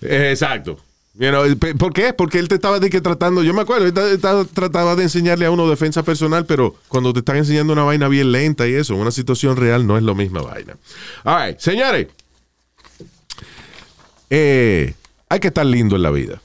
Exacto. 0.00 0.78
You 1.14 1.58
¿Por 1.78 1.92
qué? 1.92 2.12
Porque 2.12 2.38
él 2.38 2.46
te 2.46 2.54
estaba 2.54 2.78
de 2.78 2.88
que 2.88 3.00
tratando, 3.00 3.42
yo 3.42 3.54
me 3.54 3.62
acuerdo, 3.62 3.86
él 3.86 3.92
ta- 3.92 4.16
ta- 4.18 4.44
trataba 4.44 4.94
de 4.94 5.02
enseñarle 5.02 5.46
a 5.46 5.50
uno 5.50 5.68
defensa 5.68 6.04
personal, 6.04 6.46
pero 6.46 6.76
cuando 6.86 7.12
te 7.12 7.18
están 7.18 7.38
enseñando 7.38 7.72
una 7.72 7.82
vaina 7.82 8.06
bien 8.06 8.30
lenta 8.30 8.68
y 8.68 8.74
eso, 8.74 8.94
una 8.94 9.10
situación 9.10 9.56
real 9.56 9.84
no 9.84 9.98
es 9.98 10.04
la 10.04 10.14
misma 10.14 10.42
vaina. 10.42 10.76
All 11.24 11.48
right, 11.48 11.58
señores, 11.58 12.06
eh, 14.30 14.94
hay 15.34 15.40
que 15.40 15.48
estar 15.48 15.66
lindo 15.66 15.96
en 15.96 16.02
la 16.02 16.10
vida. 16.10 16.40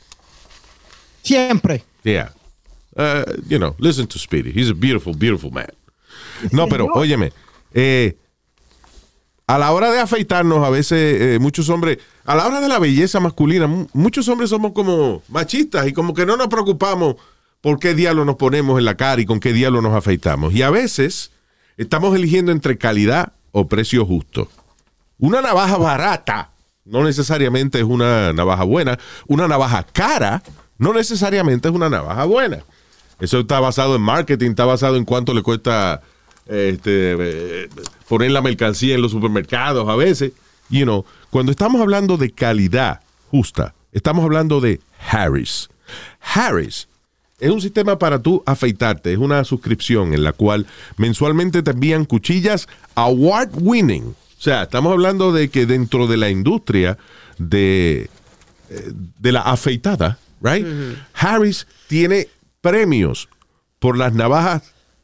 Siempre. 1.23 1.84
Yeah. 2.04 2.32
Uh, 2.95 3.23
you 3.47 3.58
know, 3.58 3.75
listen 3.80 4.08
to 4.08 4.17
Speedy. 4.19 4.52
He's 4.52 4.69
a 4.69 4.73
beautiful, 4.73 5.13
beautiful 5.15 5.52
man. 5.52 5.67
No, 6.52 6.67
pero 6.67 6.88
óyeme, 6.93 7.32
eh, 7.73 8.17
a 9.47 9.58
la 9.58 9.71
hora 9.71 9.91
de 9.91 9.99
afeitarnos, 9.99 10.65
a 10.65 10.69
veces 10.69 11.21
eh, 11.21 11.39
muchos 11.39 11.69
hombres, 11.69 11.97
a 12.25 12.36
la 12.36 12.47
hora 12.47 12.62
de 12.62 12.67
la 12.67 12.80
belleza 12.80 13.19
masculina, 13.19 13.67
mu- 13.67 13.88
muchos 13.93 14.28
hombres 14.28 14.49
somos 14.49 14.71
como 14.73 15.21
machistas 15.28 15.88
y 15.88 15.93
como 15.93 16.13
que 16.13 16.25
no 16.25 16.38
nos 16.38 16.47
preocupamos 16.47 17.15
por 17.62 17.80
qué 17.80 17.93
diablo 17.93 18.25
nos 18.25 18.36
ponemos 18.38 18.80
en 18.80 18.86
la 18.86 18.95
cara 18.95 19.21
y 19.21 19.25
con 19.25 19.39
qué 19.39 19.54
diablo 19.54 19.82
nos 19.82 19.93
afeitamos. 19.95 20.54
Y 20.54 20.62
a 20.62 20.69
veces 20.69 21.32
estamos 21.78 22.15
eligiendo 22.15 22.52
entre 22.52 22.78
calidad 22.78 23.34
o 23.52 23.67
precio 23.67 24.06
justo. 24.06 24.49
Una 25.19 25.41
navaja 25.41 25.78
barata 25.78 26.52
no 26.89 27.04
necesariamente 27.04 27.80
es 27.80 27.86
una 27.86 28.34
navaja 28.34 28.63
buena. 28.63 28.99
Una 29.28 29.47
navaja 29.47 29.84
cara 29.84 30.43
no 30.78 30.93
necesariamente 30.93 31.67
es 31.67 31.73
una 31.73 31.89
navaja 31.89 32.25
buena. 32.25 32.63
Eso 33.19 33.39
está 33.39 33.60
basado 33.60 33.95
en 33.95 34.02
marketing, 34.02 34.52
está 34.52 34.65
basado 34.65 34.95
en 34.95 35.06
cuánto 35.06 35.34
le 35.34 35.43
cuesta 35.43 36.02
este, 36.45 37.15
eh, 37.19 37.69
poner 38.08 38.32
la 38.32 38.41
mercancía 38.41 38.95
en 38.95 39.02
los 39.02 39.12
supermercados 39.12 39.88
a 39.88 39.95
veces. 39.95 40.32
You 40.69 40.84
know, 40.84 41.06
cuando 41.30 41.52
estamos 41.52 41.82
hablando 41.82 42.17
de 42.17 42.32
calidad 42.32 43.02
justa, 43.30 43.73
estamos 43.91 44.23
hablando 44.23 44.62
de 44.62 44.80
Harris. 45.12 45.69
Harris 46.19 46.88
es 47.39 47.52
un 47.52 47.62
sistema 47.62 47.97
para 47.97 48.21
tú 48.21 48.43
afeitarte, 48.45 49.13
es 49.13 49.17
una 49.17 49.43
suscripción 49.43 50.13
en 50.13 50.23
la 50.23 50.34
cual 50.34 50.65
mensualmente 50.97 51.63
te 51.63 51.71
envían 51.71 52.06
cuchillas 52.06 52.67
award 52.95 53.49
winning. 53.62 54.15
O 54.39 54.41
sea, 54.41 54.63
estamos 54.63 54.93
hablando 54.93 55.34
de 55.34 55.49
que 55.49 55.65
dentro 55.65 56.08
de 56.08 56.15
la 56.17 56.30
industria 56.30 56.97
de, 57.38 58.10
eh, 58.69 58.91
de 59.19 59.32
la 59.34 59.41
afeitada, 59.41 60.17
right? 60.41 60.65
Harris 61.13 61.67
tiene 61.88 62.28
premios 62.62 63.28
por 63.80 63.97
las 63.97 64.13
navajas 64.13 64.63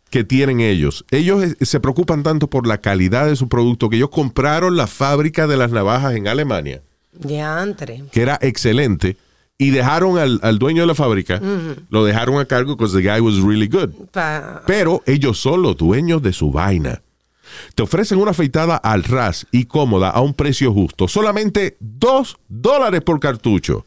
que 0.09 0.23
tienen 0.23 0.61
ellos. 0.61 1.03
Ellos 1.11 1.43
eh, 1.43 1.65
se 1.65 1.79
preocupan 1.81 2.23
tanto 2.23 2.47
por 2.47 2.65
la 2.65 2.77
calidad 2.77 3.25
de 3.27 3.35
su 3.35 3.49
producto 3.49 3.89
que 3.89 3.97
ellos 3.97 4.09
compraron 4.09 4.77
la 4.77 4.87
fábrica 4.87 5.47
de 5.47 5.57
las 5.57 5.71
navajas 5.71 6.15
en 6.15 6.27
Alemania 6.29 6.81
Diantre. 7.11 8.03
que 8.11 8.21
era 8.21 8.37
excelente 8.41 9.17
y 9.57 9.71
dejaron 9.71 10.17
al, 10.17 10.39
al 10.43 10.59
dueño 10.59 10.81
de 10.83 10.87
la 10.87 10.95
fábrica, 10.95 11.41
lo 11.89 12.03
dejaron 12.05 12.39
a 12.39 12.45
cargo 12.45 12.75
because 12.75 12.93
the 12.95 13.01
guy 13.01 13.19
was 13.21 13.35
really 13.41 13.67
good. 13.67 13.89
Pa- 14.11 14.63
Pero 14.67 15.01
ellos 15.05 15.39
son 15.39 15.61
los 15.61 15.75
dueños 15.77 16.21
de 16.21 16.33
su 16.33 16.51
vaina. 16.51 17.01
Te 17.75 17.83
ofrecen 17.83 18.17
una 18.19 18.31
afeitada 18.31 18.75
al 18.77 19.03
ras 19.03 19.47
y 19.51 19.65
cómoda 19.65 20.09
a 20.09 20.21
un 20.21 20.33
precio 20.33 20.73
justo, 20.73 21.07
solamente 21.07 21.77
2 21.79 22.37
dólares 22.47 23.01
por 23.01 23.19
cartucho. 23.19 23.85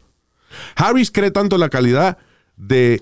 Harris 0.75 1.11
cree 1.11 1.31
tanto 1.31 1.55
en 1.55 1.59
la 1.61 1.69
calidad 1.69 2.17
de, 2.57 3.01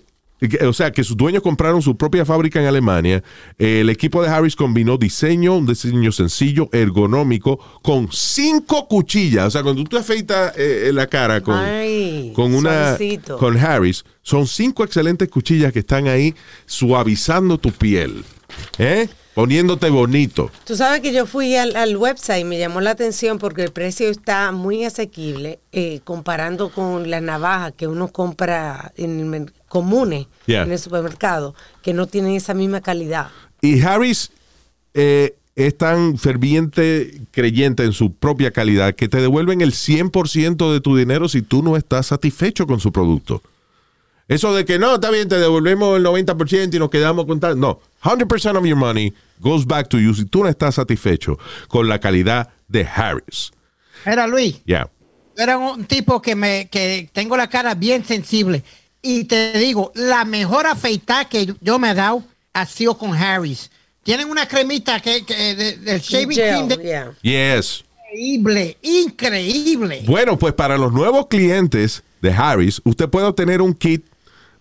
o 0.67 0.73
sea, 0.73 0.91
que 0.91 1.03
sus 1.03 1.17
dueños 1.17 1.41
compraron 1.41 1.81
su 1.81 1.97
propia 1.97 2.25
fábrica 2.25 2.59
en 2.59 2.67
Alemania. 2.67 3.23
El 3.57 3.89
equipo 3.89 4.21
de 4.21 4.29
Harris 4.29 4.55
combinó 4.55 4.97
diseño, 4.97 5.55
un 5.55 5.65
diseño 5.65 6.11
sencillo, 6.11 6.69
ergonómico, 6.71 7.57
con 7.81 8.09
cinco 8.11 8.87
cuchillas. 8.87 9.47
O 9.47 9.51
sea, 9.51 9.63
cuando 9.63 9.83
tú 9.83 9.89
te 9.89 9.97
afeitas 9.97 10.53
eh, 10.57 10.91
la 10.93 11.07
cara 11.07 11.41
con, 11.41 11.55
Ay, 11.55 12.31
con 12.35 12.53
una 12.53 12.97
suavecito. 12.97 13.37
con 13.37 13.57
Harris, 13.57 14.03
son 14.21 14.45
cinco 14.45 14.83
excelentes 14.83 15.29
cuchillas 15.29 15.73
que 15.73 15.79
están 15.79 16.07
ahí 16.07 16.35
suavizando 16.65 17.57
tu 17.57 17.71
piel, 17.71 18.23
¿eh? 18.77 19.07
Poniéndote 19.37 19.91
bonito. 19.91 20.49
Tú 20.65 20.75
sabes 20.75 21.01
que 21.01 21.13
yo 21.13 21.27
fui 21.27 21.55
al, 21.55 21.75
al 21.75 21.95
website 21.95 22.41
y 22.41 22.43
me 22.43 22.57
llamó 22.57 22.81
la 22.81 22.89
atención 22.89 23.37
porque 23.37 23.61
el 23.61 23.71
precio 23.71 24.09
está 24.09 24.51
muy 24.51 24.83
asequible 24.83 25.59
eh, 25.71 25.99
comparando 26.03 26.71
con 26.71 27.07
las 27.11 27.21
navajas 27.21 27.73
que 27.77 27.85
uno 27.85 28.07
compra 28.07 28.93
en 28.97 29.31
el 29.35 29.53
comunes 29.67 30.25
Yeah. 30.47 30.63
en 30.63 30.71
el 30.71 30.79
supermercado, 30.79 31.53
que 31.83 31.93
no 31.93 32.07
tienen 32.07 32.31
esa 32.31 32.55
misma 32.55 32.81
calidad. 32.81 33.27
Y 33.61 33.79
Harris 33.81 34.31
eh, 34.95 35.35
es 35.55 35.77
tan 35.77 36.17
ferviente 36.17 37.21
creyente 37.29 37.83
en 37.83 37.93
su 37.93 38.13
propia 38.13 38.49
calidad 38.49 38.95
que 38.95 39.07
te 39.07 39.21
devuelven 39.21 39.61
el 39.61 39.73
100% 39.73 40.73
de 40.73 40.81
tu 40.81 40.95
dinero 40.97 41.29
si 41.29 41.43
tú 41.43 41.61
no 41.61 41.77
estás 41.77 42.07
satisfecho 42.07 42.65
con 42.65 42.79
su 42.79 42.91
producto. 42.91 43.43
Eso 44.27 44.53
de 44.53 44.65
que 44.65 44.77
no, 44.77 44.95
está 44.95 45.09
bien, 45.09 45.29
te 45.29 45.37
devolvemos 45.39 45.95
el 45.97 46.05
90% 46.05 46.73
y 46.75 46.79
nos 46.79 46.89
quedamos 46.89 47.25
con 47.25 47.39
tal. 47.39 47.59
No, 47.59 47.79
100% 48.03 48.57
of 48.57 48.65
your 48.65 48.75
money 48.77 49.13
goes 49.39 49.65
back 49.65 49.87
to 49.89 49.99
you 49.99 50.13
si 50.13 50.25
tú 50.25 50.43
no 50.43 50.49
estás 50.49 50.75
satisfecho 50.75 51.37
con 51.69 51.87
la 51.87 51.99
calidad 51.99 52.49
de 52.67 52.85
Harris. 52.85 53.51
Era 54.05 54.27
Luis. 54.27 54.61
Yeah. 54.65 54.89
Era 55.37 55.57
un 55.57 55.85
tipo 55.85 56.21
que 56.21 56.35
me 56.35 56.67
que 56.69 57.09
tengo 57.13 57.37
la 57.37 57.47
cara 57.47 57.73
bien 57.75 58.03
sensible. 58.03 58.63
Y 59.01 59.23
te 59.25 59.53
digo, 59.57 59.91
la 59.95 60.25
mejor 60.25 60.65
afeitada 60.65 61.25
que 61.25 61.53
yo 61.61 61.79
me 61.79 61.91
he 61.91 61.93
dado 61.93 62.23
ha 62.53 62.65
sido 62.65 62.97
con 62.97 63.13
Harris. 63.13 63.69
Tienen 64.03 64.29
una 64.29 64.47
cremita 64.47 64.99
que, 64.99 65.23
que 65.25 65.55
de- 65.55 65.77
del 65.77 66.01
shaving 66.01 66.29
cream 66.37 66.67
Gel, 66.69 66.77
de- 66.77 66.83
yeah. 66.83 67.13
Yes. 67.57 67.83
increíble, 68.11 68.77
increíble. 68.81 70.03
Bueno, 70.05 70.37
pues 70.37 70.53
para 70.53 70.77
los 70.77 70.91
nuevos 70.91 71.27
clientes 71.27 72.03
de 72.21 72.31
Harris, 72.31 72.81
usted 72.83 73.07
puede 73.09 73.27
obtener 73.27 73.61
un 73.61 73.73
kit 73.73 74.05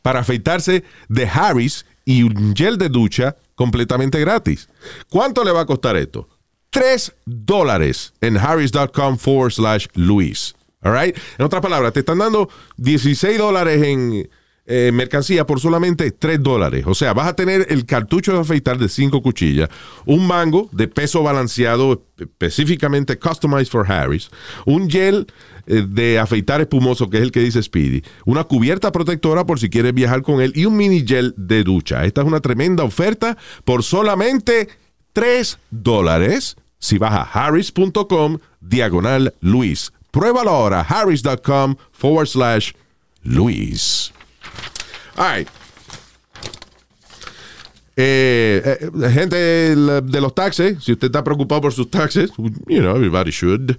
para 0.06 0.20
afeitarse 0.20 0.84
de 1.08 1.26
Harris 1.26 1.84
y 2.04 2.22
un 2.22 2.54
gel 2.54 2.78
de 2.78 2.88
ducha 2.88 3.34
completamente 3.56 4.20
gratis. 4.20 4.68
¿Cuánto 5.10 5.42
le 5.42 5.50
va 5.50 5.62
a 5.62 5.66
costar 5.66 5.96
esto? 5.96 6.28
3 6.70 7.12
dólares 7.24 8.12
en 8.20 8.36
harris.com 8.36 9.18
forward 9.18 9.50
slash 9.50 9.88
Luis. 9.94 10.54
All 10.82 10.96
right? 10.96 11.18
En 11.38 11.44
otras 11.44 11.60
palabras, 11.60 11.92
te 11.92 11.98
están 11.98 12.18
dando 12.18 12.48
16 12.76 13.36
dólares 13.36 13.82
en 13.82 14.30
eh, 14.68 14.90
mercancía 14.92 15.46
por 15.46 15.60
solamente 15.60 16.10
3 16.10 16.42
dólares. 16.42 16.84
O 16.86 16.94
sea, 16.94 17.14
vas 17.14 17.28
a 17.28 17.36
tener 17.36 17.66
el 17.70 17.86
cartucho 17.86 18.32
de 18.32 18.40
afeitar 18.40 18.78
de 18.78 18.88
5 18.88 19.22
cuchillas, 19.22 19.68
un 20.04 20.26
mango 20.26 20.68
de 20.72 20.88
peso 20.88 21.22
balanceado 21.22 22.02
específicamente 22.18 23.16
customized 23.16 23.70
for 23.70 23.90
Harris, 23.90 24.28
un 24.64 24.90
gel 24.90 25.26
eh, 25.66 25.84
de 25.88 26.18
afeitar 26.18 26.60
espumoso 26.60 27.08
que 27.08 27.18
es 27.18 27.22
el 27.22 27.30
que 27.30 27.40
dice 27.40 27.62
Speedy, 27.62 28.02
una 28.24 28.42
cubierta 28.42 28.90
protectora 28.90 29.46
por 29.46 29.60
si 29.60 29.70
quieres 29.70 29.94
viajar 29.94 30.22
con 30.22 30.40
él 30.40 30.52
y 30.56 30.64
un 30.64 30.76
mini 30.76 31.06
gel 31.06 31.32
de 31.36 31.62
ducha. 31.62 32.04
Esta 32.04 32.22
es 32.22 32.26
una 32.26 32.40
tremenda 32.40 32.82
oferta 32.82 33.36
por 33.64 33.84
solamente 33.84 34.68
3 35.12 35.58
dólares 35.70 36.56
si 36.78 36.98
vas 36.98 37.12
a 37.12 37.22
harris.com 37.22 38.38
diagonal 38.60 39.32
Luis. 39.40 39.92
Pruébalo 40.10 40.50
ahora, 40.50 40.80
harris.com 40.80 41.76
forward 41.92 42.26
slash 42.26 42.72
Luis. 43.22 44.12
All 45.16 45.38
right. 45.38 45.48
Eh, 47.98 48.78
eh, 48.78 49.10
gente 49.10 49.36
de 49.36 50.20
los 50.20 50.34
taxes, 50.34 50.84
si 50.84 50.92
usted 50.92 51.06
está 51.06 51.24
preocupado 51.24 51.62
por 51.62 51.72
sus 51.72 51.90
taxes, 51.90 52.30
you 52.36 52.80
know, 52.80 52.94
everybody 52.94 53.30
should. 53.30 53.78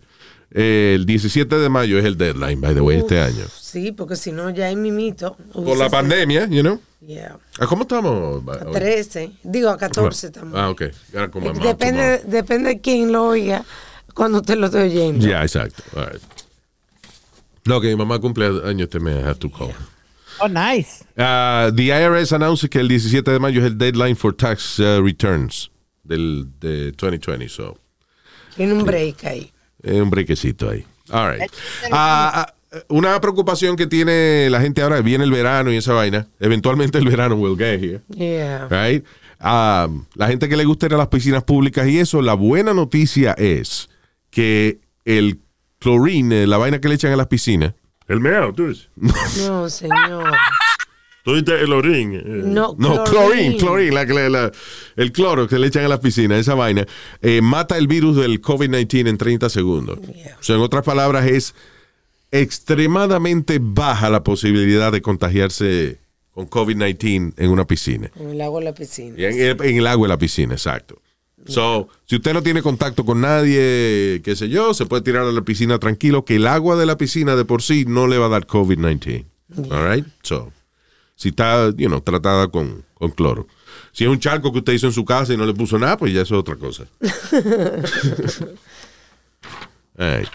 Eh, 0.52 0.94
el 0.96 1.06
17 1.06 1.58
de 1.58 1.70
mayo 1.70 2.00
es 2.00 2.06
el 2.06 2.18
deadline, 2.18 2.60
by 2.60 2.74
the 2.74 2.82
way, 2.82 2.98
este 2.98 3.20
año. 3.20 3.46
Sí, 3.60 3.92
porque 3.92 4.16
si 4.16 4.32
no, 4.32 4.50
ya 4.50 4.68
hay 4.68 4.76
mimito. 4.76 5.38
Por 5.54 5.78
la 5.78 5.90
pandemia, 5.90 6.48
you 6.48 6.62
know. 6.62 6.82
Yeah. 7.06 7.38
Ah, 7.60 7.68
¿Cómo 7.68 7.84
estamos? 7.84 8.42
A 8.50 8.72
13. 8.72 9.34
Digo, 9.44 9.70
a 9.70 9.78
14 9.78 10.32
también. 10.32 10.58
Ah, 10.60 10.70
ok. 10.70 10.84
Como 11.32 11.50
a 11.50 11.54
month 11.54 11.64
Depende, 11.64 12.22
depende 12.26 12.70
de 12.70 12.82
quién 12.82 13.12
lo 13.12 13.28
oiga 13.28 13.64
cuando 14.16 14.42
te 14.42 14.56
lo 14.56 14.66
esté 14.66 14.84
oyendo. 14.84 15.20
tomorrow. 15.20 15.28
Yeah, 15.30 15.44
exacto. 15.44 15.84
All 15.96 16.06
right. 16.08 16.22
No, 17.66 17.82
que 17.82 17.90
mi 17.90 17.96
mamá 17.96 18.20
cumple 18.20 18.48
años 18.66 18.84
este 18.88 19.00
mes, 19.00 19.16
I 19.18 19.28
have 19.28 19.40
to 19.40 19.52
call. 19.52 19.74
Oh, 20.40 20.48
nice. 20.48 21.04
Uh, 21.18 21.72
the 21.72 21.90
IRS 21.90 22.32
announced 22.34 22.70
que 22.70 22.80
el 22.80 22.88
17 22.88 23.32
de 23.32 23.40
mayo 23.40 23.60
es 23.62 23.66
el 23.68 23.78
deadline 23.78 24.16
for 24.16 24.34
tax 24.36 24.80
uh, 24.80 25.02
returns 25.04 25.70
del 26.04 26.46
de 26.60 26.92
2020, 26.92 27.50
so 27.50 27.78
Tiene 28.56 28.74
un 28.74 28.84
break 28.86 29.24
ahí. 29.26 29.52
es 29.84 30.00
un 30.02 30.10
brequecito 30.10 30.70
ahí. 30.70 30.86
All 31.10 31.32
right. 31.32 31.52
Ah, 31.92 32.46
ah, 32.72 32.78
una 32.90 33.20
preocupación 33.22 33.76
que 33.76 33.88
tiene 33.88 34.50
la 34.50 34.60
gente 34.62 34.82
ahora, 34.82 35.02
viene 35.02 35.24
el 35.24 35.32
verano 35.32 35.72
y 35.72 35.78
esa 35.78 35.94
vaina, 35.94 36.28
eventualmente 36.40 36.98
el 36.98 37.08
verano 37.08 37.36
will 37.36 37.58
get 37.58 37.82
here, 37.82 38.02
Yeah. 38.10 38.68
right? 38.70 39.06
Um, 39.40 40.06
la 40.16 40.28
gente 40.28 40.50
que 40.50 40.58
le 40.58 40.66
gusta 40.66 40.88
ir 40.88 40.94
a 40.96 40.98
las 40.98 41.08
piscinas 41.08 41.44
públicas 41.44 41.88
y 41.88 42.00
eso, 42.00 42.22
la 42.22 42.34
buena 42.34 42.74
noticia 42.74 43.34
es 43.34 43.88
que 44.32 44.80
el 45.06 45.40
chlorine, 45.80 46.46
la 46.48 46.58
vaina 46.58 46.80
que 46.82 46.90
le 46.90 46.96
echan 46.96 47.14
a 47.14 47.16
las 47.16 47.28
piscinas, 47.28 47.74
El 48.08 48.20
meao, 48.22 48.54
tú 48.54 48.68
dices. 48.70 48.90
No, 48.96 49.70
señor. 49.70 50.34
Tú 51.24 51.36
dices 51.36 51.62
el 51.62 51.74
orín. 51.74 52.14
eh. 52.16 52.24
No, 52.26 52.74
No, 52.78 53.04
chlorine, 53.04 53.58
chlorine, 53.58 53.92
la, 53.92 54.06
la- 54.06 54.30
la- 54.30 54.52
el 54.96 55.12
cloro 55.12 55.46
que 55.48 55.60
le 55.60 55.68
echan 55.68 55.84
a 55.84 55.90
la 55.90 56.00
piscina, 56.00 56.38
esa 56.38 56.56
vaina, 56.56 56.86
eh, 57.22 57.42
mata 57.42 57.78
el 57.78 57.88
virus 57.88 58.16
del 58.16 58.42
COVID-19 58.42 59.10
en 59.10 59.18
30 59.18 59.50
segundos. 59.50 60.00
Yeah. 60.02 60.38
O 60.40 60.44
sea, 60.44 60.56
en 60.56 60.62
otras 60.62 60.86
palabras, 60.86 61.26
es 61.26 61.54
extremadamente 62.32 63.60
baja 63.62 64.10
la 64.10 64.24
posibilidad 64.24 64.92
de 64.92 65.02
contagiarse 65.02 66.00
con 66.32 66.50
COVID-19 66.50 67.34
en 67.38 67.50
una 67.50 67.66
piscina. 67.68 68.10
En 68.20 68.30
el 68.30 68.42
agua 68.42 68.60
de 68.60 68.66
la 68.66 68.74
piscina. 68.74 69.16
Y 69.18 69.26
En, 69.26 69.34
el- 69.40 69.62
en 69.66 69.78
el 69.78 69.88
agua 69.88 70.08
de 70.08 70.14
la 70.14 70.18
piscina, 70.18 70.54
exacto. 70.54 71.02
So, 71.46 71.88
si 72.06 72.16
usted 72.16 72.34
no 72.34 72.42
tiene 72.42 72.62
contacto 72.62 73.06
con 73.06 73.22
nadie, 73.22 74.22
qué 74.24 74.36
sé 74.36 74.50
yo, 74.50 74.74
se 74.74 74.86
puede 74.86 75.04
tirar 75.04 75.24
a 75.24 75.32
la 75.32 75.42
piscina 75.42 75.80
tranquilo, 75.80 76.26
que 76.26 76.36
el 76.36 76.48
agua 76.48 76.76
de 76.76 76.86
la 76.86 76.98
piscina 76.98 77.36
de 77.36 77.46
por 77.46 77.62
sí 77.62 77.86
no 77.88 78.08
le 78.08 78.18
va 78.18 78.26
a 78.26 78.30
dar 78.30 78.48
COVID-19. 78.48 79.26
All 79.72 79.90
right? 79.90 80.06
So, 80.24 80.52
si 81.16 81.30
está, 81.30 81.70
you 81.78 81.88
know, 81.88 82.02
tratada 82.02 82.48
con, 82.50 82.84
con 82.96 83.12
cloro. 83.12 83.48
Si 83.92 84.04
es 84.04 84.10
un 84.10 84.20
charco 84.20 84.52
que 84.52 84.60
usted 84.60 84.74
hizo 84.74 84.88
en 84.88 84.94
su 84.94 85.06
casa 85.06 85.34
y 85.34 85.38
no 85.38 85.46
le 85.46 85.54
puso 85.54 85.80
nada, 85.80 85.98
pues 85.98 86.14
ya 86.14 86.22
eso 86.22 86.36
es 86.36 86.40
otra 86.40 86.56
cosa. 86.56 86.86
All 89.98 90.20
right. 90.20 90.30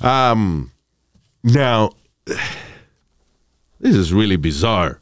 Um, 0.00 0.70
now, 1.42 1.90
this 3.80 3.96
is 3.96 4.12
really 4.12 4.36
bizarre. 4.36 5.00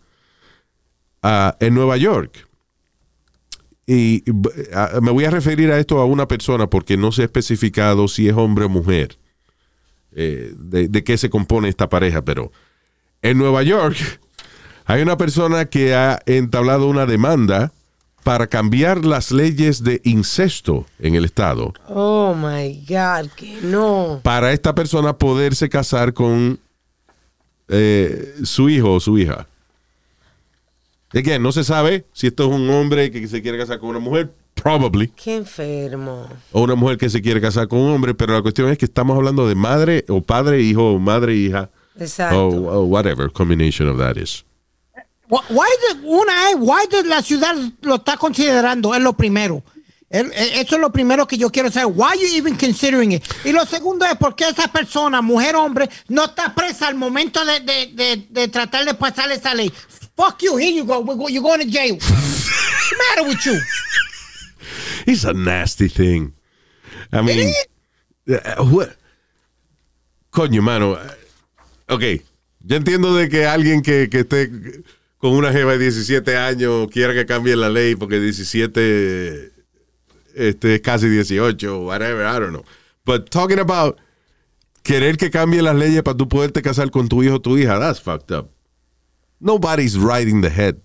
Ah, 1.22 1.54
en 1.60 1.74
Nueva 1.74 1.98
York, 1.98 2.48
y 3.92 4.22
me 5.02 5.10
voy 5.10 5.24
a 5.24 5.30
referir 5.30 5.72
a 5.72 5.78
esto 5.80 5.98
a 5.98 6.04
una 6.04 6.28
persona 6.28 6.68
porque 6.68 6.96
no 6.96 7.10
se 7.10 7.22
ha 7.22 7.24
especificado 7.24 8.06
si 8.06 8.28
es 8.28 8.34
hombre 8.36 8.66
o 8.66 8.68
mujer, 8.68 9.18
eh, 10.14 10.52
de, 10.56 10.86
de 10.86 11.02
qué 11.02 11.18
se 11.18 11.28
compone 11.28 11.68
esta 11.68 11.88
pareja, 11.88 12.22
pero 12.22 12.52
en 13.20 13.36
Nueva 13.38 13.64
York 13.64 13.96
hay 14.84 15.02
una 15.02 15.16
persona 15.16 15.64
que 15.64 15.94
ha 15.94 16.20
entablado 16.26 16.86
una 16.86 17.04
demanda 17.04 17.72
para 18.22 18.46
cambiar 18.46 19.04
las 19.04 19.32
leyes 19.32 19.82
de 19.82 20.00
incesto 20.04 20.86
en 21.00 21.16
el 21.16 21.24
estado, 21.24 21.72
Oh 21.88 22.34
my 22.34 22.84
God, 22.88 23.30
que 23.34 23.58
no. 23.62 24.20
para 24.22 24.52
esta 24.52 24.72
persona 24.74 25.16
poderse 25.18 25.68
casar 25.68 26.12
con 26.12 26.60
eh, 27.68 28.34
su 28.44 28.68
hijo 28.68 28.92
o 28.94 29.00
su 29.00 29.18
hija. 29.18 29.46
¿De 31.12 31.22
qué? 31.22 31.38
No 31.38 31.52
se 31.52 31.64
sabe 31.64 32.06
si 32.12 32.28
esto 32.28 32.44
es 32.44 32.50
un 32.54 32.68
hombre 32.70 33.10
que 33.10 33.26
se 33.26 33.42
quiere 33.42 33.58
casar 33.58 33.78
con 33.80 33.88
una 33.90 33.98
mujer, 33.98 34.32
probably. 34.54 35.08
Qué 35.08 35.36
enfermo. 35.36 36.28
o 36.52 36.62
una 36.62 36.74
mujer 36.76 36.98
que 36.98 37.10
se 37.10 37.20
quiere 37.20 37.40
casar 37.40 37.66
con 37.68 37.80
un 37.80 37.90
hombre, 37.92 38.14
pero 38.14 38.32
la 38.34 38.42
cuestión 38.42 38.68
es 38.70 38.78
que 38.78 38.84
estamos 38.84 39.16
hablando 39.16 39.48
de 39.48 39.54
madre 39.54 40.04
o 40.08 40.20
padre, 40.20 40.60
hijo, 40.62 40.92
o 40.92 40.98
madre, 40.98 41.34
hija, 41.34 41.70
Exacto. 41.98 42.46
o, 42.46 42.78
o 42.80 42.84
whatever 42.84 43.30
combination 43.32 43.88
of 43.88 43.98
that 43.98 44.16
is. 44.16 44.44
Wh- 45.28 45.44
Why 45.50 45.66
the- 45.92 46.06
una 46.06 46.50
es, 46.50 46.56
why 46.58 46.86
the- 46.88 47.04
la 47.04 47.22
ciudad 47.22 47.54
lo 47.82 47.96
está 47.96 48.16
considerando, 48.16 48.94
es 48.94 49.00
lo 49.02 49.12
primero. 49.14 49.62
El- 50.08 50.26
eh, 50.32 50.60
Eso 50.60 50.74
es 50.74 50.80
lo 50.80 50.90
primero 50.90 51.26
que 51.26 51.38
yo 51.38 51.50
quiero 51.50 51.70
saber. 51.70 51.92
Why 51.96 52.18
you 52.20 52.36
even 52.36 52.56
considering 52.56 53.12
it? 53.12 53.24
Y 53.44 53.52
lo 53.52 53.64
segundo 53.64 54.04
es 54.06 54.16
por 54.16 54.34
qué 54.34 54.48
esa 54.48 54.66
persona, 54.68 55.22
mujer 55.22 55.54
o 55.56 55.62
hombre, 55.64 55.88
no 56.08 56.24
está 56.24 56.52
presa 56.54 56.88
al 56.88 56.96
momento 56.96 57.44
de, 57.44 57.60
de, 57.60 57.86
de, 57.94 58.26
de 58.28 58.48
tratar 58.48 58.84
de 58.84 58.94
pasar 58.94 59.30
esa 59.30 59.54
ley. 59.54 59.72
Fuck 60.20 60.42
you, 60.42 60.56
here 60.58 60.70
you 60.70 60.84
go. 60.84 61.00
You're 61.28 61.42
going 61.42 61.60
to 61.60 61.66
jail. 61.66 61.94
What's 61.94 62.90
the 62.90 62.96
matter 62.98 63.28
with 63.28 63.46
you? 63.46 63.58
It's 65.06 65.24
a 65.24 65.32
nasty 65.32 65.88
thing. 65.88 66.34
I 67.10 67.22
mean, 67.22 67.54
uh, 68.28 68.64
what- 68.66 68.96
coño, 70.30 70.60
mano. 70.62 70.92
uh, 70.92 71.08
Ok, 71.88 72.02
yo 72.64 72.76
entiendo 72.76 73.14
de 73.16 73.28
que 73.30 73.46
alguien 73.46 73.80
que, 73.82 74.08
que 74.10 74.20
esté 74.20 74.50
con 75.18 75.32
una 75.32 75.52
jeva 75.52 75.72
de 75.72 75.78
17 75.78 76.36
años 76.36 76.88
quiera 76.92 77.14
que 77.14 77.24
cambie 77.26 77.56
la 77.56 77.68
ley 77.70 77.96
porque 77.96 78.20
17 78.20 79.52
este, 80.34 80.74
es 80.74 80.80
casi 80.82 81.08
18, 81.08 81.80
whatever, 81.80 82.26
I 82.26 82.38
don't 82.38 82.52
know. 82.52 82.64
But 83.06 83.30
talking 83.30 83.58
about 83.58 83.98
querer 84.84 85.16
que 85.16 85.30
cambie 85.30 85.62
las 85.62 85.74
leyes 85.74 86.02
para 86.02 86.16
tú 86.16 86.28
poderte 86.28 86.60
casar 86.62 86.90
con 86.90 87.08
tu 87.08 87.22
hijo 87.22 87.36
o 87.36 87.40
tu 87.40 87.56
hija, 87.56 87.80
that's 87.80 88.00
fucked 88.00 88.30
up. 88.30 88.50
Nobody's 89.40 89.94
in 89.94 90.42
the 90.42 90.50
head 90.50 90.76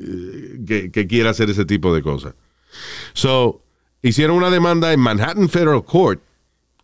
eh, 0.00 0.60
que, 0.66 0.90
que 0.90 1.06
quiera 1.06 1.30
hacer 1.30 1.50
ese 1.50 1.64
tipo 1.64 1.94
de 1.94 2.02
cosas. 2.02 2.34
So, 3.12 3.62
hicieron 4.02 4.36
una 4.36 4.50
demanda 4.50 4.92
en 4.92 5.00
Manhattan 5.00 5.48
Federal 5.48 5.84
Court 5.84 6.22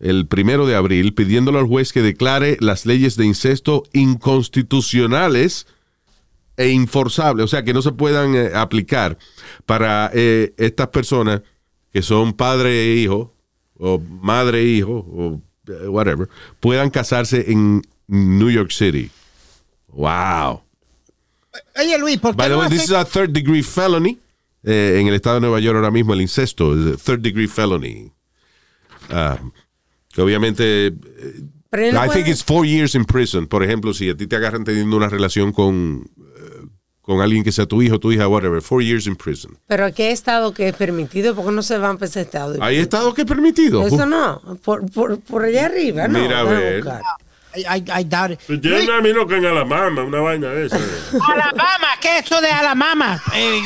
el 0.01 0.27
primero 0.27 0.67
de 0.67 0.75
abril 0.75 1.15
pidiéndole 1.15 1.59
al 1.59 1.67
juez 1.67 1.93
que 1.93 2.03
declare 2.03 2.57
las 2.61 2.85
leyes 2.85 3.17
de 3.17 3.27
incesto 3.27 3.85
inconstitucionales 3.93 5.67
e 6.57 6.69
inforzables, 6.69 7.45
o 7.45 7.49
sea, 7.49 7.65
que 7.65 7.75
no 7.75 7.83
se 7.83 7.93
puedan 7.93 8.35
eh, 8.35 8.51
aplicar 8.55 9.19
para 9.67 10.11
eh, 10.13 10.55
estas 10.57 10.89
personas 10.89 11.43
que 11.93 12.03
son 12.03 12.33
padre 12.33 12.85
e 12.85 12.97
hijo, 12.97 13.33
o 13.79 13.99
madre 13.99 14.61
e 14.61 14.65
hijo, 14.67 14.93
o 14.93 15.41
eh, 15.69 15.89
whatever, 15.89 16.29
puedan 16.61 16.91
casarse 16.91 17.51
en 17.51 17.83
New 18.07 18.51
York 18.51 18.71
City. 18.71 19.11
Wow. 19.89 20.64
Oye, 21.79 21.99
Luis, 21.99 22.19
¿por 22.19 22.33
qué 22.33 22.37
By 22.37 22.49
the 22.49 22.55
no 22.55 22.61
way, 22.61 22.69
this 22.69 22.85
is 22.85 22.93
a 22.93 23.05
third 23.05 23.31
degree 23.31 23.63
felony. 23.63 24.19
eh, 24.67 24.99
en 25.01 25.07
el 25.09 25.15
estado 25.15 25.37
de 25.37 25.41
Nueva 25.43 25.61
York 25.61 25.77
ahora 25.77 25.91
mismo 25.91 26.15
el 26.15 26.21
incesto 26.23 26.73
es 26.75 26.95
a 26.95 26.97
third 26.97 27.21
degree 27.21 27.47
felony. 27.47 28.11
Ah, 29.11 29.39
que 30.13 30.23
obviamente, 30.23 30.87
eh, 30.87 30.93
Pero 31.71 31.93
no 31.93 32.03
I 32.05 32.07
puede- 32.07 32.23
think 32.23 32.29
it's 32.29 32.43
four 32.45 32.65
years 32.67 32.95
in 32.95 33.05
prison. 33.05 33.47
Por 33.47 33.63
ejemplo, 33.63 33.93
si 33.93 34.09
a 34.09 34.17
ti 34.17 34.27
te 34.27 34.37
agarran 34.37 34.65
teniendo 34.65 34.97
una 34.97 35.09
relación 35.09 35.53
con, 35.53 36.09
eh, 36.19 36.67
con 37.03 37.21
alguien 37.21 37.45
que 37.45 37.53
sea 37.53 37.67
tu 37.67 37.83
hijo, 37.83 37.99
tu 38.01 38.11
hija, 38.13 38.27
whatever, 38.29 38.63
four 38.63 38.83
years 38.83 39.07
in 39.07 39.17
prison. 39.17 39.59
Pero 39.67 39.85
aquí 39.85 40.03
hay 40.05 40.13
estado 40.13 40.55
que 40.55 40.69
es 40.69 40.75
permitido, 40.75 41.35
porque 41.35 41.51
no 41.53 41.63
se 41.63 41.77
van 41.77 41.99
para 41.99 42.07
ese 42.07 42.23
estado? 42.23 42.57
¿Hay 42.63 42.77
estados 42.79 43.13
que 43.15 43.23
es 43.23 43.27
permitido? 43.29 43.87
Eso 43.87 44.07
no, 44.07 44.41
por, 44.65 44.91
por, 44.91 45.21
por 45.21 45.45
allá 45.45 45.67
arriba, 45.67 46.09
no. 46.09 46.19
Mira, 46.21 46.41
a 46.41 46.45
ver. 46.45 46.83
buscar. 46.83 47.03
I, 47.57 47.79
I- 47.79 48.01
I 48.01 48.05
doubt 48.05 48.31
it. 48.33 48.41
Tiene 48.47 48.77
Luis, 48.79 48.89
una 48.89 49.01
mino 49.01 49.27
que 49.27 49.37
en 49.37 49.47
Alabama, 49.47 50.03
una 50.03 50.21
vaina 50.21 50.49
de 50.49 50.67
esa. 50.67 50.77
Alabama, 51.33 51.89
¿qué 52.01 52.19
es 52.19 52.25
eso 52.27 52.41
de 52.41 52.51
Alabama? 52.51 53.23
Eh, 53.35 53.63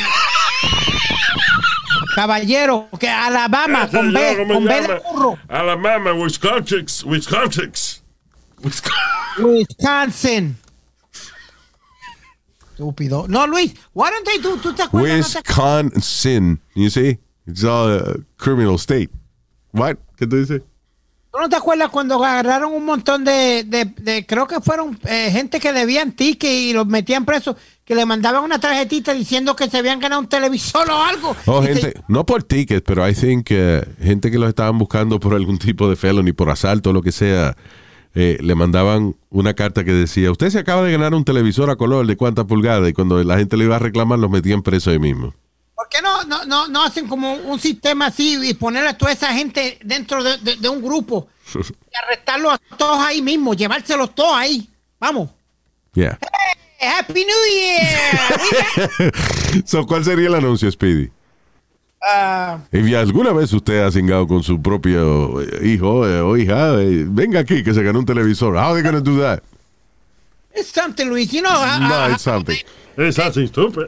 caballero, 2.15 2.89
que 2.99 3.09
Alabama, 3.09 3.89
con 3.89 4.13
B, 4.13 4.37
¿cómo 4.39 4.55
con 4.55 4.65
B 4.65 4.81
de 4.83 5.01
burro. 5.13 5.39
Alabama, 5.49 6.13
Wisconsin, 6.15 6.87
Wisconsin. 7.07 7.73
Wisconsin. 9.39 10.57
Estúpido. 12.73 13.27
No, 13.29 13.47
Luis, 13.47 13.75
why 13.95 14.11
don't 14.11 14.25
they 14.27 14.39
do, 14.39 14.57
¿tú 14.57 14.73
te 14.75 14.83
acuerdas? 14.83 15.35
¿No 15.35 15.43
te- 15.43 15.49
Wisconsin. 15.49 16.61
You 16.75 16.91
see? 16.91 17.19
It's 17.47 17.65
all 17.65 17.89
a 17.91 18.17
criminal 18.37 18.79
state. 18.79 19.11
What? 19.73 19.97
¿Qué 20.17 20.27
tú 20.27 20.37
dices? 20.37 20.63
¿Tú 21.31 21.39
no 21.39 21.49
te 21.49 21.57
acuerdas 21.57 21.91
cuando 21.91 22.15
agarraron 22.25 22.73
un 22.73 22.85
montón 22.87 23.23
de, 23.25 23.63
de, 23.67 23.85
de- 24.01 24.25
creo 24.27 24.47
que 24.47 24.61
fueron 24.61 24.99
eh, 25.07 25.31
gente 25.31 25.61
que 25.61 25.73
debían 25.73 26.13
tickets 26.13 26.53
y 26.53 26.73
los 26.73 26.87
metían 26.87 27.25
presos, 27.27 27.55
que 27.85 27.95
le 27.95 28.07
mandaban 28.07 28.43
una 28.43 28.59
tarjetita 28.59 29.13
diciendo 29.13 29.55
que 29.55 29.69
se 29.69 29.77
habían 29.79 30.01
ganado 30.01 30.23
un 30.23 30.29
televisor 30.29 30.91
o 30.91 31.03
algo? 31.03 31.37
Oh, 31.47 31.63
se- 31.63 31.75
gente, 31.75 32.01
no 32.09 32.25
por 32.25 32.43
tickets, 32.45 32.83
pero 32.85 33.07
I 33.09 33.15
think 33.15 33.47
eh, 33.51 33.83
gente 34.03 34.31
que 34.31 34.39
los 34.39 34.49
estaban 34.49 34.79
buscando 34.79 35.21
por 35.21 35.35
algún 35.35 35.59
tipo 35.59 35.89
de 35.91 35.97
felony, 35.97 36.33
por 36.33 36.49
asalto 36.51 36.91
o 36.91 36.93
lo 36.95 37.03
que 37.03 37.13
sea, 37.13 37.57
eh, 38.15 38.39
le 38.41 38.55
mandaban 38.55 39.15
una 39.29 39.53
carta 39.55 39.85
que 39.85 39.93
decía, 39.93 40.31
usted 40.31 40.49
se 40.49 40.59
acaba 40.59 40.83
de 40.83 40.93
ganar 40.93 41.13
un 41.15 41.25
televisor 41.25 41.69
a 41.71 41.77
color 41.77 42.07
de 42.07 42.17
cuántas 42.17 42.47
pulgadas 42.47 42.89
y 42.89 42.95
cuando 42.95 43.23
la 43.23 43.37
gente 43.37 43.57
le 43.59 43.65
iba 43.65 43.77
a 43.77 43.81
reclamar 43.81 44.19
los 44.19 44.31
metían 44.31 44.63
preso 44.63 44.91
ahí 44.91 44.99
mismo. 44.99 45.35
¿Por 45.79 45.89
qué 45.89 46.03
no, 46.03 46.25
no, 46.25 46.45
no, 46.45 46.67
no 46.67 46.83
hacen 46.83 47.07
como 47.07 47.35
un 47.35 47.61
sistema 47.61 48.07
así 48.07 48.37
y 48.43 48.53
poner 48.55 48.85
a 48.85 48.99
toda 48.99 49.13
esa 49.13 49.33
gente 49.33 49.79
dentro 49.85 50.25
de, 50.25 50.37
de- 50.39 50.57
de 50.57 50.69
un 50.69 50.83
grupo 50.83 51.29
y 51.55 51.97
arrestarlos 52.05 52.55
a 52.55 52.59
todos 52.77 52.99
ahí 52.99 53.23
mismo, 53.23 53.55
llevárselos 53.55 54.13
todos 54.13 54.35
ahí? 54.37 54.69
Vamos. 54.99 55.31
Yeah. 55.95 56.19
Hey, 56.81 56.89
Happy 56.99 57.25
New 57.25 57.45
Year. 57.55 59.13
so, 59.67 59.87
¿Cuál 59.87 60.05
sería 60.05 60.27
el 60.27 60.35
anuncio, 60.35 60.69
Speedy? 60.69 61.11
Ah, 62.03 62.59
Y 62.73 62.95
alguna 62.95 63.33
vez 63.33 63.53
usted 63.53 63.81
ha 63.85 63.91
cingado 63.93 64.27
con 64.27 64.43
su 64.43 64.61
propio 64.61 65.41
eh, 65.41 65.61
hijo 65.69 66.09
eh, 66.09 66.21
o 66.21 66.37
hija, 66.37 66.75
eh, 66.81 67.05
venga 67.09 67.39
aquí 67.41 67.63
que 67.63 67.73
se 67.73 67.83
ganó 67.85 68.01
un 68.01 68.07
televisor. 68.07 68.55
How 68.57 68.73
are 68.73 68.75
they 68.75 68.83
gonna 68.83 69.01
do 69.01 69.21
that? 69.21 69.43
it's 70.57 70.71
something, 70.73 71.07
Luis. 71.09 71.31
You 71.31 71.41
know, 71.43 71.53
I- 71.53 71.79
No, 71.79 72.09
I- 72.09 72.13
it's 72.15 72.23
something. 72.23 72.57
It's 72.97 73.19
así, 73.21 73.47
stupid. 73.47 73.87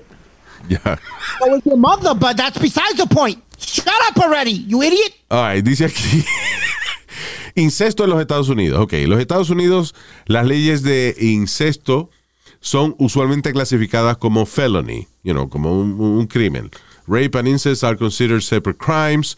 Yeah. 0.68 0.96
I 1.44 1.48
with 1.48 1.66
your 1.66 1.76
mother, 1.76 2.14
but 2.14 2.36
that's 2.36 2.58
besides 2.58 2.96
the 2.96 3.06
point. 3.06 3.42
Shut 3.58 3.88
up 4.08 4.16
already, 4.18 4.52
you 4.52 4.82
idiot. 4.82 5.12
All 5.30 5.42
right, 5.42 5.64
dice 5.64 5.86
aquí. 5.86 6.24
incesto 7.54 8.04
en 8.04 8.10
los 8.10 8.20
Estados 8.20 8.48
Unidos. 8.48 8.80
Ok, 8.80 8.94
los 9.06 9.20
Estados 9.20 9.50
Unidos, 9.50 9.94
las 10.26 10.46
leyes 10.46 10.82
de 10.82 11.14
incesto 11.20 12.10
son 12.60 12.94
usualmente 12.98 13.52
clasificadas 13.52 14.16
como 14.18 14.46
felony, 14.46 15.06
you 15.22 15.32
know, 15.32 15.48
como 15.48 15.78
un, 15.78 16.00
un 16.00 16.26
crimen. 16.26 16.70
Rape 17.06 17.38
and 17.38 17.48
incest 17.48 17.82
are 17.82 17.96
considered 17.96 18.42
separate 18.42 18.78
crimes 18.78 19.36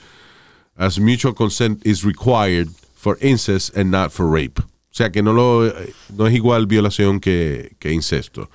as 0.77 0.99
mutual 0.99 1.35
consent 1.35 1.85
is 1.87 2.05
required 2.05 2.69
for 2.95 3.17
incest 3.21 3.77
and 3.77 3.91
not 3.91 4.13
for 4.13 4.27
rape. 4.27 4.61
O 4.61 4.95
sea 4.95 5.11
que 5.11 5.23
no, 5.23 5.33
lo, 5.33 5.73
no 6.15 6.27
es 6.27 6.35
igual 6.35 6.67
violación 6.67 7.19
que, 7.19 7.77
que 7.79 7.93
incesto. 7.93 8.51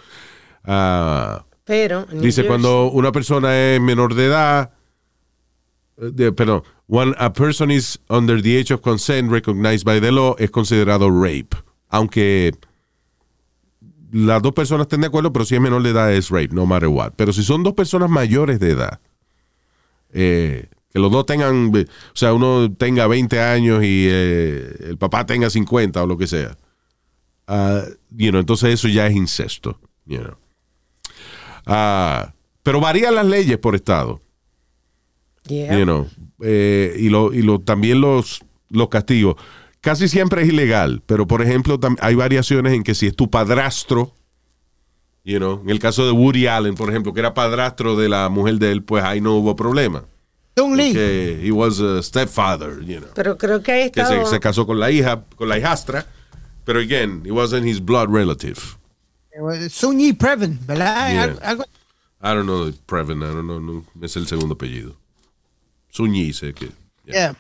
Ah, 0.64 1.46
Pero. 1.68 2.06
Dice 2.06 2.42
Jersey- 2.42 2.48
cuando 2.48 2.90
una 2.92 3.12
persona 3.12 3.56
es 3.76 3.80
menor 3.82 4.16
de 4.16 4.26
edad, 4.26 4.72
eh, 5.98 6.10
de- 6.14 6.32
perdón, 6.32 6.64
when 6.88 7.14
a 7.20 7.32
person 7.34 7.70
is 7.70 8.00
under 8.10 8.42
the 8.42 8.58
age 8.60 8.74
of 8.74 8.82
consent 8.82 9.30
recognized 9.32 9.84
by 9.86 10.00
the 10.00 10.12
law 10.12 10.36
es 10.40 10.50
considerado 10.50 11.10
rape, 11.12 11.50
aunque 11.90 12.54
las 14.12 14.42
dos 14.42 14.54
personas 14.54 14.86
estén 14.86 15.02
de 15.02 15.08
acuerdo, 15.08 15.34
pero 15.34 15.44
si 15.46 15.56
es 15.56 15.62
menor 15.62 15.84
de 15.84 15.90
edad 15.90 16.14
es 16.14 16.30
rape, 16.30 16.50
no 16.54 16.66
matter 16.66 16.88
what. 16.88 17.12
Pero 17.18 17.34
si 17.34 17.44
son 17.44 17.64
dos 17.64 17.74
personas 17.74 18.10
mayores 18.10 18.60
de 18.60 18.72
edad, 18.72 19.00
eh, 20.14 20.68
que 20.94 21.00
los 21.00 21.12
dos 21.12 21.26
tengan, 21.26 21.74
o 21.76 21.86
sea, 22.16 22.34
uno 22.34 22.72
tenga 22.74 23.08
20 23.08 23.42
años 23.42 23.84
y 23.84 24.08
eh, 24.10 24.76
el 24.88 24.98
papá 24.98 25.26
tenga 25.26 25.50
50 25.50 26.02
o 26.02 26.08
lo 26.08 26.18
que 26.18 26.28
sea, 26.28 26.56
ah, 27.48 27.82
you 28.12 28.30
know, 28.30 28.40
entonces 28.40 28.74
eso 28.74 28.88
ya 28.88 29.08
es 29.08 29.16
incesto, 29.16 29.78
you 30.06 30.20
know. 30.20 30.36
Ah, 31.68 32.34
pero 32.64 32.80
varían 32.82 33.16
las 33.16 33.26
leyes 33.26 33.58
por 33.58 33.76
estado, 33.76 34.22
Yeah. 35.48 35.78
you 35.80 35.84
know, 35.86 36.08
eh, 36.42 36.96
y, 37.00 37.10
lo, 37.10 37.34
y 37.34 37.42
lo, 37.42 37.60
también 37.60 38.02
los, 38.02 38.42
los 38.70 38.90
castigos. 38.90 39.36
Casi 39.80 40.10
siempre 40.10 40.42
es 40.42 40.50
ilegal, 40.50 41.02
pero 41.06 41.26
por 41.28 41.42
ejemplo 41.42 41.80
hay 42.02 42.16
variaciones 42.16 42.74
en 42.74 42.84
que 42.84 42.94
si 42.96 43.08
es 43.08 43.16
tu 43.16 43.30
padrastro, 43.30 44.14
you 45.24 45.38
know, 45.38 45.62
en 45.64 45.70
el 45.70 45.80
caso 45.80 46.06
de 46.06 46.12
Woody 46.12 46.48
Allen, 46.48 46.76
por 46.76 46.90
ejemplo, 46.90 47.14
que 47.14 47.22
era 47.22 47.34
padrastro 47.34 47.96
de 47.96 48.10
la 48.10 48.28
mujer 48.28 48.56
de 48.60 48.72
él, 48.74 48.84
pues 48.84 49.04
ahí 49.04 49.22
no 49.22 49.36
hubo 49.36 49.56
problema. 49.56 50.04
Dung 50.56 50.76
Lee. 50.76 50.92
Que 50.92 51.40
he 51.48 51.52
was 51.52 51.80
a 51.80 52.02
stepfather, 52.02 52.82
you 52.84 52.98
know, 53.00 53.10
Pero 53.14 53.38
creo 53.38 53.62
que 53.62 53.92
que 53.92 54.04
se, 54.06 54.26
se 54.26 54.40
casó 54.40 54.66
con 54.66 54.80
la 54.80 54.92
hija, 54.92 55.24
con 55.36 55.48
la 55.48 55.58
hijastra, 55.58 56.06
pero 56.66 56.80
again, 56.80 57.22
he 57.26 57.32
wasn't 57.32 57.66
his 57.66 57.80
blood 57.80 58.10
relative. 58.10 58.60
Sunyi 59.70 60.14
Previn, 60.14 60.60
¿verdad? 60.66 61.10
Yeah. 61.12 61.24
Al- 61.24 61.40
Algo, 61.44 61.64
I 62.22 62.28
don't 62.34 62.46
know 62.46 62.72
Previn, 62.88 63.18
I 63.22 63.34
don't 63.34 63.44
know, 63.46 63.60
no, 63.60 63.86
es 64.02 64.16
el 64.16 64.28
segundo 64.28 64.56
apellido. 64.56 64.96
Suñi, 65.92 66.34
sé 66.34 66.54
que. 66.54 66.70
yeah. 67.06 67.36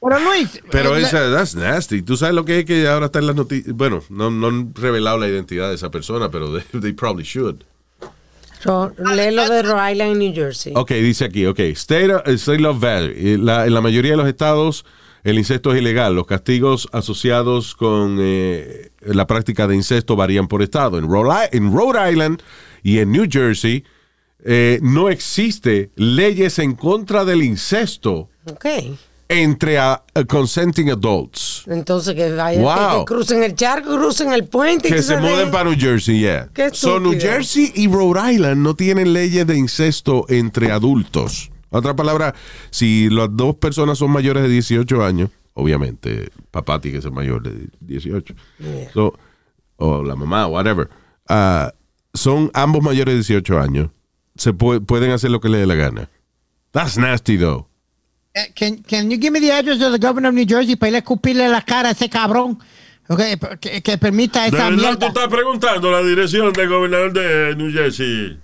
Pero 0.00 0.20
Luis. 0.20 0.60
Pero 0.70 0.96
eh, 0.96 1.02
esa, 1.02 1.30
that's 1.32 1.54
nasty. 1.54 2.02
Tú 2.02 2.16
sabes 2.16 2.34
lo 2.34 2.44
que 2.44 2.60
es 2.60 2.64
que 2.64 2.86
ahora 2.86 3.06
está 3.06 3.18
en 3.18 3.26
las 3.26 3.34
noticias. 3.36 3.74
Bueno, 3.74 4.02
no, 4.08 4.30
no 4.30 4.48
han 4.48 4.74
revelado 4.74 5.18
la 5.18 5.26
identidad 5.28 5.68
de 5.70 5.74
esa 5.74 5.90
persona, 5.90 6.30
pero 6.30 6.52
they, 6.58 6.80
they 6.80 6.92
probably 6.92 7.24
should. 7.24 7.62
Ro- 8.64 8.92
Lee 8.98 9.30
lo 9.32 9.48
de 9.48 9.62
Rhode 9.62 9.92
Island, 9.92 10.16
New 10.16 10.34
Jersey. 10.34 10.72
Ok, 10.76 10.90
dice 10.92 11.24
aquí, 11.24 11.46
ok. 11.46 11.58
State, 11.74 12.12
of- 12.14 12.26
state 12.28 12.64
of 12.66 12.78
Valley. 12.80 13.14
Eh, 13.34 13.38
La- 13.38 13.66
en 13.66 13.74
la 13.74 13.80
mayoría 13.80 14.12
de 14.12 14.16
los 14.18 14.28
estados, 14.28 14.84
el 15.30 15.38
incesto 15.38 15.72
es 15.74 15.80
ilegal. 15.80 16.14
Los 16.14 16.26
castigos 16.26 16.88
asociados 16.92 17.74
con 17.74 18.18
eh, 18.20 18.90
la 19.02 19.26
práctica 19.26 19.66
de 19.66 19.74
incesto 19.74 20.16
varían 20.16 20.46
por 20.48 20.62
estado. 20.62 20.98
En 20.98 21.06
Rhode, 21.08 21.48
I- 21.52 21.56
en 21.56 21.72
Rhode 21.72 22.10
Island 22.12 22.42
y 22.82 22.98
en 22.98 23.10
New 23.12 23.26
Jersey 23.30 23.84
eh, 24.44 24.78
no 24.82 25.08
existe 25.08 25.90
leyes 25.96 26.58
en 26.60 26.74
contra 26.74 27.24
del 27.24 27.42
incesto 27.42 28.28
entre 29.28 29.76
a- 29.78 30.04
a 30.14 30.24
consenting 30.24 30.90
adults. 30.90 31.64
Entonces 31.66 32.14
que 32.14 32.30
vayan, 32.32 32.62
Wow. 32.62 32.74
que, 32.76 32.98
que 32.98 33.04
crucen 33.06 33.42
el 33.42 33.56
charco, 33.56 33.96
crucen 33.96 34.32
el 34.32 34.44
puente. 34.44 34.88
Que 34.88 35.02
se 35.02 35.16
muden 35.16 35.50
para 35.50 35.68
New 35.68 35.76
Jersey, 35.78 36.20
yeah. 36.20 36.48
Qué 36.54 36.70
So, 36.72 37.00
New. 37.00 37.18
Jersey 37.20 37.72
y 37.74 37.88
Rhode 37.88 38.34
Island 38.34 38.62
no 38.62 38.76
tienen 38.76 39.12
leyes 39.12 39.44
de 39.44 39.56
incesto 39.56 40.26
entre 40.28 40.70
adultos. 40.70 41.50
Otra 41.70 41.94
palabra, 41.96 42.34
si 42.70 43.08
las 43.10 43.28
dos 43.32 43.56
personas 43.56 43.98
son 43.98 44.10
mayores 44.10 44.42
de 44.44 44.48
18 44.48 45.04
años, 45.04 45.30
obviamente, 45.54 46.30
papá 46.50 46.80
tiene 46.80 46.98
que 46.98 47.02
ser 47.02 47.12
mayor 47.12 47.42
de 47.42 47.68
18. 47.80 48.34
So, 48.94 49.18
o 49.76 50.02
la 50.02 50.14
mamá, 50.16 50.46
whatever. 50.46 50.88
ah, 51.28 51.72
son 52.14 52.50
ambos 52.54 52.82
mayores 52.82 53.12
de 53.14 53.18
18 53.34 53.60
años. 53.60 53.90
Se 54.36 54.52
pu- 54.54 54.84
pueden 54.84 55.10
hacer 55.12 55.30
lo 55.30 55.40
que 55.40 55.48
les 55.48 55.60
dé 55.60 55.66
la 55.66 55.74
gana. 55.74 56.08
That's 56.72 56.96
nasty, 56.98 57.36
though. 57.38 57.66
eh, 58.34 58.52
can, 58.54 58.78
can 58.82 59.10
you 59.10 59.18
give 59.18 59.30
me 59.32 59.40
the 59.40 59.50
address 59.52 59.80
of 59.82 59.92
the 59.92 59.98
governor 59.98 60.28
of 60.28 60.34
New 60.34 60.46
Jersey 60.46 60.76
para 60.76 60.90
ir 60.90 60.94
a 60.96 60.98
escupirle 60.98 61.48
la 61.48 61.62
cara 61.62 61.88
a 61.88 61.92
ese 61.92 62.08
cabrón? 62.08 62.58
Okay, 63.08 63.36
que, 63.60 63.82
que 63.82 63.98
permita 63.98 64.42
¿De 64.42 64.48
esa 64.48 64.68
verdad 64.70 64.98
tú 64.98 65.06
estás 65.06 65.28
preguntando 65.28 65.90
la 65.92 66.02
dirección 66.02 66.52
del 66.52 66.68
gobernador 66.68 67.12
de 67.12 67.54
New 67.56 67.70
Jersey? 67.72 68.38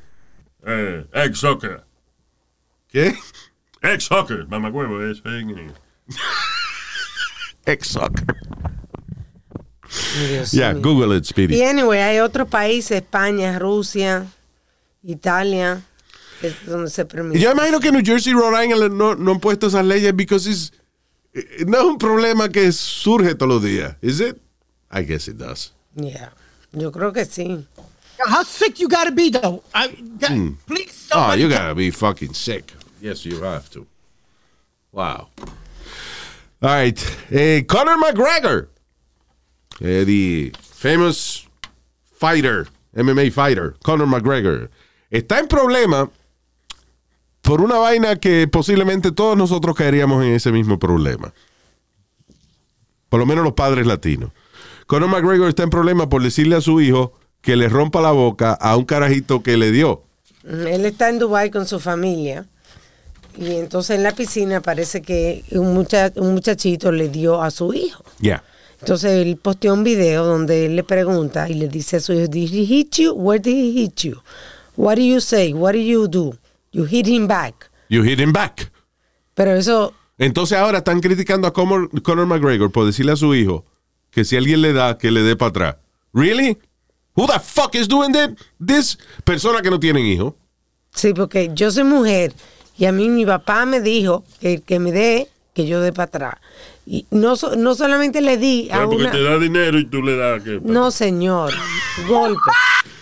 Eh, 0.67 1.05
ex 1.15 1.39
soccer. 1.39 1.83
¿Qué? 2.93 3.15
Ex 3.83 4.05
soccer, 4.05 4.47
mamacuevo, 4.49 5.03
es 5.03 5.23
en- 5.25 5.73
Ex-soccer. 7.65 8.25
Dios 10.29 10.51
Yeah, 10.53 10.73
mío. 10.75 10.83
Google 10.83 11.17
it, 11.17 11.25
Speedy. 11.25 11.57
Y 11.57 11.63
anyway, 11.63 12.01
hay 12.01 12.19
otros 12.21 12.49
países, 12.49 12.93
España, 13.03 13.59
Rusia, 13.59 14.27
Italia, 15.03 15.81
que 16.41 16.49
es 16.49 16.67
donde 16.67 16.91
se 16.91 17.05
permite. 17.05 17.41
Yo 17.41 17.53
imagino 17.53 17.79
que 17.81 17.93
New 17.93 18.03
Jersey 18.05 18.33
y 18.33 18.35
Rhode 18.35 18.67
Island 18.67 18.95
no, 18.95 19.15
no 19.15 19.33
han 19.33 19.41
puesto 19.41 19.69
esas 19.69 19.85
leyes 19.85 20.15
because 20.15 20.49
it's- 20.49 20.73
eh, 21.35 21.65
no 21.67 21.79
es 21.79 21.85
un 21.85 21.99
problema 21.99 22.49
que 22.49 22.73
surge 22.73 23.35
todos 23.35 23.49
los 23.55 23.63
días. 23.63 23.97
Is 24.03 24.21
it? 24.21 24.37
I 24.93 25.03
guess 25.05 25.29
it 25.29 25.37
does. 25.37 25.73
Yeah. 25.95 26.33
Yo 26.73 26.91
creo 26.91 27.13
que 27.13 27.25
sí. 27.25 27.65
How 28.27 28.45
sick 28.45 28.77
you 28.79 28.89
gotta 28.89 29.11
be 29.11 29.31
though? 29.31 29.63
I, 29.75 29.89
God, 30.21 30.57
Please, 30.67 31.09
Oh, 31.15 31.35
you 31.35 31.49
gotta 31.49 31.75
be 31.75 31.91
fucking 31.91 32.35
sick. 32.35 32.73
Yes, 33.03 33.27
you 33.27 33.43
have 33.43 33.69
to. 33.71 33.85
Wow. 34.93 35.27
All 35.37 36.71
right. 36.71 36.97
Eh, 37.33 37.65
Conor 37.67 37.97
McGregor, 37.97 38.69
eh, 39.81 40.05
the 40.05 40.53
famous 40.61 41.49
fighter, 42.13 42.69
MMA 42.95 43.33
fighter, 43.33 43.75
Conor 43.83 44.07
McGregor, 44.07 44.71
está 45.11 45.41
en 45.41 45.49
problema 45.49 46.11
por 47.43 47.61
una 47.61 47.75
vaina 47.75 48.15
que 48.21 48.47
posiblemente 48.47 49.11
todos 49.11 49.37
nosotros 49.37 49.75
caeríamos 49.75 50.25
en 50.25 50.35
ese 50.35 50.53
mismo 50.53 50.79
problema. 50.79 51.35
Por 53.09 53.19
lo 53.19 53.27
menos 53.27 53.43
los 53.43 53.55
padres 53.55 53.85
latinos. 53.85 54.31
Conor 54.87 55.09
McGregor 55.09 55.49
está 55.49 55.65
en 55.65 55.71
problema 55.71 56.09
por 56.09 56.23
decirle 56.23 56.55
a 56.55 56.61
su 56.61 56.81
hijo 56.81 57.15
que 57.41 57.57
le 57.57 57.69
rompa 57.69 58.01
la 58.01 58.13
boca 58.13 58.53
a 58.53 58.77
un 58.77 58.85
carajito 58.85 59.43
que 59.43 59.57
le 59.57 59.73
dio. 59.73 60.05
Él 60.45 60.85
está 60.85 61.09
en 61.09 61.19
Dubai 61.19 61.51
con 61.51 61.67
su 61.67 61.81
familia 61.81 62.47
Y 63.37 63.57
entonces 63.57 63.97
en 63.97 64.03
la 64.03 64.13
piscina 64.13 64.61
parece 64.61 65.03
que 65.03 65.45
un, 65.53 65.75
mucha- 65.75 66.13
un 66.17 66.35
muchachito 66.35 66.93
le 66.93 67.09
dio 67.09 67.41
a 67.43 67.51
su 67.51 67.73
hijo. 67.73 68.05
Yeah. 68.21 68.43
Entonces 68.81 69.13
él 69.13 69.37
posteó 69.37 69.75
un 69.75 69.85
video 69.85 70.25
donde 70.27 70.67
él 70.67 70.77
le 70.77 70.83
pregunta 70.85 71.49
y 71.49 71.55
le 71.55 71.69
dice 71.69 71.97
a 71.97 72.01
su 72.01 72.13
hijo, 72.13 72.27
¿Did 72.29 72.53
he 72.53 72.67
hit 72.67 72.97
you? 72.97 73.13
Where 73.13 73.41
did 73.41 73.55
he 73.57 73.73
hit 73.73 74.01
you? 74.03 74.21
What 74.77 74.97
do 74.97 75.03
you 75.03 75.21
say? 75.21 75.53
What 75.53 75.73
do 75.73 75.79
you 75.79 76.09
do? 76.09 76.35
You 76.73 76.85
hit 76.85 77.07
him 77.07 77.27
back. 77.29 77.71
You 77.89 78.03
hit 78.03 78.19
him 78.21 78.33
back. 78.33 78.73
Pero 79.35 79.55
eso, 79.55 79.95
Entonces 80.19 80.59
ahora 80.59 80.79
están 80.79 81.01
criticando 81.01 81.47
a 81.49 81.53
Conor, 81.53 81.91
Conor 82.03 82.27
McGregor 82.27 82.71
por 82.71 82.85
decirle 82.87 83.13
a 83.13 83.17
su 83.17 83.35
hijo 83.35 83.65
que 84.11 84.25
si 84.25 84.37
alguien 84.37 84.61
le 84.63 84.73
da, 84.73 84.99
que 84.99 85.11
le 85.11 85.23
dé 85.23 85.37
para 85.37 85.49
atrás. 85.51 85.77
¿Really? 86.13 86.59
Who 87.15 87.27
the 87.27 87.39
fuck 87.41 87.75
is 87.75 87.89
doing 87.89 88.13
that? 88.13 88.31
This 88.65 88.99
persona 89.25 89.63
que 89.63 89.71
no 89.71 89.79
tienen 89.81 90.05
hijo. 90.07 90.37
sí, 90.95 91.13
porque 91.15 91.51
yo 91.55 91.71
soy 91.71 91.85
mujer 91.85 92.33
y 92.83 92.87
a 92.87 92.91
mí 92.91 93.09
mi 93.09 93.25
papá 93.25 93.65
me 93.65 93.81
dijo 93.81 94.25
que 94.41 94.61
que 94.61 94.81
me 94.81 94.91
dé, 94.91 95.29
que 95.55 95.67
yo 95.67 95.81
dé 95.81 95.93
para 95.93 96.07
atrás. 96.07 96.35
Y 96.85 97.07
no, 97.13 97.35
no 97.57 97.77
solamente 97.77 98.21
le 98.21 98.39
di 98.39 98.71
a 98.73 98.87
porque 98.87 98.97
una... 98.97 99.13
te 99.13 99.23
da 99.23 99.39
dinero 99.39 99.79
y 99.79 99.85
tú 99.85 100.03
le 100.03 100.17
das. 100.17 100.43
No, 100.65 100.91
señor. 100.91 101.53
Golpe. 102.09 102.51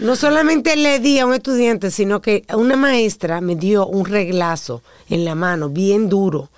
No 0.00 0.16
solamente 0.16 0.76
le 0.76 0.98
di 0.98 1.18
a 1.18 1.24
un 1.24 1.32
estudiante, 1.32 1.90
sino 1.90 2.20
que 2.20 2.44
una 2.54 2.76
maestra 2.76 3.40
me 3.40 3.56
dio 3.56 3.86
un 3.86 4.04
reglazo 4.04 4.82
en 5.08 5.24
la 5.24 5.34
mano, 5.34 5.70
bien 5.70 6.10
duro, 6.10 6.50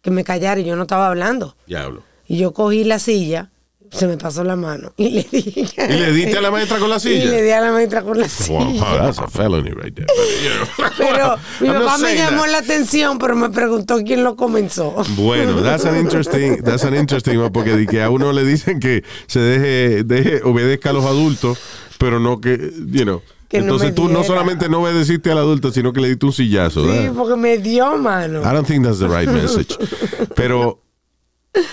que 0.00 0.12
me 0.12 0.22
callara 0.22 0.60
y 0.60 0.64
yo 0.64 0.76
no 0.76 0.82
estaba 0.82 1.08
hablando. 1.08 1.56
Diablo. 1.66 2.04
Y 2.28 2.36
yo 2.36 2.52
cogí 2.52 2.84
la 2.84 3.00
silla, 3.00 3.50
se 3.92 4.06
me 4.06 4.16
pasó 4.16 4.42
la 4.42 4.56
mano 4.56 4.92
y 4.96 5.10
le 5.10 5.26
di. 5.30 5.66
¿Y 5.76 5.92
le 5.92 6.12
diste 6.12 6.38
a 6.38 6.40
la 6.40 6.50
maestra 6.50 6.78
con 6.78 6.88
la 6.88 6.98
silla? 6.98 7.24
Y 7.24 7.28
le 7.28 7.42
di 7.42 7.50
a 7.50 7.60
la 7.60 7.72
maestra 7.72 8.02
con 8.02 8.18
la 8.18 8.24
Wow, 8.48 8.72
silla. 8.72 9.02
that's 9.02 9.18
a 9.18 9.28
felony 9.28 9.70
right 9.70 9.94
there. 9.94 10.06
Pero 10.98 11.36
mi 11.60 11.68
papá 11.68 11.98
me 11.98 12.14
llamó 12.16 12.42
that. 12.42 12.50
la 12.50 12.58
atención, 12.58 13.18
pero 13.18 13.36
me 13.36 13.50
preguntó 13.50 13.98
quién 14.04 14.24
lo 14.24 14.34
comenzó. 14.36 14.94
Bueno, 15.16 15.62
that's 15.62 15.84
an 15.84 15.96
interesting, 15.98 16.62
that's 16.62 16.84
an 16.84 16.94
interesting 16.94 17.36
one, 17.38 17.50
porque 17.50 17.86
que 17.86 18.02
a 18.02 18.08
uno 18.10 18.32
le 18.32 18.44
dicen 18.44 18.80
que 18.80 19.04
se 19.26 19.40
deje, 19.40 20.04
deje, 20.04 20.42
obedezca 20.44 20.90
a 20.90 20.92
los 20.92 21.04
adultos, 21.04 21.58
pero 21.98 22.18
no 22.18 22.40
que, 22.40 22.72
you 22.86 23.02
know. 23.04 23.20
No 23.52 23.58
Entonces 23.58 23.94
tú 23.94 24.08
no 24.08 24.24
solamente 24.24 24.70
no 24.70 24.80
obedeciste 24.80 25.30
al 25.30 25.36
adulto, 25.36 25.70
sino 25.72 25.92
que 25.92 26.00
le 26.00 26.08
diste 26.08 26.24
un 26.24 26.32
sillazo. 26.32 26.84
Sí, 26.84 26.88
¿verdad? 26.90 27.12
porque 27.14 27.36
me 27.36 27.58
dio 27.58 27.98
mano. 27.98 28.40
I 28.40 28.54
don't 28.54 28.66
think 28.66 28.82
that's 28.82 28.98
the 28.98 29.08
right 29.08 29.28
message. 29.28 29.76
Pero 30.34 30.80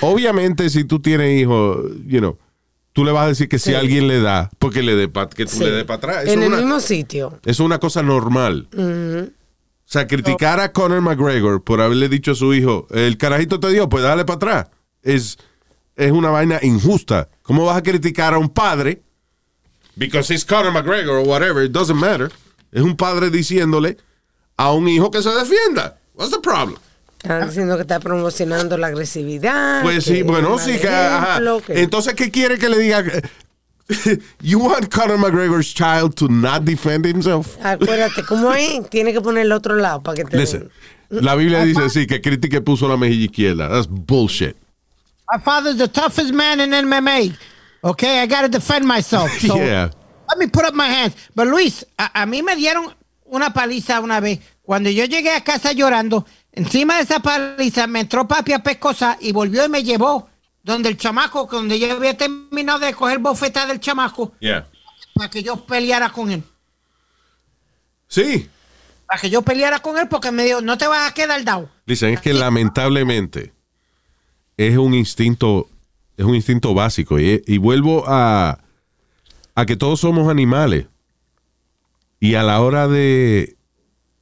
obviamente 0.01 0.69
si 0.69 0.83
tú 0.83 0.99
tienes 1.01 1.41
hijos, 1.41 1.77
you 2.05 2.19
know, 2.19 2.37
tú 2.93 3.03
le 3.05 3.11
vas 3.11 3.25
a 3.25 3.27
decir 3.29 3.47
que 3.47 3.59
si 3.59 3.73
alguien 3.73 4.07
le 4.07 4.19
da, 4.21 4.49
porque 4.59 4.81
le 4.83 4.95
dé 4.95 5.09
que 5.35 5.45
tú 5.45 5.51
Sí. 5.51 5.63
le 5.63 5.71
des 5.71 5.83
para 5.85 5.97
atrás. 5.97 6.23
Eso 6.25 6.33
En 6.33 6.39
es 6.39 6.45
el 6.47 6.53
una- 6.53 6.57
mismo 6.61 6.79
sitio. 6.79 7.39
es 7.45 7.59
una 7.59 7.79
cosa 7.79 8.03
normal. 8.03 8.67
O 8.75 9.91
sea, 9.91 10.05
criticar 10.07 10.59
a 10.59 10.71
Conor 10.71 11.01
McGregor 11.01 11.63
por 11.63 11.81
haberle 11.81 12.09
dicho 12.09 12.31
a 12.31 12.35
su 12.35 12.53
hijo, 12.53 12.87
el 12.91 13.17
carajito 13.17 13.59
te 13.59 13.69
dio, 13.69 13.89
pues 13.89 14.03
dale 14.03 14.23
para 14.25 14.35
atrás. 14.35 14.67
Es, 15.01 15.37
es 15.95 16.11
una 16.11 16.29
vaina 16.29 16.59
injusta. 16.61 17.27
¿Cómo 17.41 17.65
vas 17.65 17.77
a 17.77 17.81
criticar 17.83 18.33
a 18.33 18.37
un 18.37 18.49
padre? 18.49 19.01
Because 19.95 20.31
it's 20.33 20.45
Conor 20.45 20.71
McGregor 20.71 21.19
or 21.21 21.27
whatever, 21.27 21.63
it 21.65 21.71
doesn't 21.71 21.97
matter. 21.99 22.31
Es 22.71 22.83
un 22.83 22.95
padre 22.95 23.29
diciéndole 23.31 23.97
a 24.57 24.71
un 24.73 24.87
hijo 24.87 25.09
que 25.09 25.21
se 25.23 25.29
defienda. 25.31 25.97
What's 26.13 26.31
the 26.31 26.39
problem? 26.39 26.77
Están 27.21 27.47
diciendo 27.47 27.75
que 27.75 27.81
está 27.81 27.99
promocionando 27.99 28.77
la 28.77 28.87
agresividad. 28.87 29.81
Pues 29.83 30.05
sí, 30.05 30.23
bueno, 30.23 30.57
sí, 30.57 30.77
que, 30.79 30.87
ajá. 30.87 31.31
ejemplo, 31.31 31.61
que- 31.65 31.81
Entonces, 31.81 32.13
¿qué 32.13 32.31
quiere 32.31 32.57
que 32.57 32.69
le 32.69 32.77
diga? 32.79 33.03
You 34.41 34.59
want 34.59 34.89
Conor 34.93 35.17
McGregor's 35.17 35.73
child 35.73 36.13
to 36.15 36.27
not 36.27 36.63
defend 36.63 37.05
himself? 37.05 37.57
Acuérdate, 37.63 38.23
¿cómo 38.23 38.53
es? 38.53 38.87
Tiene 38.89 39.11
que 39.13 39.19
poner 39.21 39.45
el 39.45 39.51
otro 39.51 39.75
lado 39.75 40.01
para 40.01 40.15
que 40.15 40.25
te. 40.25 40.37
Listen, 40.37 40.69
la 41.09 41.35
Biblia 41.35 41.63
dice 41.63 41.89
sí, 41.89 42.05
que 42.05 42.21
critique 42.21 42.61
puso 42.61 42.87
la 42.87 42.97
mejilla 42.97 43.25
izquierda. 43.25 43.67
That's 43.67 43.87
bullshit. 43.89 44.55
My 45.31 45.39
father's 45.41 45.77
the 45.77 45.87
toughest 45.87 46.31
man 46.33 46.59
in 46.61 46.71
MMA. 46.71 47.35
Okay, 47.81 48.21
I 48.21 48.27
gotta 48.27 48.47
defend 48.49 48.85
myself. 48.85 49.31
So 49.41 49.55
Yeah. 49.57 49.89
let 50.29 50.37
me 50.37 50.47
put 50.47 50.65
up 50.65 50.73
my 50.75 50.87
hands. 50.87 51.15
But 51.35 51.47
Luis, 51.47 51.83
a, 51.97 52.21
a 52.21 52.25
mí 52.27 52.43
me 52.43 52.55
dieron 52.55 52.93
una 53.25 53.51
paliza 53.53 53.99
una 54.01 54.19
vez. 54.19 54.39
Cuando 54.61 54.91
yo 54.91 55.05
llegué 55.05 55.31
a 55.31 55.41
casa 55.43 55.71
llorando, 55.71 56.27
encima 56.59 56.97
de 56.97 57.03
esa 57.03 57.19
paliza 57.19 57.87
me 57.87 58.01
entró 58.01 58.27
papi 58.27 58.53
a 58.53 58.59
pescosa 58.63 59.17
y 59.19 59.31
volvió 59.31 59.65
y 59.65 59.69
me 59.69 59.83
llevó 59.83 60.29
donde 60.63 60.89
el 60.89 60.97
chamaco, 60.97 61.47
donde 61.51 61.79
yo 61.79 61.91
había 61.93 62.15
terminado 62.15 62.79
de 62.79 62.93
coger 62.93 63.19
bofeta 63.19 63.65
del 63.65 63.79
chamaco 63.79 64.33
Yeah. 64.39 64.67
para 65.15 65.29
que 65.29 65.41
yo 65.41 65.65
peleara 65.65 66.09
con 66.11 66.29
él. 66.31 66.43
Sí. 68.07 68.49
Para 69.07 69.21
que 69.21 69.29
yo 69.29 69.41
peleara 69.41 69.79
con 69.79 69.97
él 69.97 70.07
porque 70.07 70.31
me 70.31 70.43
dijo, 70.43 70.61
no 70.61 70.77
te 70.77 70.87
vas 70.87 71.09
a 71.09 71.13
quedar 71.13 71.43
dado. 71.43 71.69
Dicen 71.85 72.13
es 72.13 72.21
que 72.21 72.33
lamentablemente 72.33 73.53
es 74.57 74.77
un 74.77 74.93
instinto, 74.93 75.69
es 76.17 76.25
un 76.25 76.35
instinto 76.35 76.73
básico. 76.73 77.19
Y, 77.19 77.41
y 77.47 77.57
vuelvo 77.57 78.03
a, 78.07 78.59
a 79.55 79.65
que 79.65 79.75
todos 79.75 80.01
somos 80.01 80.29
animales. 80.29 80.85
Y 82.19 82.35
a 82.35 82.43
la 82.43 82.59
hora 82.61 82.87
de, 82.89 83.55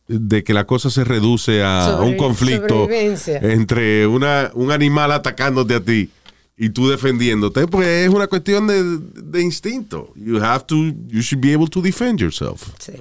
de 0.07 0.43
que 0.43 0.53
la 0.53 0.65
cosa 0.65 0.89
se 0.89 1.03
reduce 1.03 1.63
a 1.63 1.87
Sobrevi- 1.99 2.07
un 2.11 2.17
conflicto 2.17 2.87
entre 2.89 4.07
una, 4.07 4.51
un 4.53 4.71
animal 4.71 5.11
atacándote 5.11 5.75
a 5.75 5.79
ti 5.83 6.09
y 6.57 6.69
tú 6.69 6.89
defendiéndote, 6.89 7.67
pues 7.67 7.87
es 7.87 8.09
una 8.09 8.27
cuestión 8.27 8.67
de, 8.67 8.83
de 9.21 9.41
instinto. 9.41 10.11
You 10.15 10.37
have 10.43 10.65
to, 10.67 10.75
you 11.07 11.21
should 11.21 11.43
be 11.43 11.53
able 11.53 11.67
to 11.67 11.81
defend 11.81 12.19
yourself. 12.19 12.69
Sí. 12.79 12.93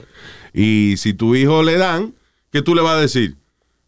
Y 0.52 0.96
si 0.98 1.14
tu 1.14 1.34
hijo 1.34 1.62
le 1.62 1.76
dan, 1.78 2.14
¿qué 2.50 2.60
tú 2.62 2.74
le 2.74 2.82
vas 2.82 2.96
a 2.96 3.00
decir? 3.00 3.36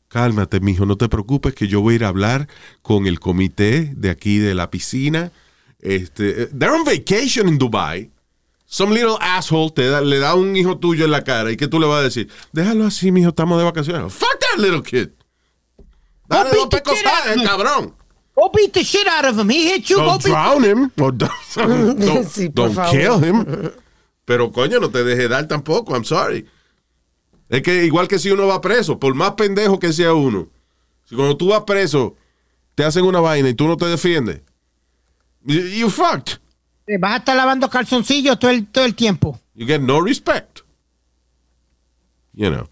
Cálmate, 0.09 0.61
mijo, 0.61 0.87
no 0.87 0.97
te 0.97 1.09
preocupes 1.09 1.55
que 1.55 1.69
yo 1.69 1.83
voy 1.83 1.95
a 1.95 1.97
ir 1.97 2.05
a 2.05 2.09
hablar 2.09 2.49
con 2.81 3.07
el 3.07 3.21
comité 3.21 3.93
de 3.95 4.09
aquí 4.11 4.39
de 4.39 4.55
la 4.55 4.71
piscina. 4.71 5.33
Este, 5.81 6.45
eh, 6.45 6.49
they're 6.59 6.73
on 6.75 6.85
vacation 6.85 7.47
in 7.49 7.59
Dubai. 7.59 8.11
Some 8.71 8.93
little 8.93 9.16
asshole 9.19 9.71
te 9.71 9.89
da- 9.89 10.03
le 10.03 10.19
da 10.19 10.35
un 10.35 10.55
hijo 10.55 10.77
tuyo 10.77 11.07
en 11.07 11.11
la 11.11 11.25
cara 11.25 11.51
y 11.51 11.57
¿qué 11.57 11.69
tú 11.69 11.81
le 11.81 11.87
vas 11.87 12.01
a 12.01 12.03
decir? 12.03 12.29
Déjalo 12.53 12.85
así, 12.85 13.11
mijo, 13.11 13.31
estamos 13.31 13.59
de 13.59 13.64
vacaciones. 13.64 14.12
Fuck 14.12 14.39
that 14.41 14.59
little 14.59 14.83
kid. 14.83 15.09
Dale 16.29 16.51
dos 16.51 16.69
pecosadas, 16.69 17.37
cabrón. 17.43 17.95
Go 18.35 18.51
beat 18.55 18.73
the 18.75 18.85
shit 18.85 19.09
out 19.09 19.25
of 19.25 19.39
him. 19.39 19.49
He 19.49 19.71
hit 19.71 19.87
you. 19.89 19.97
Go 19.97 20.05
Don't 20.05 20.23
beat 20.23 20.31
drown 20.33 20.64
him. 20.64 20.93
or 21.01 21.12
don't 21.12 21.99
don't, 21.99 22.29
Sí, 22.29 22.51
don't 22.53 22.77
kill 22.91 23.19
him. 23.25 23.73
Pero 24.27 24.53
coño, 24.53 24.79
no 24.79 24.91
te 24.91 25.03
dejes 25.03 25.31
dar 25.31 25.49
tampoco. 25.49 25.95
I'm 25.95 26.05
sorry. 26.05 26.47
Es 27.49 27.62
que 27.62 27.87
igual 27.87 28.07
que 28.07 28.19
si 28.19 28.31
uno 28.31 28.47
va 28.47 28.61
preso, 28.61 28.99
por 28.99 29.14
más 29.14 29.33
pendejo 29.33 29.79
que 29.79 29.95
sea 29.95 30.12
uno, 30.12 30.49
si 31.07 31.16
cuando 31.16 31.39
tú 31.39 31.49
vas 31.49 31.62
preso 31.62 32.14
te 32.75 32.85
hacen 32.85 33.07
una 33.07 33.21
vaina 33.21 33.49
y 33.49 33.55
tú 33.55 33.66
no 33.66 33.79
te 33.79 33.87
defiendes, 33.87 34.43
you 35.47 35.89
fucked. 35.89 36.39
Te 36.89 36.97
Vas 36.97 37.12
a 37.12 37.16
estar 37.18 37.36
lavando 37.36 37.68
calzoncillos 37.68 38.39
todo 38.39 38.51
el, 38.51 38.66
todo 38.66 38.86
el 38.86 38.95
tiempo. 38.95 39.39
You 39.55 39.66
get 39.66 39.82
no 39.82 40.01
respect. 40.01 40.61
You 42.32 42.49
know. 42.49 42.68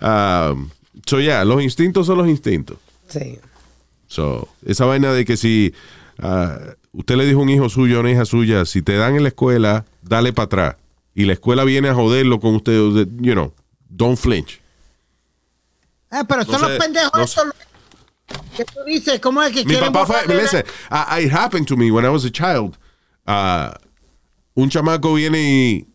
Um, 0.00 0.70
so 1.04 1.18
yeah, 1.18 1.44
los 1.44 1.60
instintos 1.62 2.06
son 2.06 2.18
los 2.18 2.28
instintos. 2.28 2.78
Sí. 3.08 3.40
So, 4.06 4.48
esa 4.64 4.84
vaina 4.84 5.12
de 5.12 5.24
que 5.24 5.36
si 5.36 5.74
ah, 6.20 6.58
usted 6.92 7.16
le 7.16 7.26
dijo 7.26 7.40
a 7.40 7.42
un 7.42 7.48
hijo 7.48 7.68
suyo, 7.68 7.96
a 7.96 8.00
una 8.00 8.12
hija 8.12 8.24
suya, 8.24 8.64
si 8.64 8.82
te 8.82 8.96
dan 8.96 9.16
en 9.16 9.24
la 9.24 9.30
escuela, 9.30 9.84
dale 10.02 10.32
para 10.32 10.44
atrás. 10.44 10.76
Y 11.12 11.24
la 11.24 11.32
escuela 11.32 11.64
viene 11.64 11.88
a 11.88 11.94
joderlo 11.94 12.38
con 12.38 12.54
usted, 12.54 13.08
you 13.20 13.32
know, 13.32 13.52
don't 13.88 14.16
flinch. 14.16 14.60
Ah, 16.08 16.22
pero 16.22 16.44
son 16.44 16.60
sé, 16.60 16.68
los 16.68 16.78
pendejos 16.78 17.12
no 17.16 17.24
estos. 17.24 17.46
¿Qué 18.56 18.64
tú 18.64 18.80
dices? 18.86 19.20
¿Cómo 19.20 19.42
es 19.42 19.52
que 19.52 19.64
Mi 19.64 19.76
papá 19.76 20.06
fue, 20.06 20.26
la- 20.26 20.34
listen, 20.42 20.64
uh, 20.90 21.18
it 21.20 21.32
happened 21.32 21.66
to 21.66 21.76
me 21.76 21.90
when 21.90 22.04
I 22.04 22.08
was 22.08 22.24
a 22.24 22.30
child. 22.30 22.76
Uh, 23.26 23.70
un 24.54 24.68
chamaco 24.70 25.14
viene 25.14 25.38
y 25.42 25.86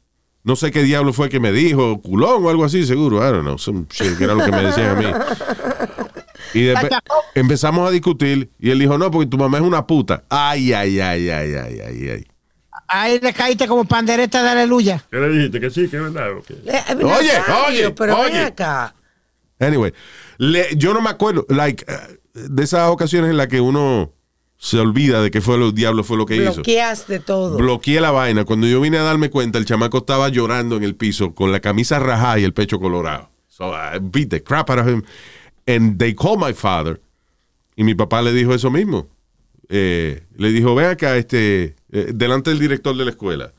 no 0.44 0.56
sé 0.56 0.72
qué 0.72 0.84
diablo 0.84 1.14
fue 1.14 1.30
que 1.30 1.40
me 1.40 1.52
dijo, 1.52 2.02
culón 2.02 2.46
o 2.46 2.50
algo 2.50 2.64
así, 2.66 2.86
seguro. 2.86 3.18
I 3.18 3.32
don't 3.32 3.42
know, 3.44 3.58
some 3.58 3.86
shit, 3.90 4.18
que 4.18 4.24
era 4.24 4.34
lo 4.34 4.44
que 4.46 4.52
me 4.52 4.62
decían 4.64 4.90
a 4.90 4.96
mí. 4.96 5.06
Y 6.54 6.64
después 6.64 6.92
empezamos 7.34 7.88
a 7.88 7.92
discutir 7.92 8.50
y 8.60 8.72
él 8.72 8.80
dijo, 8.80 8.98
no, 8.98 9.10
porque 9.10 9.26
tu 9.30 9.38
mamá 9.38 9.58
es 9.60 9.64
una 9.64 9.88
puta. 9.88 10.24
Ay, 10.28 10.74
ay, 10.74 11.00
ay, 11.00 11.30
ay, 11.30 11.54
ay, 11.54 11.80
ay, 11.80 12.10
ay. 12.10 12.28
Ahí 12.90 13.20
le 13.22 13.32
caíste 13.32 13.68
como 13.70 13.86
pandereta 13.86 14.44
de 14.44 14.50
aleluya. 14.50 15.02
¿Qué 15.10 15.16
le 15.18 15.30
dijiste? 15.30 15.62
Que 15.62 15.70
sí, 15.70 15.88
que 15.88 15.96
es 15.96 16.04
verdad. 16.04 16.34
ok. 16.38 16.50
Eh, 16.50 16.84
Oye, 17.06 17.32
oye, 17.70 17.92
pero 17.92 18.18
ven 18.18 18.26
oye. 18.34 18.40
acá. 18.42 18.94
Anyway, 19.60 19.94
le- 20.40 20.76
yo 20.76 20.94
no 20.94 21.00
me 21.02 21.10
acuerdo, 21.10 21.46
like, 21.48 21.86
de 22.34 22.64
esas 22.64 22.90
ocasiones 22.90 23.32
en 23.32 23.38
las 23.38 23.48
que 23.48 23.62
uno 23.62 24.14
se 24.58 24.80
olvida 24.80 25.24
de 25.24 25.32
que 25.32 25.42
fue 25.42 25.58
lo 25.58 25.72
diablo 25.72 26.04
fue 26.04 26.18
lo 26.18 26.26
que 26.26 26.36
hizo. 26.36 26.54
Bloqueaste 26.54 27.20
todo. 27.20 27.58
Bloqueé 27.58 28.00
la 28.00 28.12
vaina. 28.12 28.46
Cuando 28.46 28.68
yo 28.68 28.80
vine 28.80 29.00
a 29.00 29.04
darme 29.04 29.30
cuenta, 29.30 29.58
el 29.58 29.66
chamaco 29.66 30.00
estaba 30.00 30.30
llorando 30.30 30.78
en 30.78 30.84
el 30.84 30.96
piso 30.96 31.34
con 31.34 31.52
la 31.52 31.60
camisa 31.60 31.98
rajada 31.98 32.40
y 32.40 32.44
el 32.44 32.54
pecho 32.54 32.80
colorado. 32.80 33.30
So 33.48 33.74
I 33.74 34.00
beat 34.00 34.30
the 34.30 34.44
crap 34.44 34.70
out 34.70 34.80
of 34.80 34.88
him. 34.88 35.04
And 35.68 35.98
they 35.98 36.14
called 36.14 36.40
my 36.40 36.54
father. 36.54 37.02
Y 37.76 37.84
mi 37.84 37.96
papá 37.96 38.22
le 38.22 38.34
dijo 38.34 38.54
eso 38.54 38.70
mismo. 38.70 39.08
Eh, 39.70 40.24
le 40.36 40.52
dijo, 40.52 40.76
ven 40.76 40.88
acá, 40.88 41.18
este, 41.18 41.76
eh, 41.92 42.12
delante 42.14 42.52
del 42.52 42.60
director 42.60 42.96
de 42.96 43.06
la 43.06 43.12
escuela. 43.12 43.54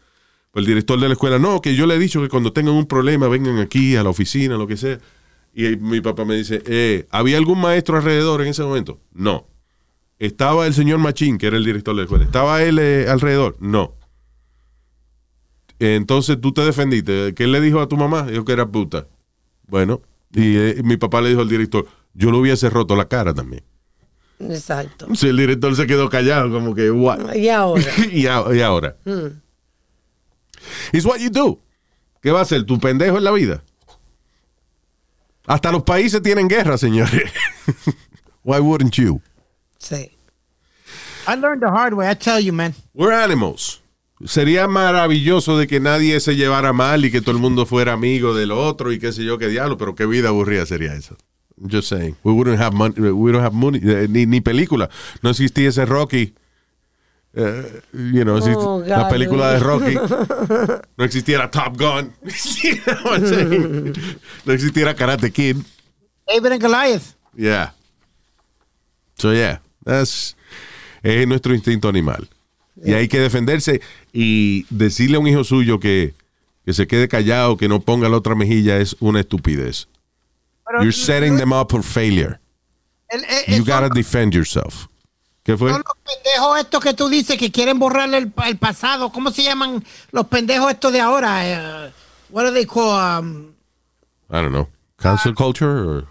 Pues 0.52 0.62
el 0.62 0.66
director 0.66 1.00
de 1.00 1.08
la 1.08 1.14
escuela, 1.14 1.38
no, 1.38 1.60
que 1.60 1.74
yo 1.74 1.86
le 1.86 1.94
he 1.94 1.98
dicho 1.98 2.20
que 2.20 2.28
cuando 2.28 2.52
tengan 2.52 2.74
un 2.74 2.86
problema 2.86 3.26
vengan 3.26 3.58
aquí 3.58 3.96
a 3.96 4.02
la 4.02 4.10
oficina, 4.10 4.56
lo 4.56 4.66
que 4.66 4.76
sea. 4.76 4.98
Y 5.54 5.76
mi 5.76 6.00
papá 6.00 6.24
me 6.24 6.34
dice, 6.36 6.62
eh, 6.66 7.06
¿había 7.10 7.36
algún 7.36 7.60
maestro 7.60 7.96
alrededor 7.98 8.40
en 8.42 8.48
ese 8.48 8.62
momento? 8.62 9.00
No. 9.12 9.46
¿Estaba 10.18 10.66
el 10.66 10.72
señor 10.74 10.98
Machín, 10.98 11.36
que 11.36 11.46
era 11.48 11.56
el 11.56 11.64
director 11.64 11.94
de 11.94 11.98
la 11.98 12.04
escuela? 12.04 12.24
¿Estaba 12.24 12.62
él 12.62 12.78
eh, 12.78 13.06
alrededor? 13.08 13.56
No. 13.60 13.94
Entonces 15.78 16.40
tú 16.40 16.52
te 16.52 16.62
defendiste. 16.62 17.34
¿Qué 17.34 17.46
le 17.46 17.60
dijo 17.60 17.80
a 17.80 17.88
tu 17.88 17.96
mamá? 17.96 18.22
Dijo 18.26 18.44
que 18.44 18.52
era 18.52 18.66
puta. 18.66 19.08
Bueno, 19.66 20.00
y 20.32 20.56
eh, 20.56 20.80
mi 20.84 20.96
papá 20.96 21.20
le 21.20 21.30
dijo 21.30 21.40
al 21.40 21.48
director, 21.48 21.86
yo 22.14 22.30
le 22.30 22.38
hubiese 22.38 22.70
roto 22.70 22.94
la 22.94 23.08
cara 23.08 23.34
también. 23.34 23.64
Exacto. 24.38 25.08
Sí, 25.14 25.28
el 25.28 25.36
director 25.36 25.74
se 25.76 25.86
quedó 25.86 26.08
callado, 26.08 26.50
como 26.50 26.74
que, 26.74 26.90
what? 26.90 27.34
Y 27.34 27.48
ahora. 27.48 27.84
y, 28.12 28.26
a- 28.26 28.44
y 28.54 28.60
ahora. 28.60 28.96
It's 30.92 31.04
what 31.04 31.18
you 31.18 31.30
do. 31.30 31.58
¿Qué 32.20 32.30
va 32.30 32.40
a 32.40 32.42
hacer? 32.42 32.64
¿Tu 32.64 32.78
pendejo 32.78 33.18
en 33.18 33.24
la 33.24 33.32
vida? 33.32 33.62
Hasta 35.46 35.72
los 35.72 35.82
países 35.82 36.22
tienen 36.22 36.48
guerra, 36.48 36.78
señores. 36.78 37.30
Why 38.44 38.58
wouldn't 38.60 38.94
you? 38.96 39.20
Sí. 39.78 40.10
I 41.26 41.36
learned 41.36 41.60
the 41.62 41.70
hard 41.70 41.94
way, 41.94 42.08
I 42.10 42.14
tell 42.14 42.40
you, 42.40 42.52
man. 42.52 42.74
We're 42.94 43.12
animals. 43.12 43.80
Sería 44.24 44.68
maravilloso 44.68 45.58
de 45.58 45.66
que 45.66 45.80
nadie 45.80 46.20
se 46.20 46.36
llevara 46.36 46.72
mal 46.72 47.04
y 47.04 47.10
que 47.10 47.20
todo 47.20 47.32
el 47.32 47.38
mundo 47.40 47.66
fuera 47.66 47.92
amigo 47.92 48.34
del 48.34 48.52
otro 48.52 48.92
y 48.92 48.98
qué 48.98 49.12
sé 49.12 49.24
yo 49.24 49.36
qué 49.38 49.48
diablo, 49.48 49.76
pero 49.76 49.94
qué 49.94 50.06
vida 50.06 50.28
aburrida 50.28 50.64
sería 50.66 50.94
eso. 50.94 51.16
I'm 51.60 51.68
Just 51.70 51.88
saying. 51.88 52.16
We 52.22 52.32
wouldn't 52.32 52.60
have 52.60 52.72
money, 52.72 52.94
we 52.98 53.32
don't 53.32 53.44
have 53.44 53.54
money, 53.54 53.80
eh, 53.82 54.06
ni, 54.08 54.26
ni 54.26 54.40
película. 54.40 54.88
No 55.22 55.30
existía 55.30 55.68
ese 55.68 55.84
Rocky. 55.86 56.34
Eh, 57.34 57.80
you 57.92 58.24
know, 58.24 58.36
Oh, 58.38 58.82
la 58.86 59.02
God. 59.04 59.10
película 59.10 59.52
de 59.52 59.58
Rocky. 59.60 59.94
No 60.96 61.04
existiera 61.04 61.50
Top 61.50 61.76
Gun. 61.76 62.12
You 62.62 62.76
know 62.84 62.94
what 63.04 63.20
I'm 63.22 63.26
saying? 63.26 63.94
no 64.44 64.52
existiera 64.52 64.94
Karate 64.94 65.30
Kid. 65.32 65.56
David 66.26 66.52
and 66.52 66.60
Goliath. 66.62 67.14
Yeah. 67.36 67.72
So 69.16 69.32
yeah, 69.32 69.60
that's 69.84 70.36
es 71.02 71.26
nuestro 71.26 71.54
instinto 71.54 71.88
animal. 71.88 72.28
Y 72.84 72.92
hay 72.94 73.06
que 73.08 73.20
defenderse 73.20 73.80
y 74.12 74.64
decirle 74.70 75.16
a 75.16 75.20
un 75.20 75.26
hijo 75.28 75.44
suyo 75.44 75.78
que, 75.78 76.14
que 76.64 76.72
se 76.72 76.86
quede 76.86 77.06
callado, 77.08 77.56
que 77.56 77.68
no 77.68 77.80
ponga 77.80 78.08
la 78.08 78.16
otra 78.16 78.34
mejilla 78.34 78.78
es 78.78 78.96
una 79.00 79.20
estupidez. 79.20 79.88
Pero 80.66 80.80
You're 80.82 80.92
setting 80.92 81.36
them 81.36 81.52
up 81.52 81.70
for 81.70 81.82
failure. 81.82 82.38
el- 83.08 83.24
el- 83.24 83.56
You 83.58 83.64
gotta 83.64 83.88
defend 83.88 84.32
yourself. 84.34 84.86
¿Qué 85.42 85.56
fue? 85.56 85.70
son 85.70 85.82
los 85.84 85.96
pendejos 86.14 86.58
estos 86.60 86.80
que 86.82 86.94
tú 86.94 87.08
dices 87.08 87.36
que 87.36 87.50
quieren 87.50 87.78
borrarle 87.78 88.18
el, 88.18 88.32
el 88.46 88.58
pasado. 88.58 89.10
¿Cómo 89.10 89.30
se 89.30 89.42
llaman 89.42 89.84
los 90.12 90.26
pendejos 90.28 90.70
estos 90.70 90.92
de 90.92 91.00
ahora? 91.00 91.48
Eh, 91.88 91.92
what 92.30 92.52
they? 92.52 92.66
Um, 92.74 93.52
I 94.30 94.34
don't 94.34 94.50
know. 94.50 94.68
Cancel 94.96 95.34
culture 95.34 95.68
or- 95.68 96.06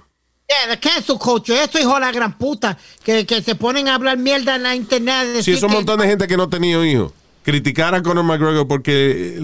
yeah, 0.50 0.76
the 0.76 0.80
cancel 0.80 1.18
culture. 1.18 1.56
Eso, 1.64 1.80
hijo 1.80 1.94
de 1.94 2.02
la 2.02 2.12
gran 2.12 2.38
puta. 2.38 2.78
Que, 3.04 3.26
que 3.26 3.42
se 3.42 3.56
ponen 3.56 3.88
a 3.88 3.96
hablar 3.96 4.18
mierda 4.18 4.58
en 4.58 4.64
la 4.64 4.76
internet. 4.76 5.42
Sí, 5.42 5.54
es 5.54 5.64
un 5.64 5.72
montón 5.72 6.00
de 6.00 6.08
gente 6.08 6.28
que 6.28 6.36
no 6.36 6.44
ha 6.44 6.50
tenido 6.50 6.84
hijos. 6.84 7.14
Criticar 7.44 7.96
a 7.96 8.04
Conor 8.04 8.24
McGregor 8.26 8.68
porque 8.68 9.38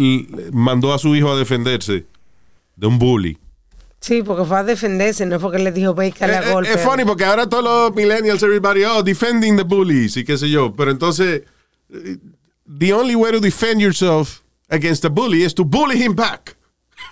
mandó 0.51 0.93
a 0.93 0.99
su 0.99 1.15
hijo 1.15 1.31
a 1.31 1.37
defenderse 1.37 2.05
de 2.75 2.87
un 2.87 2.99
bully. 2.99 3.37
Sí, 3.99 4.21
porque 4.23 4.45
fue 4.45 4.57
a 4.59 4.63
defenderse, 4.63 5.25
no 5.25 5.39
fue 5.39 5.51
que 5.51 5.59
le 5.59 5.71
dijo 5.71 5.91
y 6.03 6.11
que 6.11 6.25
Eh, 6.25 6.41
eh, 6.43 6.51
golpe. 6.51 6.71
Es 6.71 6.81
funny 6.81 7.03
porque 7.03 7.25
ahora 7.25 7.47
todos 7.47 7.63
los 7.63 7.95
millennials, 7.95 8.43
everybody, 8.43 8.83
oh, 8.83 9.01
defending 9.01 9.57
the 9.57 9.63
bullies 9.63 10.15
y 10.17 10.23
qué 10.23 10.37
sé 10.37 10.49
yo. 10.49 10.73
Pero 10.75 10.91
entonces, 10.91 11.43
eh, 11.91 12.17
the 12.67 12.93
only 12.93 13.15
way 13.15 13.31
to 13.31 13.39
defend 13.39 13.81
yourself 13.81 14.43
against 14.69 15.03
a 15.05 15.09
bully 15.09 15.43
is 15.43 15.53
to 15.55 15.65
bully 15.65 15.97
him 15.97 16.15
back. 16.15 16.55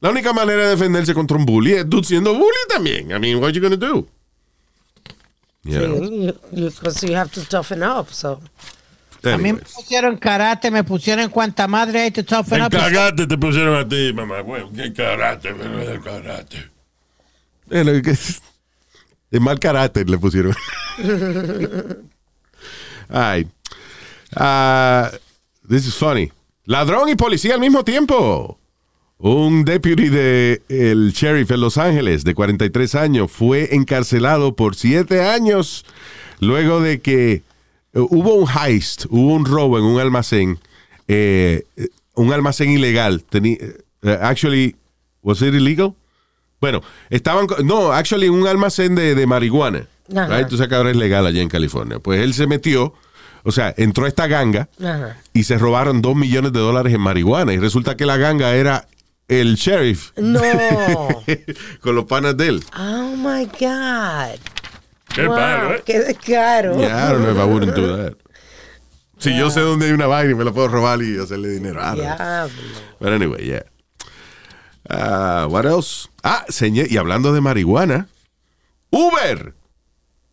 La 0.00 0.10
única 0.10 0.32
manera 0.34 0.64
de 0.64 0.70
defenderse 0.70 1.14
contra 1.14 1.36
un 1.36 1.46
bully 1.46 1.72
es 1.72 1.88
tú 1.88 2.04
siendo 2.04 2.34
bully 2.34 2.58
también. 2.68 3.10
I 3.10 3.18
mean, 3.18 3.40
what 3.40 3.52
you 3.52 3.60
gonna 3.62 3.76
do? 3.76 4.06
You 5.64 5.78
know? 5.78 5.96
Sí, 5.98 6.34
you, 6.52 6.68
you, 6.68 7.08
you 7.08 7.16
have 7.16 7.30
to 7.32 7.42
toughen 7.48 7.82
up, 7.82 8.10
so. 8.10 8.38
A 9.32 9.38
mí 9.38 9.52
me 9.52 9.60
pusieron 9.60 10.16
karate, 10.16 10.70
me 10.70 10.84
pusieron 10.84 11.28
cuanta 11.30 11.66
madre 11.66 12.10
to 12.10 12.24
toughen 12.24 12.60
En 12.60 12.66
up. 12.66 12.70
cagate 12.70 13.26
te 13.26 13.38
pusieron 13.38 13.76
a 13.76 13.88
ti, 13.88 14.12
mamá. 14.12 14.42
Bueno, 14.42 14.70
qué 14.74 14.92
karate, 14.92 15.54
pero 15.54 15.80
es 15.80 15.88
el 15.88 16.00
karate. 16.00 16.70
De 19.30 19.40
mal 19.40 19.58
carácter 19.58 20.08
le 20.08 20.18
pusieron. 20.18 20.54
Ay. 23.08 23.48
Ah, 24.36 25.10
this 25.68 25.86
is 25.86 25.94
funny. 25.94 26.30
Ladrón 26.66 27.08
y 27.08 27.14
policía 27.14 27.54
al 27.54 27.60
mismo 27.60 27.84
tiempo. 27.84 28.58
Un 29.18 29.64
deputy 29.64 30.08
de 30.08 30.62
el 30.68 31.12
sheriff 31.12 31.50
en 31.50 31.60
Los 31.60 31.78
Ángeles 31.78 32.24
de 32.24 32.34
43 32.34 32.94
años 32.94 33.30
fue 33.30 33.74
encarcelado 33.74 34.54
por 34.54 34.74
7 34.74 35.22
años 35.22 35.84
luego 36.40 36.80
de 36.80 37.00
que 37.00 37.42
hubo 37.94 38.34
un 38.34 38.48
heist, 38.48 39.06
hubo 39.10 39.34
un 39.34 39.44
robo 39.44 39.78
en 39.78 39.84
un 39.84 40.00
almacén, 40.00 40.58
eh, 41.08 41.64
eh, 41.76 41.88
un 42.14 42.32
almacén 42.32 42.70
ilegal. 42.70 43.22
Teni- 43.30 43.58
eh, 43.60 44.18
actually, 44.22 44.76
was 45.22 45.40
it 45.42 45.54
illegal? 45.54 45.94
Bueno, 46.60 46.80
estaban, 47.10 47.46
no, 47.64 47.92
actually 47.92 48.28
un 48.28 48.46
almacén 48.46 48.94
de, 48.94 49.14
de 49.14 49.26
marihuana. 49.26 49.86
Right? 50.08 50.48
Tú 50.48 50.56
sabes 50.56 50.68
que 50.68 50.74
ahora 50.74 50.90
es 50.90 50.96
legal 50.96 51.26
allá 51.26 51.40
en 51.42 51.48
California. 51.48 51.98
Pues 51.98 52.20
él 52.20 52.34
se 52.34 52.46
metió, 52.46 52.94
o 53.42 53.52
sea, 53.52 53.72
entró 53.76 54.04
a 54.04 54.08
esta 54.08 54.26
ganga 54.26 54.68
Ajá. 54.80 55.16
y 55.32 55.44
se 55.44 55.56
robaron 55.58 56.02
dos 56.02 56.14
millones 56.14 56.52
de 56.52 56.60
dólares 56.60 56.92
en 56.94 57.00
marihuana. 57.00 57.52
Y 57.54 57.58
resulta 57.58 57.96
que 57.96 58.04
la 58.06 58.16
ganga 58.16 58.54
era 58.54 58.86
el 59.28 59.54
sheriff 59.56 60.10
No. 60.18 60.40
con 61.80 61.94
los 61.94 62.04
panas 62.04 62.36
de 62.36 62.48
él. 62.48 62.64
Oh 62.78 63.14
my 63.16 63.46
God. 63.46 64.38
Qué 65.14 65.26
Wow, 65.26 65.36
palo, 65.36 65.74
¿eh? 65.74 65.82
Qué 65.86 66.00
descaro. 66.00 66.76
Yeah, 66.78 67.08
I 67.08 67.12
don't 67.12 67.22
know 67.22 67.30
if 67.30 67.38
I 67.38 67.44
wouldn't 67.44 67.74
do 67.74 67.96
that. 67.96 68.14
Si 69.18 69.36
yo 69.36 69.48
sé 69.48 69.60
dónde 69.60 69.86
hay 69.86 69.92
una 69.92 70.06
vaina 70.06 70.32
y 70.32 70.34
me 70.34 70.44
la 70.44 70.52
puedo 70.52 70.68
robar 70.68 71.00
y 71.02 71.18
hacerle 71.18 71.50
dinero. 71.50 71.80
Know. 71.80 71.94
Diablo. 71.94 72.52
But 73.00 73.12
anyway, 73.12 73.46
yeah. 73.46 73.62
Ah, 74.88 75.46
what 75.48 75.64
else? 75.64 76.08
Ah, 76.22 76.44
señor, 76.48 76.90
y 76.90 76.96
hablando 76.96 77.32
de 77.32 77.40
marihuana, 77.40 78.08
Uber 78.90 79.54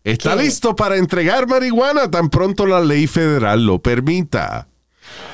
está 0.03 0.35
¿Qué? 0.35 0.43
listo 0.43 0.75
para 0.75 0.97
entregar 0.97 1.47
marihuana 1.47 2.09
tan 2.09 2.29
pronto 2.29 2.65
la 2.65 2.81
ley 2.81 3.07
federal 3.07 3.65
lo 3.65 3.79
permita. 3.79 4.67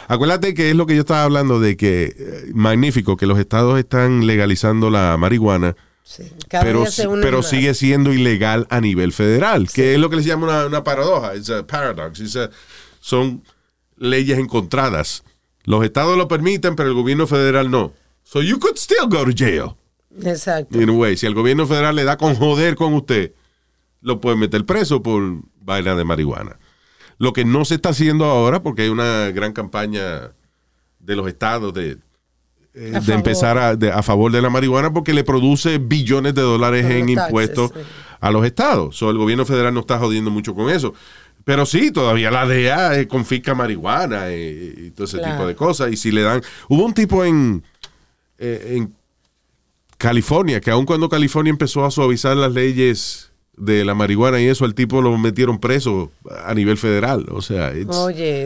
Acuérdate 0.08 0.54
que 0.54 0.70
es 0.70 0.76
lo 0.76 0.86
que 0.86 0.95
yo 0.95 1.02
estaba 1.02 1.24
hablando 1.24 1.60
de 1.60 1.76
que 1.78 2.16
eh, 2.18 2.52
magnífico 2.54 3.18
que 3.18 3.26
los 3.26 3.39
estados 3.39 3.80
están 3.80 4.28
legalizando 4.28 4.89
la 4.89 5.18
marihuana, 5.18 5.76
Sí. 6.10 6.24
Cada 6.47 6.64
pero, 6.64 6.86
pero 7.22 7.43
sigue 7.43 7.74
siendo 7.74 8.14
ilegal 8.14 8.66
a 8.70 8.80
nivel 8.80 9.12
federal, 9.12 9.70
que 9.70 9.93
es 9.93 9.99
lo 9.99 10.10
que 10.10 10.16
les 10.16 10.26
llama 10.26 10.45
una, 10.47 10.66
una 10.66 10.84
paradoja, 10.84 11.34
es 11.34 11.49
a 11.49 11.68
paradox, 11.68 12.22
it's 12.22 12.38
a- 12.38 12.49
son 13.01 13.43
leyes 13.97 14.38
encontradas. 14.39 15.24
Los 15.66 15.84
estados 15.84 16.18
lo 16.18 16.30
permiten, 16.30 16.78
pero 16.78 16.88
el 16.88 16.95
gobierno 16.95 17.28
federal 17.28 17.70
no. 17.70 17.91
So 18.24 18.41
you 18.41 18.58
could 18.58 18.78
still 18.78 19.08
go 19.10 19.26
to 19.26 19.32
jail. 19.36 19.76
Exacto. 20.24 20.80
In 20.82 20.89
a 20.89 20.93
way, 20.93 21.18
si 21.18 21.26
el 21.26 21.34
gobierno 21.34 21.68
federal 21.68 21.93
le 21.97 22.05
da 22.05 22.16
con 22.18 22.36
joder 22.36 22.76
con 22.76 22.93
usted, 22.93 23.34
lo 23.99 24.22
pueden 24.22 24.39
meter 24.39 24.66
preso 24.66 25.03
por 25.03 25.22
vaina 25.60 25.93
de 25.95 26.05
marihuana. 26.05 26.58
Lo 27.18 27.34
que 27.34 27.43
no 27.43 27.66
se 27.66 27.76
está 27.76 27.89
haciendo 27.89 28.24
ahora, 28.24 28.64
porque 28.64 28.84
hay 28.84 28.89
una 28.89 29.30
gran 29.32 29.51
campaña 29.51 30.32
de 30.99 31.16
los 31.18 31.28
estados 31.28 31.74
de, 31.74 31.97
eh, 32.78 32.91
de 32.91 33.01
favor. 33.01 33.11
empezar 33.15 33.57
a, 33.57 33.75
de- 33.75 33.91
a 33.91 34.03
favor 34.03 34.32
de 34.32 34.41
la 34.41 34.49
marihuana, 34.49 34.93
porque 34.93 35.13
le 35.13 35.23
produce 35.23 35.78
billones 35.80 36.34
de 36.36 36.41
dólares 36.41 36.86
en 36.86 37.09
impuestos 37.09 37.71
sí. 37.73 37.80
a 38.19 38.32
los 38.32 38.45
estados. 38.45 38.95
So, 38.95 39.09
el 39.09 39.17
gobierno 39.17 39.45
federal 39.45 39.73
no 39.73 39.80
está 39.82 39.97
jodiendo 39.99 40.30
mucho 40.32 40.53
con 40.53 40.69
eso. 40.69 40.93
Pero 41.43 41.65
sí, 41.65 41.91
todavía 41.91 42.30
la 42.30 42.45
DEA 42.45 42.99
eh, 42.99 43.07
confisca 43.07 43.55
marihuana 43.55 44.25
eh, 44.28 44.73
y 44.88 44.91
todo 44.91 45.05
ese 45.05 45.17
Claro. 45.17 45.34
tipo 45.34 45.47
de 45.47 45.55
cosas. 45.55 45.91
Y 45.93 45.97
si 45.97 46.11
le 46.11 46.21
dan... 46.21 46.41
Hubo 46.67 46.84
un 46.86 46.93
tipo 46.93 47.23
en, 47.23 47.63
eh, 48.38 48.73
en 48.75 48.93
California, 49.97 50.59
que 50.61 50.71
aun 50.71 50.86
cuando 50.86 51.09
California 51.09 51.49
empezó 51.51 51.86
a 51.86 51.91
suavizar 51.91 52.36
las 52.38 52.51
leyes 52.51 53.32
de 53.58 53.84
la 53.84 53.95
marihuana 53.95 54.39
y 54.39 54.45
eso, 54.45 54.66
al 54.66 54.76
tipo 54.76 55.01
lo 55.01 55.18
metieron 55.18 55.58
preso 55.60 56.12
a 56.45 56.53
nivel 56.53 56.78
federal. 56.78 57.26
O 57.32 57.41
sea, 57.41 57.74
sí. 57.74 57.86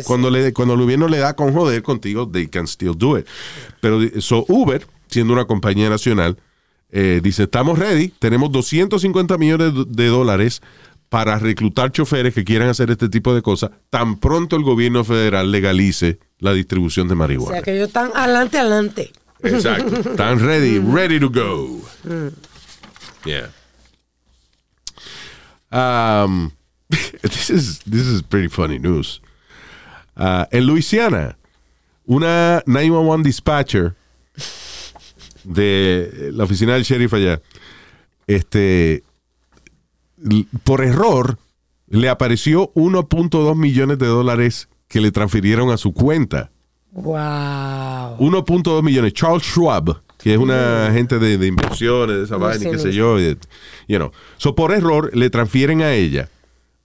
cuando, 0.06 0.30
le, 0.30 0.54
cuando 0.54 0.74
el 0.76 0.80
gobierno 0.80 1.08
le 1.08 1.18
da 1.18 1.36
con 1.36 1.54
joder 1.54 1.84
contigo, 1.84 2.28
they 2.32 2.48
can 2.48 2.66
still 2.68 2.94
do 2.98 3.18
it. 3.18 3.28
Pero 3.82 4.00
so, 4.20 4.46
Uber, 4.48 4.86
siendo 5.08 5.34
una 5.34 5.46
compañía 5.46 5.90
nacional, 5.90 6.38
eh, 6.92 7.20
dice, 7.24 7.44
estamos 7.44 7.78
ready, 7.78 8.10
tenemos 8.20 8.52
250 8.52 9.38
millones 9.38 9.74
de- 9.88 10.08
dólares 10.08 10.62
para 11.10 11.38
reclutar 11.40 11.92
choferes 11.92 12.34
que 12.34 12.46
quieran 12.46 12.70
hacer 12.70 12.90
este 12.90 13.10
tipo 13.10 13.36
de 13.36 13.42
cosas, 13.42 13.72
tan 13.90 14.18
pronto 14.18 14.56
el 14.56 14.64
gobierno 14.64 15.04
federal 15.04 15.52
legalice 15.52 16.20
la 16.40 16.54
distribución 16.54 17.08
de 17.10 17.14
O 17.14 17.18
marihuana. 17.18 17.56
sea 17.56 17.62
que 17.64 17.76
ellos 17.76 17.88
están 17.90 18.12
adelante, 18.16 18.58
adelante. 18.58 19.12
Exacto. 19.44 20.10
Están 20.12 20.40
ready, 20.40 20.80
ready 20.80 21.20
to 21.20 21.30
go. 21.30 21.82
Yeah. 23.26 23.50
Um, 25.72 26.52
this 27.22 27.50
is 27.50 27.80
this 27.86 28.08
is 28.08 28.22
pretty 28.22 28.50
funny 28.50 28.80
news. 28.80 29.22
Uh, 30.16 30.46
en 30.52 30.66
Luisiana, 30.66 31.38
una 32.06 32.62
911 32.66 33.24
dispatcher 33.24 33.96
de 35.44 36.32
la 36.34 36.44
oficina 36.44 36.74
del 36.74 36.84
sheriff 36.84 37.14
allá, 37.14 37.42
este, 38.28 39.04
por 40.64 40.84
error, 40.84 41.38
le 41.88 42.10
apareció 42.10 42.72
1.2 42.74 43.56
millones 43.56 43.98
de 43.98 44.08
dólares 44.08 44.70
que 44.88 45.02
le 45.02 45.12
transfirieron 45.12 45.72
a 45.72 45.78
su 45.78 45.94
cuenta. 45.94 46.52
Wow. 46.92 48.18
1.2 48.20 48.84
millones. 48.84 49.14
Charles 49.14 49.44
Schwab, 49.44 50.02
que 50.24 50.34
es 50.34 50.40
una 50.40 50.88
agente 50.88 51.20
de, 51.20 51.38
de 51.38 51.48
inversiones, 51.48 52.18
de 52.18 52.24
esa 52.24 52.36
No 52.36 52.42
vaina, 52.42 52.70
qué 52.72 52.78
sé 52.80 52.92
yo. 52.94 53.20
y- 53.20 53.38
You 53.88 53.98
know. 53.98 54.12
So, 54.38 54.56
por 54.56 54.72
error, 54.72 55.10
le 55.16 55.30
transfieren 55.30 55.82
a 55.82 55.94
ella 55.94 56.30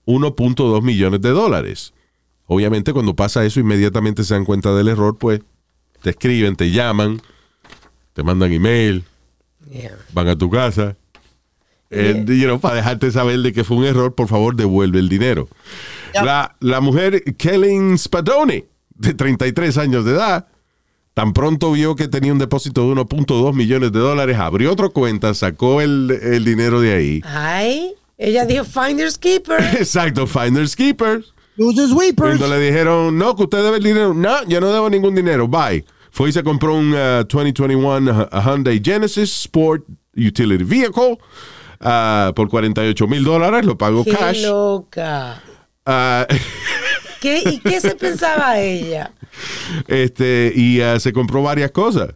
1.2 0.05 0.81
millones 0.81 1.21
de 1.21 1.29
dólares. 1.29 1.93
Obviamente, 2.45 2.93
cuando 2.93 3.15
pasa 3.15 3.43
eso, 3.45 3.59
inmediatamente 3.59 4.23
se 4.23 4.33
dan 4.33 4.45
cuenta 4.45 4.73
del 4.73 4.87
error, 4.87 5.17
pues 5.17 5.41
te 6.01 6.11
escriben, 6.11 6.55
te 6.55 6.71
llaman, 6.71 7.21
te 8.13 8.23
mandan 8.23 8.51
email, 8.53 9.03
Yeah. 9.69 9.97
van 10.13 10.29
a 10.29 10.37
tu 10.37 10.49
casa. 10.49 10.95
eh, 11.89 12.23
you 12.27 12.43
know, 12.45 12.59
para 12.59 12.75
dejarte 12.75 13.11
saber 13.11 13.39
de 13.39 13.51
que 13.53 13.63
fue 13.63 13.77
un 13.77 13.83
error, 13.85 14.13
por 14.15 14.27
favor, 14.27 14.55
devuelve 14.55 14.99
el 14.99 15.07
dinero. 15.09 15.47
La, 16.13 16.55
la 16.59 16.79
mujer 16.81 17.23
Kellen 17.37 17.97
Spadoni, 17.97 18.65
de 18.95 19.13
33 19.13 19.77
años 19.77 20.03
de 20.05 20.11
edad, 20.13 20.47
tan 21.17 21.33
pronto 21.33 21.71
vio 21.71 21.95
que 21.95 22.07
tenía 22.07 22.31
un 22.31 22.37
depósito 22.37 22.81
de 22.81 23.01
1.2 23.01 23.51
millones 23.55 23.91
de 23.91 23.97
dólares, 23.97 24.37
abrió 24.37 24.71
otra 24.71 24.89
cuenta, 24.89 25.33
sacó 25.33 25.81
el, 25.81 26.11
el 26.11 26.45
dinero 26.45 26.79
de 26.79 26.93
ahí. 26.93 27.21
Ay, 27.25 27.95
ella 28.19 28.45
dijo 28.45 28.63
Finders 28.63 29.17
Keeper. 29.17 29.59
Exacto, 29.79 30.27
Finders 30.27 30.75
Keepers. 30.75 31.33
Losers 31.55 31.91
Weepers. 31.91 32.37
Cuando 32.37 32.55
le 32.55 32.63
dijeron, 32.63 33.17
no, 33.17 33.35
que 33.35 33.45
usted 33.45 33.63
debe 33.63 33.77
el 33.77 33.83
dinero. 33.83 34.13
No, 34.13 34.47
yo 34.47 34.61
no 34.61 34.71
debo 34.71 34.91
ningún 34.91 35.15
dinero. 35.15 35.47
Bye. 35.47 35.83
Fue 36.11 36.29
y 36.29 36.33
se 36.33 36.43
compró 36.43 36.75
un 36.75 36.93
uh, 36.93 37.23
2021 37.27 38.29
Hyundai 38.31 38.79
Genesis 38.85 39.41
Sport 39.45 39.85
Utility 40.15 40.63
Vehicle 40.63 41.17
uh, 41.81 42.31
por 42.35 42.47
48 42.47 43.07
mil 43.07 43.23
dólares. 43.23 43.65
Lo 43.65 43.75
pagó 43.75 44.03
Qué 44.03 44.11
cash. 44.11 44.43
loca. 44.43 45.41
Uh, 45.83 46.31
¿Qué, 47.21 47.41
¿Y 47.45 47.59
qué 47.59 47.79
se 47.81 47.95
pensaba 47.95 48.59
ella? 48.59 49.11
este, 49.87 50.51
y 50.55 50.81
uh, 50.81 50.99
se 50.99 51.13
compró 51.13 51.41
varias 51.43 51.71
cosas. 51.71 52.09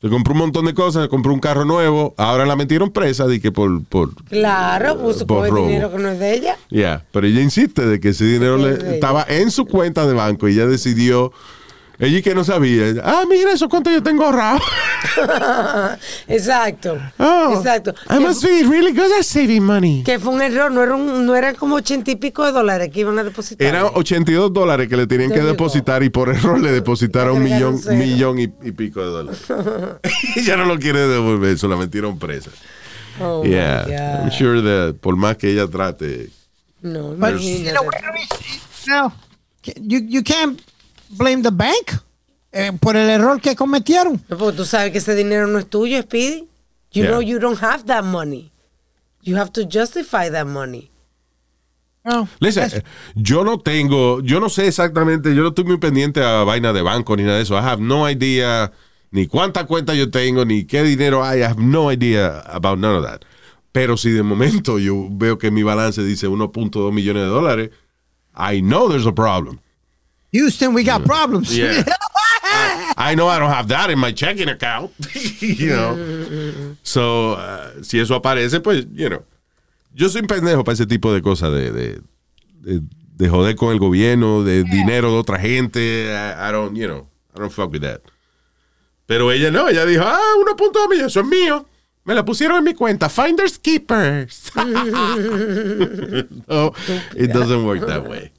Se 0.00 0.08
compró 0.08 0.32
un 0.32 0.40
montón 0.40 0.64
de 0.66 0.74
cosas, 0.74 1.04
se 1.04 1.08
compró 1.08 1.32
un 1.32 1.38
carro 1.38 1.64
nuevo. 1.64 2.12
Ahora 2.18 2.44
la 2.44 2.56
metieron 2.56 2.90
presa 2.90 3.26
de 3.28 3.40
que 3.40 3.52
por, 3.52 3.84
por 3.84 4.12
Claro, 4.24 4.98
puso 5.00 5.26
Por 5.28 5.48
robo. 5.48 5.68
dinero 5.68 5.92
que 5.92 5.98
no 5.98 6.08
es 6.08 6.18
de 6.18 6.34
ella. 6.34 6.56
Ya, 6.70 7.04
pero 7.12 7.24
ella 7.28 7.40
insiste 7.40 7.86
de 7.86 8.00
que 8.00 8.08
ese 8.08 8.24
dinero 8.24 8.56
le- 8.58 8.94
estaba 8.94 9.24
en 9.28 9.52
su 9.52 9.64
cuenta 9.64 10.04
de 10.04 10.12
banco 10.14 10.48
y 10.48 10.54
ella 10.54 10.66
decidió, 10.66 11.32
ella 11.98 12.22
que 12.22 12.34
no 12.34 12.42
sabía, 12.44 12.94
ah, 13.04 13.24
mira 13.28 13.52
eso 13.52 13.68
cuánto 13.68 13.90
yo 13.90 14.02
tengo 14.02 14.24
ahorrado. 14.24 14.58
Exacto. 16.28 16.98
Oh, 17.18 17.54
Exacto. 17.56 17.94
I 18.10 18.18
must 18.18 18.42
be 18.42 18.62
really 18.64 18.92
good 18.92 19.10
at 19.18 19.24
saving 19.24 19.62
money. 19.62 20.02
que 20.04 20.18
fue 20.18 20.32
un 20.32 20.42
error, 20.42 20.70
no, 20.70 20.82
era 20.82 20.94
un, 20.94 21.26
no 21.26 21.34
eran 21.36 21.54
como 21.54 21.76
ochenta 21.76 22.10
y 22.10 22.16
pico 22.16 22.44
de 22.44 22.52
dólares 22.52 22.90
que 22.92 23.00
iban 23.00 23.18
a 23.18 23.24
depositar. 23.24 23.66
Eran 23.66 23.86
82 23.94 24.52
dólares 24.52 24.88
que 24.88 24.96
le 24.96 25.06
tenían 25.06 25.30
que 25.30 25.40
depositar 25.42 26.02
y 26.02 26.10
por 26.10 26.28
error 26.30 26.60
le 26.60 26.72
depositaron 26.72 27.36
un 27.36 27.42
millón, 27.44 27.78
cero. 27.78 27.96
millón 27.96 28.38
y, 28.38 28.44
y 28.62 28.72
pico 28.72 29.00
de 29.00 29.06
dólares. 29.06 29.40
ella 30.36 30.56
no 30.56 30.64
lo 30.64 30.78
quiere 30.78 31.06
devolver, 31.06 31.50
eso 31.54 31.68
la 31.68 31.76
metieron 31.76 32.18
presa. 32.18 32.50
Oh, 33.20 33.44
yeah, 33.44 34.22
I'm 34.22 34.30
sure 34.30 34.62
that 34.62 34.94
por 35.00 35.16
más 35.16 35.36
que 35.36 35.50
ella 35.50 35.68
trate, 35.68 36.30
No, 36.80 37.14
But 37.14 37.38
you 37.40 37.70
know, 37.70 37.88
now, 38.88 39.12
you, 39.76 40.00
you 40.00 40.22
can't 40.22 40.58
blame 41.12 41.42
the 41.42 41.50
bank 41.50 41.92
eh, 42.52 42.72
por 42.80 42.96
el 42.96 43.08
error 43.08 43.40
que 43.40 43.54
cometieron. 43.56 44.22
No, 44.28 44.36
porque 44.38 44.56
tú 44.58 44.64
sabes 44.64 44.92
que 44.92 44.98
ese 44.98 45.14
dinero 45.14 45.46
no 45.46 45.58
es 45.58 45.66
tuyo, 45.68 46.00
Speedy. 46.02 46.48
You 46.92 47.04
Yeah. 47.04 47.10
know 47.10 47.20
you 47.22 47.38
don't 47.38 47.62
have 47.62 47.84
that 47.86 48.04
money. 48.04 48.50
You 49.22 49.36
have 49.38 49.50
to 49.52 49.62
justify 49.62 50.28
that 50.30 50.46
money. 50.46 50.90
No, 52.04 52.28
Listen, 52.40 52.64
that's- 52.64 52.78
eh, 52.80 52.84
yo 53.14 53.44
no 53.44 53.58
tengo, 53.60 54.20
yo 54.22 54.40
no 54.40 54.48
sé 54.48 54.66
exactamente, 54.66 55.34
yo 55.34 55.42
no 55.42 55.48
estoy 55.50 55.64
muy 55.64 55.76
pendiente 55.78 56.20
a 56.22 56.42
vaina 56.42 56.72
de 56.72 56.82
banco 56.82 57.16
ni 57.16 57.22
nada 57.22 57.36
de 57.36 57.42
eso. 57.44 57.54
I 57.54 57.60
have 57.62 57.80
no 57.80 58.08
idea 58.10 58.72
ni 59.12 59.26
cuánta 59.28 59.66
cuenta 59.66 59.94
yo 59.94 60.10
tengo, 60.10 60.44
ni 60.44 60.64
qué 60.64 60.82
dinero 60.82 61.22
hay. 61.24 61.40
I 61.40 61.44
have 61.44 61.60
no 61.62 61.92
idea 61.92 62.40
about 62.40 62.78
none 62.80 62.96
of 62.98 63.04
that. 63.04 63.22
Pero 63.70 63.96
si 63.96 64.10
de 64.10 64.22
momento 64.24 64.78
yo 64.80 65.06
veo 65.12 65.38
que 65.38 65.50
mi 65.52 65.62
balance 65.62 66.02
dice 66.02 66.26
1.2 66.26 66.92
millones 66.92 67.22
de 67.22 67.28
dólares, 67.28 67.70
I 68.36 68.60
know 68.60 68.88
there's 68.88 69.06
a 69.06 69.12
problem. 69.14 69.60
Houston, 70.32 70.74
we 70.74 70.82
got 70.82 71.04
problems. 71.04 71.56
Yeah. 71.56 71.84
I 72.96 73.14
know 73.14 73.28
I 73.28 73.38
don't 73.38 73.50
have 73.50 73.68
that 73.68 73.90
in 73.90 73.98
my 73.98 74.12
checking 74.12 74.48
account. 74.48 74.92
you 75.40 75.70
know. 75.70 76.76
So, 76.82 77.32
uh, 77.32 77.82
si 77.82 78.00
eso 78.00 78.14
aparece, 78.18 78.60
pues, 78.60 78.86
you 78.92 79.08
know. 79.08 79.24
Yo 79.94 80.08
soy 80.08 80.22
un 80.22 80.26
pendejo 80.26 80.64
para 80.64 80.74
ese 80.74 80.86
tipo 80.86 81.12
de 81.12 81.20
cosas, 81.20 81.52
de, 81.52 81.70
de, 81.70 82.00
de, 82.60 82.80
de 83.16 83.28
joder 83.28 83.56
con 83.56 83.72
el 83.72 83.78
gobierno, 83.78 84.42
de 84.42 84.64
dinero 84.64 85.10
de 85.12 85.18
otra 85.18 85.38
gente. 85.38 86.06
I, 86.06 86.48
I 86.48 86.52
don't, 86.52 86.74
you 86.74 86.86
know, 86.86 87.06
I 87.34 87.40
don't 87.40 87.52
fuck 87.52 87.70
with 87.70 87.82
that. 87.82 88.00
Pero 89.06 89.30
ella 89.30 89.50
no, 89.50 89.68
ella 89.68 89.84
dijo, 89.84 90.02
ah, 90.06 90.18
1.2 90.40 90.88
millones, 90.88 91.08
eso 91.08 91.20
es 91.20 91.26
mío. 91.26 91.66
Me 92.04 92.14
la 92.14 92.24
pusieron 92.24 92.58
en 92.58 92.64
mi 92.64 92.74
cuenta. 92.74 93.08
Finders 93.08 93.58
Keepers. 93.58 94.50
no, 94.56 94.64
it 97.14 97.30
doesn't 97.32 97.64
work 97.64 97.86
that 97.86 98.08
way. 98.08 98.32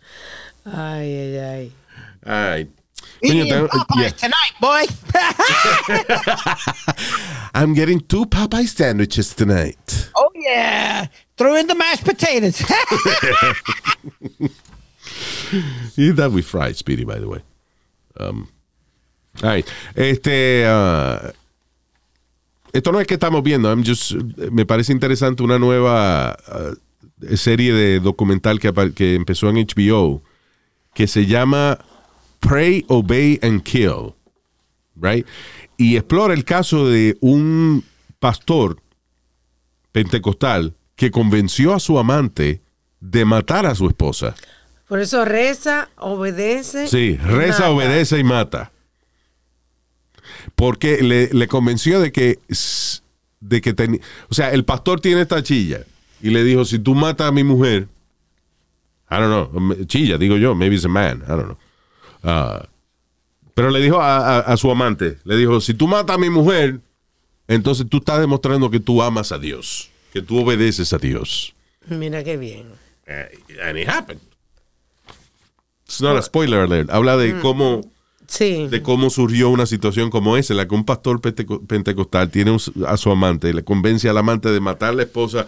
Ay, 0.65 1.15
ay, 1.15 1.37
ay. 1.37 1.71
All 2.25 2.31
right. 2.31 2.69
Coño, 3.23 3.45
tengo- 3.47 3.69
yeah. 3.97 4.09
tonight, 4.09 4.53
boy. 4.59 4.85
I'm 7.53 7.73
getting 7.73 7.99
two 8.01 8.25
Popeye 8.25 8.67
sandwiches 8.67 9.33
tonight. 9.33 10.09
oh 10.15 10.29
yeah. 10.35 11.07
Throw 11.37 11.55
in 11.55 11.67
the 11.67 11.75
mashed 11.75 12.03
potatoes. 12.05 12.61
Eat 15.97 16.15
that 16.15 16.31
with 16.31 16.45
fries, 16.45 16.77
Speedy, 16.77 17.03
by 17.05 17.19
the 17.19 17.27
way. 17.27 17.41
Um, 18.19 18.47
all 19.41 19.49
right. 19.49 19.67
Este, 19.95 20.65
uh, 20.65 21.31
esto 22.73 22.91
no 22.91 22.99
es 22.99 23.07
que 23.07 23.15
estamos 23.17 23.43
viendo. 23.43 23.69
I'm 23.71 23.83
just, 23.83 24.13
me 24.51 24.65
parece 24.65 24.91
interesante 24.91 25.43
una 25.43 25.57
nueva 25.59 26.37
uh, 26.47 26.75
serie 27.35 27.73
de 27.73 27.99
documental 27.99 28.59
que, 28.59 28.71
que 28.93 29.15
empezó 29.15 29.49
en 29.49 29.55
HBO 29.65 30.21
que 30.93 31.07
se 31.07 31.25
llama 31.25 31.79
Pray, 32.47 32.85
Obey 32.87 33.39
and 33.41 33.63
Kill. 33.63 34.13
Right? 34.95 35.25
Y 35.77 35.95
explora 35.97 36.33
el 36.33 36.43
caso 36.45 36.87
de 36.87 37.17
un 37.19 37.83
pastor 38.19 38.77
pentecostal 39.91 40.75
que 40.95 41.09
convenció 41.11 41.73
a 41.73 41.79
su 41.79 41.97
amante 41.97 42.61
de 42.99 43.25
matar 43.25 43.65
a 43.65 43.73
su 43.75 43.87
esposa. 43.87 44.35
Por 44.87 44.99
eso 44.99 45.25
reza, 45.25 45.89
obedece. 45.97 46.87
Sí, 46.87 47.17
reza, 47.17 47.59
mata. 47.63 47.69
obedece 47.71 48.19
y 48.19 48.23
mata. 48.23 48.71
Porque 50.55 51.01
le, 51.01 51.29
le 51.33 51.47
convenció 51.47 51.99
de 51.99 52.11
que, 52.11 52.39
de 53.39 53.61
que 53.61 53.75
teni- 53.75 54.01
o 54.29 54.33
sea, 54.33 54.51
el 54.51 54.63
pastor 54.65 55.01
tiene 55.01 55.21
esta 55.21 55.41
chilla 55.41 55.83
y 56.21 56.29
le 56.29 56.43
dijo, 56.43 56.65
si 56.65 56.79
tú 56.79 56.95
matas 56.95 57.27
a 57.27 57.31
mi 57.31 57.43
mujer, 57.43 57.87
I 59.09 59.15
don't 59.15 59.51
know, 59.51 59.85
chilla, 59.85 60.17
digo 60.17 60.37
yo, 60.37 60.55
maybe 60.55 60.75
it's 60.75 60.85
a 60.85 60.89
man, 60.89 61.23
I 61.25 61.29
don't 61.31 61.45
know. 61.45 61.57
Ah, 62.23 62.65
pero 63.53 63.69
le 63.69 63.79
dijo 63.81 63.99
a, 64.01 64.17
a- 64.17 64.39
a 64.39 64.57
su 64.57 64.71
amante, 64.71 65.17
le 65.25 65.35
dijo, 65.37 65.59
si 65.61 65.73
tú 65.73 65.87
matas 65.87 66.15
a 66.15 66.19
mi 66.19 66.29
mujer, 66.29 66.79
entonces 67.47 67.85
tú 67.89 67.97
estás 67.97 68.19
demostrando 68.19 68.69
que 68.71 68.79
tú 68.79 69.01
amas 69.03 69.31
a 69.31 69.37
Dios, 69.37 69.89
que 70.11 70.21
tú 70.21 70.39
obedeces 70.41 70.93
a 70.93 70.97
Dios. 70.97 71.53
Mira 71.87 72.23
qué 72.23 72.37
bien. 72.37 72.67
Eh, 73.05 73.37
and 73.63 73.77
it 73.77 73.87
happened. 73.89 74.21
It's 75.85 76.01
not 76.01 76.17
a 76.17 76.21
spoiler 76.21 76.61
alert. 76.61 76.89
Habla 76.89 77.17
de 77.17 77.39
cómo 77.41 77.81
Sí. 78.25 78.67
de 78.67 78.81
cómo 78.81 79.09
surgió 79.09 79.49
una 79.49 79.65
situación 79.65 80.09
como 80.09 80.37
esa, 80.37 80.53
en 80.53 80.57
la 80.57 80.67
que 80.67 80.73
un 80.73 80.85
pastor 80.85 81.19
penteco- 81.21 81.63
pentecostal 81.67 82.31
tiene 82.31 82.51
un- 82.51 82.85
a 82.87 82.97
su 82.97 83.11
amante 83.11 83.49
y 83.49 83.53
le 83.53 83.63
convence 83.63 84.09
al 84.09 84.17
amante 84.17 84.49
de 84.49 84.59
matar 84.61 84.89
a 84.89 84.93
la 84.93 85.03
esposa 85.03 85.45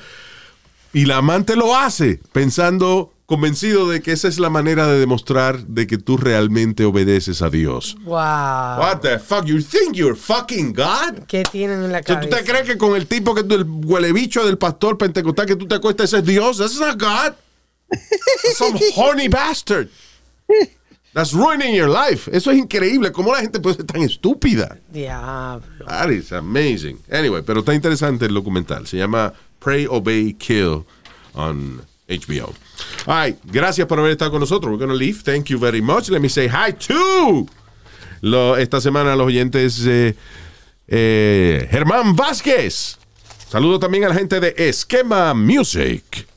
y 0.94 1.06
la 1.06 1.18
amante 1.18 1.56
lo 1.56 1.76
hace 1.76 2.20
pensando, 2.34 3.12
convencido 3.26 3.90
de 3.90 4.02
que 4.02 4.12
esa 4.12 4.28
es 4.28 4.38
la 4.40 4.50
manera 4.50 4.86
de 4.88 5.00
demostrar 5.00 5.66
de 5.66 5.88
que 5.88 5.98
tú 5.98 6.18
realmente 6.18 6.86
obedeces 6.86 7.42
a 7.42 7.50
Dios. 7.50 7.96
Wow. 8.04 8.14
What 8.16 9.00
the 9.02 9.20
fuck? 9.20 9.46
You 9.46 9.62
think 9.62 9.96
you're 9.96 10.16
fucking 10.16 10.74
God? 10.74 11.26
¿Qué 11.28 11.44
tienen 11.44 11.84
en 11.84 11.92
la 11.92 12.04
sea, 12.04 12.20
¿Tú 12.20 12.30
cabeza? 12.30 12.38
te 12.38 12.52
crees 12.52 12.66
que 12.68 12.78
con 12.78 12.96
el 12.96 13.08
tipo 13.08 13.34
que 13.34 13.44
tú, 13.44 13.56
el 13.56 13.64
huele 13.64 14.12
bicho 14.14 14.46
del 14.46 14.58
pastor 14.58 14.98
pentecostal 14.98 15.46
que 15.46 15.56
tú 15.56 15.68
te 15.68 15.76
acuestas, 15.76 16.06
ese 16.14 16.18
es 16.20 16.26
Dios? 16.26 16.58
That's 16.58 16.80
not 16.80 17.00
God. 17.00 17.34
That's 17.90 18.58
some 18.58 18.80
horny 18.96 19.28
bastard. 19.28 19.90
That's 21.14 21.34
ruining 21.34 21.74
your 21.74 21.90
life. 21.90 22.30
Eso 22.32 22.52
es 22.52 22.58
increíble. 22.58 23.12
¿Cómo 23.12 23.32
la 23.32 23.40
gente 23.40 23.60
puede 23.60 23.78
ser 23.78 23.86
tan 23.86 24.02
estúpida? 24.02 24.78
Diablo. 24.92 25.86
That 25.88 26.10
is 26.12 26.32
amazing. 26.34 27.00
Anyway, 27.10 27.42
pero 27.42 27.62
está 27.62 27.74
interesante 27.74 28.26
el 28.26 28.34
documental. 28.34 28.86
Se 28.86 28.98
llama 28.98 29.34
Pray, 29.60 29.88
Obey, 29.90 30.34
Kill 30.34 30.84
on 31.34 31.82
HBO. 32.10 32.54
All 33.06 33.26
right. 33.26 33.38
Gracias 33.46 33.88
por 33.88 34.00
haber 34.00 34.12
estado 34.12 34.32
con 34.32 34.40
nosotros. 34.40 34.72
We're 34.72 34.78
going 34.86 34.90
to 34.90 34.96
leave. 34.98 35.24
Thank 35.24 35.46
you 35.50 35.60
very 35.60 35.82
much. 35.82 36.10
Let 36.10 36.20
me 36.22 36.30
say 36.30 36.48
hi 36.48 36.72
to 36.88 37.46
lo- 38.22 38.56
esta 38.58 38.80
semana 38.82 39.16
los 39.16 39.28
oyentes 39.28 39.86
eh, 39.88 40.16
Eh, 40.88 41.68
Germán 41.72 42.16
Vázquez. 42.16 42.98
Saludo 43.50 43.80
también 43.80 44.04
a 44.06 44.10
la 44.10 44.16
gente 44.16 44.40
de 44.40 44.54
Esquema 44.58 45.34
Music. 45.34 46.28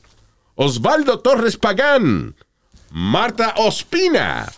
Osvaldo 0.55 1.18
Torres 1.20 1.57
Pagán. 1.57 2.34
Marta 2.91 3.55
Ospina. 3.59 4.51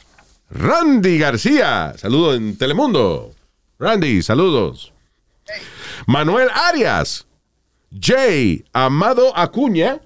Randy 0.50 1.18
García. 1.18 1.94
Saludo 1.96 2.34
en 2.34 2.56
Telemundo. 2.56 3.32
Randy, 3.78 4.22
saludos. 4.22 4.92
Manuel 6.06 6.48
Arias. 6.54 7.26
Jay 8.00 8.64
Amado 8.72 9.36
Acuña. 9.36 10.00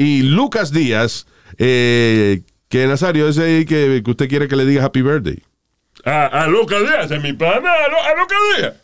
Y 0.00 0.22
Lucas 0.22 0.72
Díaz. 0.72 1.26
eh, 1.58 2.40
que 2.70 2.86
Nazario, 2.86 3.28
ese 3.28 3.42
ahí 3.42 3.64
que, 3.66 4.00
que 4.02 4.10
usted 4.10 4.28
quiere 4.28 4.48
que 4.48 4.56
le 4.56 4.64
diga 4.64 4.84
Happy 4.84 5.02
Birthday. 5.02 5.42
A, 6.04 6.26
a 6.44 6.46
Lucas 6.46 6.80
Díaz, 6.80 7.10
es 7.10 7.22
mi 7.22 7.34
pana. 7.34 7.68
A, 7.68 7.84
a 7.84 8.14
Lucas 8.18 8.38
Díaz. 8.56 8.74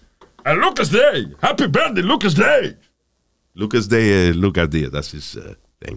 A 0.44 0.52
Lucas 0.54 0.90
Day. 0.90 1.32
Happy 1.40 1.66
birthday, 1.68 2.02
Lucas 2.02 2.34
Day. 2.34 2.76
Lucas 3.54 3.88
Day, 3.88 4.04
eh, 4.08 4.34
Lucas 4.34 4.68
Díaz, 4.68 4.90
that's 4.92 5.14
his 5.14 5.36
uh, 5.36 5.54
thing. 5.80 5.96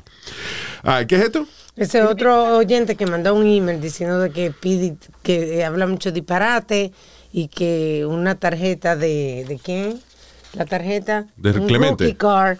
Ah, 0.84 1.03
¿Qué 1.05 1.15
es 1.17 1.24
esto? 1.24 1.45
Ese 1.76 2.01
otro 2.03 2.55
oyente 2.57 2.95
que 2.95 3.05
mandó 3.05 3.34
un 3.36 3.45
email 3.45 3.82
diciendo 3.82 4.20
de 4.20 4.30
que 4.32 4.51
pide, 4.51 4.95
que 5.24 5.65
habla 5.65 5.86
mucho 5.88 6.11
disparate 6.11 6.93
y 7.34 7.47
que 7.49 8.05
una 8.07 8.36
tarjeta 8.36 8.95
de, 8.95 9.45
¿de 9.47 9.59
quién? 9.59 9.99
La 10.53 10.65
tarjeta 10.65 11.28
De 11.36 11.51
un 11.59 11.67
Clemente. 11.67 12.05
rookie 12.05 12.15
card 12.17 12.57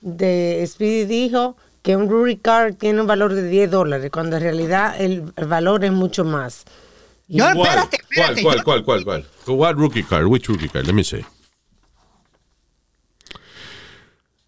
de 0.00 0.62
Speedy 0.66 1.04
dijo 1.06 1.56
que 1.82 1.96
un 1.96 2.08
rookie 2.08 2.36
card 2.38 2.74
tiene 2.74 3.00
un 3.00 3.06
valor 3.06 3.34
de 3.34 3.48
10 3.48 3.70
dólares, 3.70 4.10
cuando 4.10 4.36
en 4.36 4.42
realidad 4.42 5.00
el, 5.00 5.32
el 5.36 5.46
valor 5.46 5.84
es 5.84 5.92
mucho 5.92 6.24
más. 6.24 6.64
Yo, 7.28 7.44
¿Cuál? 7.54 7.58
espérate, 7.68 7.96
espérate. 7.96 8.42
¿Cuál, 8.42 8.56
yo- 8.58 8.64
cuál, 8.64 8.84
cuál, 8.84 9.04
cuál, 9.04 9.24
cuál? 9.46 9.56
What 9.58 9.74
rookie 9.76 10.02
card? 10.02 10.26
Which 10.26 10.48
rookie 10.48 10.68
card? 10.68 10.86
Let 10.86 10.94
me 10.94 11.04
see. 11.04 11.24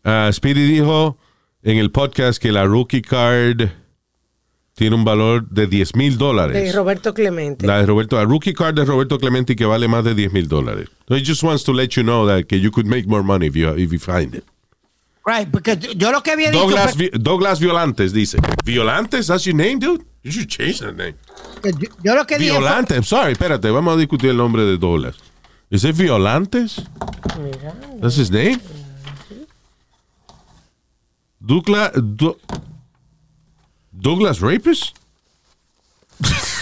Ah, 0.05 0.31
Speedy 0.33 0.63
dijo 0.67 1.19
en 1.63 1.77
el 1.77 1.91
podcast 1.91 2.41
que 2.41 2.53
la 2.53 2.65
rookie 2.65 3.03
card 3.03 3.69
tiene 4.75 4.97
un 4.97 5.05
valor 5.05 5.47
de 5.51 5.67
10 5.67 5.95
mil 5.95 6.13
De 6.13 6.19
dólares. 6.19 6.75
Roberto 6.75 7.13
Clemente. 7.13 7.67
La 7.67 7.79
de 7.81 7.87
Roberto, 7.87 8.17
la 8.17 8.25
rookie 8.25 8.55
card 8.55 8.75
de 8.77 8.85
Roberto 8.87 9.19
Clemente 9.19 9.55
que 9.57 9.67
vale 9.67 9.89
más 9.89 10.05
de 10.05 10.15
10 10.15 10.33
mil 10.33 10.49
dólares. 10.49 10.89
So 11.07 11.17
he 11.17 11.23
just 11.25 11.43
wants 11.43 11.65
to 11.65 11.73
let 11.75 11.89
you 11.97 12.03
know 12.03 12.27
that 12.27 12.47
que 12.47 12.59
you 12.59 12.71
could 12.71 12.87
make 12.87 13.07
more 13.07 13.23
money 13.23 13.49
if 13.49 13.55
you, 13.57 13.69
if 13.77 13.93
you 13.93 13.99
find 13.99 14.35
it. 14.35 14.45
Right, 15.27 15.49
porque 15.51 15.77
yo 15.97 16.11
lo 16.13 16.23
que 16.23 16.31
había 16.33 16.51
dicho 16.51 16.63
Douglas, 16.65 16.95
fue- 16.95 17.11
Vi- 17.11 17.19
Douglas 17.19 17.61
Violantes 17.61 18.13
dice. 18.13 18.39
Violantes, 18.65 19.27
that's 19.27 19.45
your 19.45 19.55
name, 19.55 19.79
dude? 19.79 20.05
You 20.23 20.33
should 20.33 20.49
change 20.49 20.81
that 20.81 20.95
name. 20.95 21.15
yo, 21.63 21.89
yo 22.03 22.15
lo 22.15 22.27
que 22.27 22.39
dije 22.39 22.51
fue- 22.51 22.59
Violante, 22.61 22.95
I'm 22.95 23.05
sorry, 23.05 23.33
espérate, 23.33 23.71
vamos 23.71 23.95
a 23.95 23.97
discutir 23.99 24.31
el 24.31 24.37
nombre 24.39 24.65
de 24.65 24.77
Douglas. 24.79 25.17
¿Es 25.71 25.85
it 25.85 25.95
Violantes? 25.97 26.83
Mira. 27.39 27.75
That's 28.01 28.17
his 28.19 28.31
name? 28.31 28.59
Douglas, 31.39 31.93
Du- 31.95 32.37
Douglas 33.93 34.41
Rapist? 34.41 34.97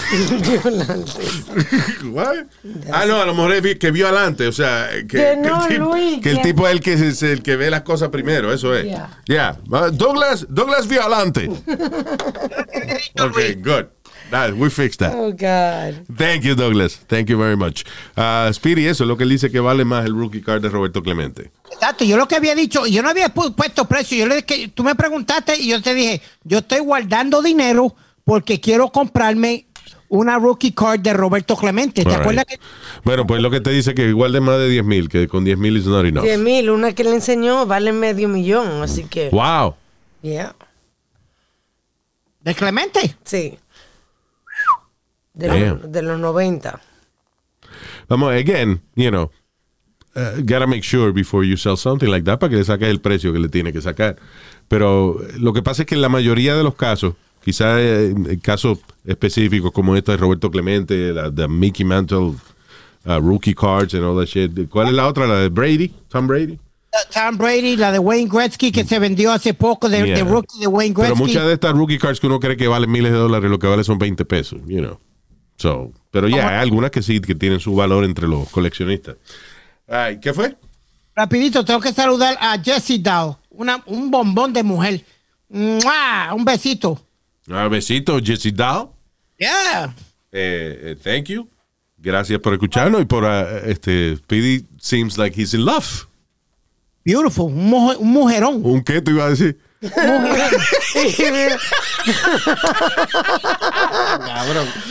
What? 2.11 2.45
Ah, 2.91 3.05
no, 3.07 3.21
a 3.21 3.25
lo 3.25 3.33
mejor 3.33 3.53
es 3.53 3.77
que 3.77 3.91
violante, 3.91 4.47
o 4.47 4.51
sea, 4.51 4.89
que, 4.91 5.05
Que 5.07 5.37
no, 5.37 5.63
el, 5.63 5.69
tipo, 5.69 5.83
Luis, 5.85 6.19
que 6.21 6.29
el 6.31 6.37
que- 6.37 6.43
tipo 6.43 6.67
es 6.67 6.73
el 6.73 6.81
que, 6.81 6.93
es 6.93 7.23
el 7.23 7.41
que 7.43 7.55
ve 7.55 7.69
las 7.69 7.81
cosas 7.81 8.09
primero, 8.09 8.51
eso 8.53 8.75
es. 8.75 8.85
Yeah. 8.85 9.09
Yeah. 9.25 9.57
Uh, 9.69 9.91
Douglas, 9.91 10.45
Douglas 10.49 10.87
Violante. 10.87 11.49
okay, 13.19 13.55
good. 13.55 13.87
That, 14.31 14.53
we 14.53 14.69
fixed 14.69 14.99
that. 14.99 15.13
Oh, 15.15 15.31
God. 15.31 16.05
Thank 16.15 16.43
you, 16.43 16.53
Douglas. 16.53 16.99
Thank 17.07 17.29
you 17.29 17.37
very 17.37 17.55
much. 17.57 17.83
Uh, 18.15 18.51
Speedy, 18.53 18.85
eso 18.85 19.03
es 19.03 19.07
lo 19.07 19.17
que 19.17 19.23
él 19.23 19.29
dice 19.29 19.49
que 19.49 19.59
vale 19.59 19.85
más 19.85 20.05
el 20.05 20.13
rookie 20.13 20.41
card 20.41 20.61
de 20.61 20.69
Roberto 20.69 21.01
Clemente. 21.01 21.51
Exacto, 21.71 22.03
yo 22.05 22.15
lo 22.15 22.27
que 22.27 22.35
había 22.35 22.53
dicho, 22.53 22.85
yo 22.85 23.01
no 23.01 23.09
había 23.09 23.33
pu- 23.33 23.55
puesto 23.55 23.85
precio, 23.85 24.17
yo 24.19 24.27
le 24.27 24.41
dije, 24.43 24.67
tú 24.67 24.83
me 24.83 24.93
preguntaste 24.93 25.57
y 25.59 25.69
yo 25.69 25.81
te 25.81 25.95
dije, 25.95 26.21
yo 26.43 26.59
estoy 26.59 26.79
guardando 26.79 27.41
dinero 27.41 27.95
porque 28.23 28.59
quiero 28.59 28.89
comprarme 28.91 29.65
una 30.09 30.37
rookie 30.37 30.73
card 30.73 30.99
de 30.99 31.13
Roberto 31.13 31.55
Clemente. 31.55 32.03
¿Te 32.03 32.09
All 32.09 32.21
acuerdas 32.21 32.45
right. 32.49 32.59
que 32.59 32.65
Bueno, 33.03 33.25
pues 33.25 33.41
lo 33.41 33.49
que 33.49 33.61
te 33.61 33.69
dice 33.69 33.93
que 33.93 34.07
igual 34.07 34.31
de 34.31 34.41
más 34.41 34.57
de 34.57 34.69
10 34.69 34.83
mil, 34.83 35.09
que 35.09 35.27
con 35.27 35.45
10 35.45 35.57
mil 35.57 35.77
is 35.77 35.85
not 35.85 36.05
enough. 36.05 36.23
10 36.23 36.39
mil, 36.39 36.69
una 36.69 36.93
que 36.93 37.03
le 37.03 37.13
enseñó 37.13 37.65
vale 37.65 37.93
medio 37.93 38.27
millón, 38.27 38.83
así 38.83 39.03
que. 39.05 39.29
Wow. 39.29 39.75
Yeah. 40.21 40.55
de 42.41 42.55
Clemente? 42.55 43.15
Sí. 43.23 43.57
De, 45.33 45.47
Damn. 45.47 45.81
los, 45.81 45.91
de 45.91 46.01
los 46.01 46.19
90. 46.19 46.81
Vamos, 48.07 48.33
again, 48.33 48.81
you 48.95 49.09
know, 49.09 49.31
uh, 50.15 50.41
gotta 50.41 50.65
make 50.65 50.83
sure 50.83 51.11
before 51.13 51.45
you 51.45 51.55
sell 51.55 51.77
something 51.77 52.09
like 52.09 52.25
that 52.25 52.39
para 52.39 52.49
que 52.49 52.57
le 52.57 52.63
saques 52.63 52.89
el 52.89 52.99
precio 52.99 53.31
que 53.31 53.39
le 53.39 53.49
tiene 53.49 53.71
que 53.71 53.81
sacar. 53.81 54.17
Pero 54.67 55.21
eh, 55.21 55.33
lo 55.37 55.53
que 55.53 55.61
pasa 55.61 55.83
es 55.83 55.85
que 55.87 55.95
en 55.95 56.01
la 56.01 56.09
mayoría 56.09 56.55
de 56.55 56.63
los 56.63 56.75
casos, 56.75 57.13
quizás 57.43 57.79
en 57.79 58.39
casos 58.39 58.79
específicos 59.09 59.71
como 59.71 59.95
este 59.95 60.11
de 60.11 60.17
Roberto 60.17 60.49
Clemente, 60.51 61.11
la 61.13 61.29
de 61.29 61.47
Mickey 61.47 61.85
Mantle, 61.85 62.35
uh, 63.05 63.19
rookie 63.19 63.53
cards 63.55 63.93
and 63.95 64.03
all 64.03 64.15
that 64.17 64.27
shit. 64.27 64.69
¿Cuál 64.69 64.87
es 64.87 64.93
la 64.93 65.07
otra? 65.07 65.25
La 65.27 65.35
de 65.39 65.49
Brady, 65.49 65.93
Tom 66.09 66.27
Brady. 66.27 66.59
Tom 67.13 67.37
Brady, 67.37 67.75
la 67.75 67.91
de 67.91 67.99
Wayne 67.99 68.29
Gretzky 68.31 68.71
que 68.71 68.83
se 68.83 68.97
vendió 68.99 69.31
hace 69.31 69.53
poco 69.53 69.89
de, 69.89 69.97
Yeah. 70.05 70.15
de 70.17 70.23
rookie 70.23 70.59
de 70.59 70.67
Wayne 70.67 70.93
Pero 70.95 71.07
Gretzky. 71.09 71.23
muchas 71.23 71.45
de 71.45 71.53
estas 71.53 71.73
rookie 71.73 71.97
cards 71.97 72.19
que 72.19 72.27
uno 72.27 72.39
cree 72.39 72.57
que 72.57 72.67
valen 72.67 72.91
miles 72.91 73.11
de 73.11 73.17
dólares, 73.17 73.49
lo 73.49 73.59
que 73.59 73.67
vale 73.67 73.83
son 73.83 73.97
20 73.99 74.25
pesos, 74.25 74.59
you 74.67 74.79
know. 74.79 74.99
So, 75.57 75.91
pero 76.09 76.27
ya, 76.27 76.47
hay 76.49 76.55
algunas 76.61 76.89
que 76.89 77.01
sí, 77.03 77.19
que 77.19 77.35
tienen 77.35 77.59
su 77.59 77.75
valor 77.75 78.05
entre 78.05 78.27
los 78.27 78.49
coleccionistas. 78.49 79.17
Ay, 79.87 80.19
¿Qué 80.19 80.33
fue? 80.33 80.55
Rapidito, 81.15 81.65
tengo 81.65 81.79
que 81.81 81.91
saludar 81.91 82.37
a 82.39 82.57
Jessie 82.63 82.99
Dow, 82.99 83.37
una, 83.49 83.83
un 83.87 84.09
bombón 84.09 84.53
de 84.53 84.63
mujer. 84.63 85.03
¡Mua! 85.49 86.33
Un 86.33 86.45
besito. 86.45 86.99
Un 87.47 87.69
besito, 87.69 88.19
Jesse 88.23 88.53
Dow. 88.53 88.93
Yeah. 89.39 89.93
Eh, 90.31 90.79
eh, 90.91 90.95
thank 91.01 91.25
you. 91.29 91.49
Gracias 91.97 92.39
por 92.39 92.53
escucharnos 92.53 93.01
y 93.01 93.05
por 93.05 93.25
ah, 93.25 93.59
este 93.65 94.15
Speedy 94.17 94.65
seems 94.79 95.17
like 95.17 95.35
he's 95.39 95.53
in 95.53 95.65
love. 95.65 96.07
Beautiful. 97.03 97.45
Un, 97.47 97.69
mujer- 97.69 97.97
un 97.99 98.11
mujerón. 98.11 98.61
¿Un 98.63 98.83
qué 98.83 99.01
te 99.01 99.11
iba 99.11 99.25
a 99.25 99.29
decir? 99.29 99.57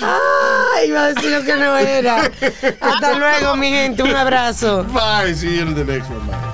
Ay, 0.00 0.88
iba 0.88 1.04
a 1.04 1.12
decir 1.12 1.30
lo 1.30 1.44
que 1.44 1.56
no 1.56 1.76
era. 1.76 2.30
Hasta 2.80 3.18
luego, 3.18 3.56
mi 3.56 3.68
gente. 3.70 4.02
Un 4.02 4.16
abrazo. 4.16 4.84
Bye, 4.84 5.34
see 5.34 5.56
you 5.56 5.62
in 5.66 5.74
the 5.74 5.84
next 5.84 6.10
one. 6.10 6.26
man. 6.26 6.47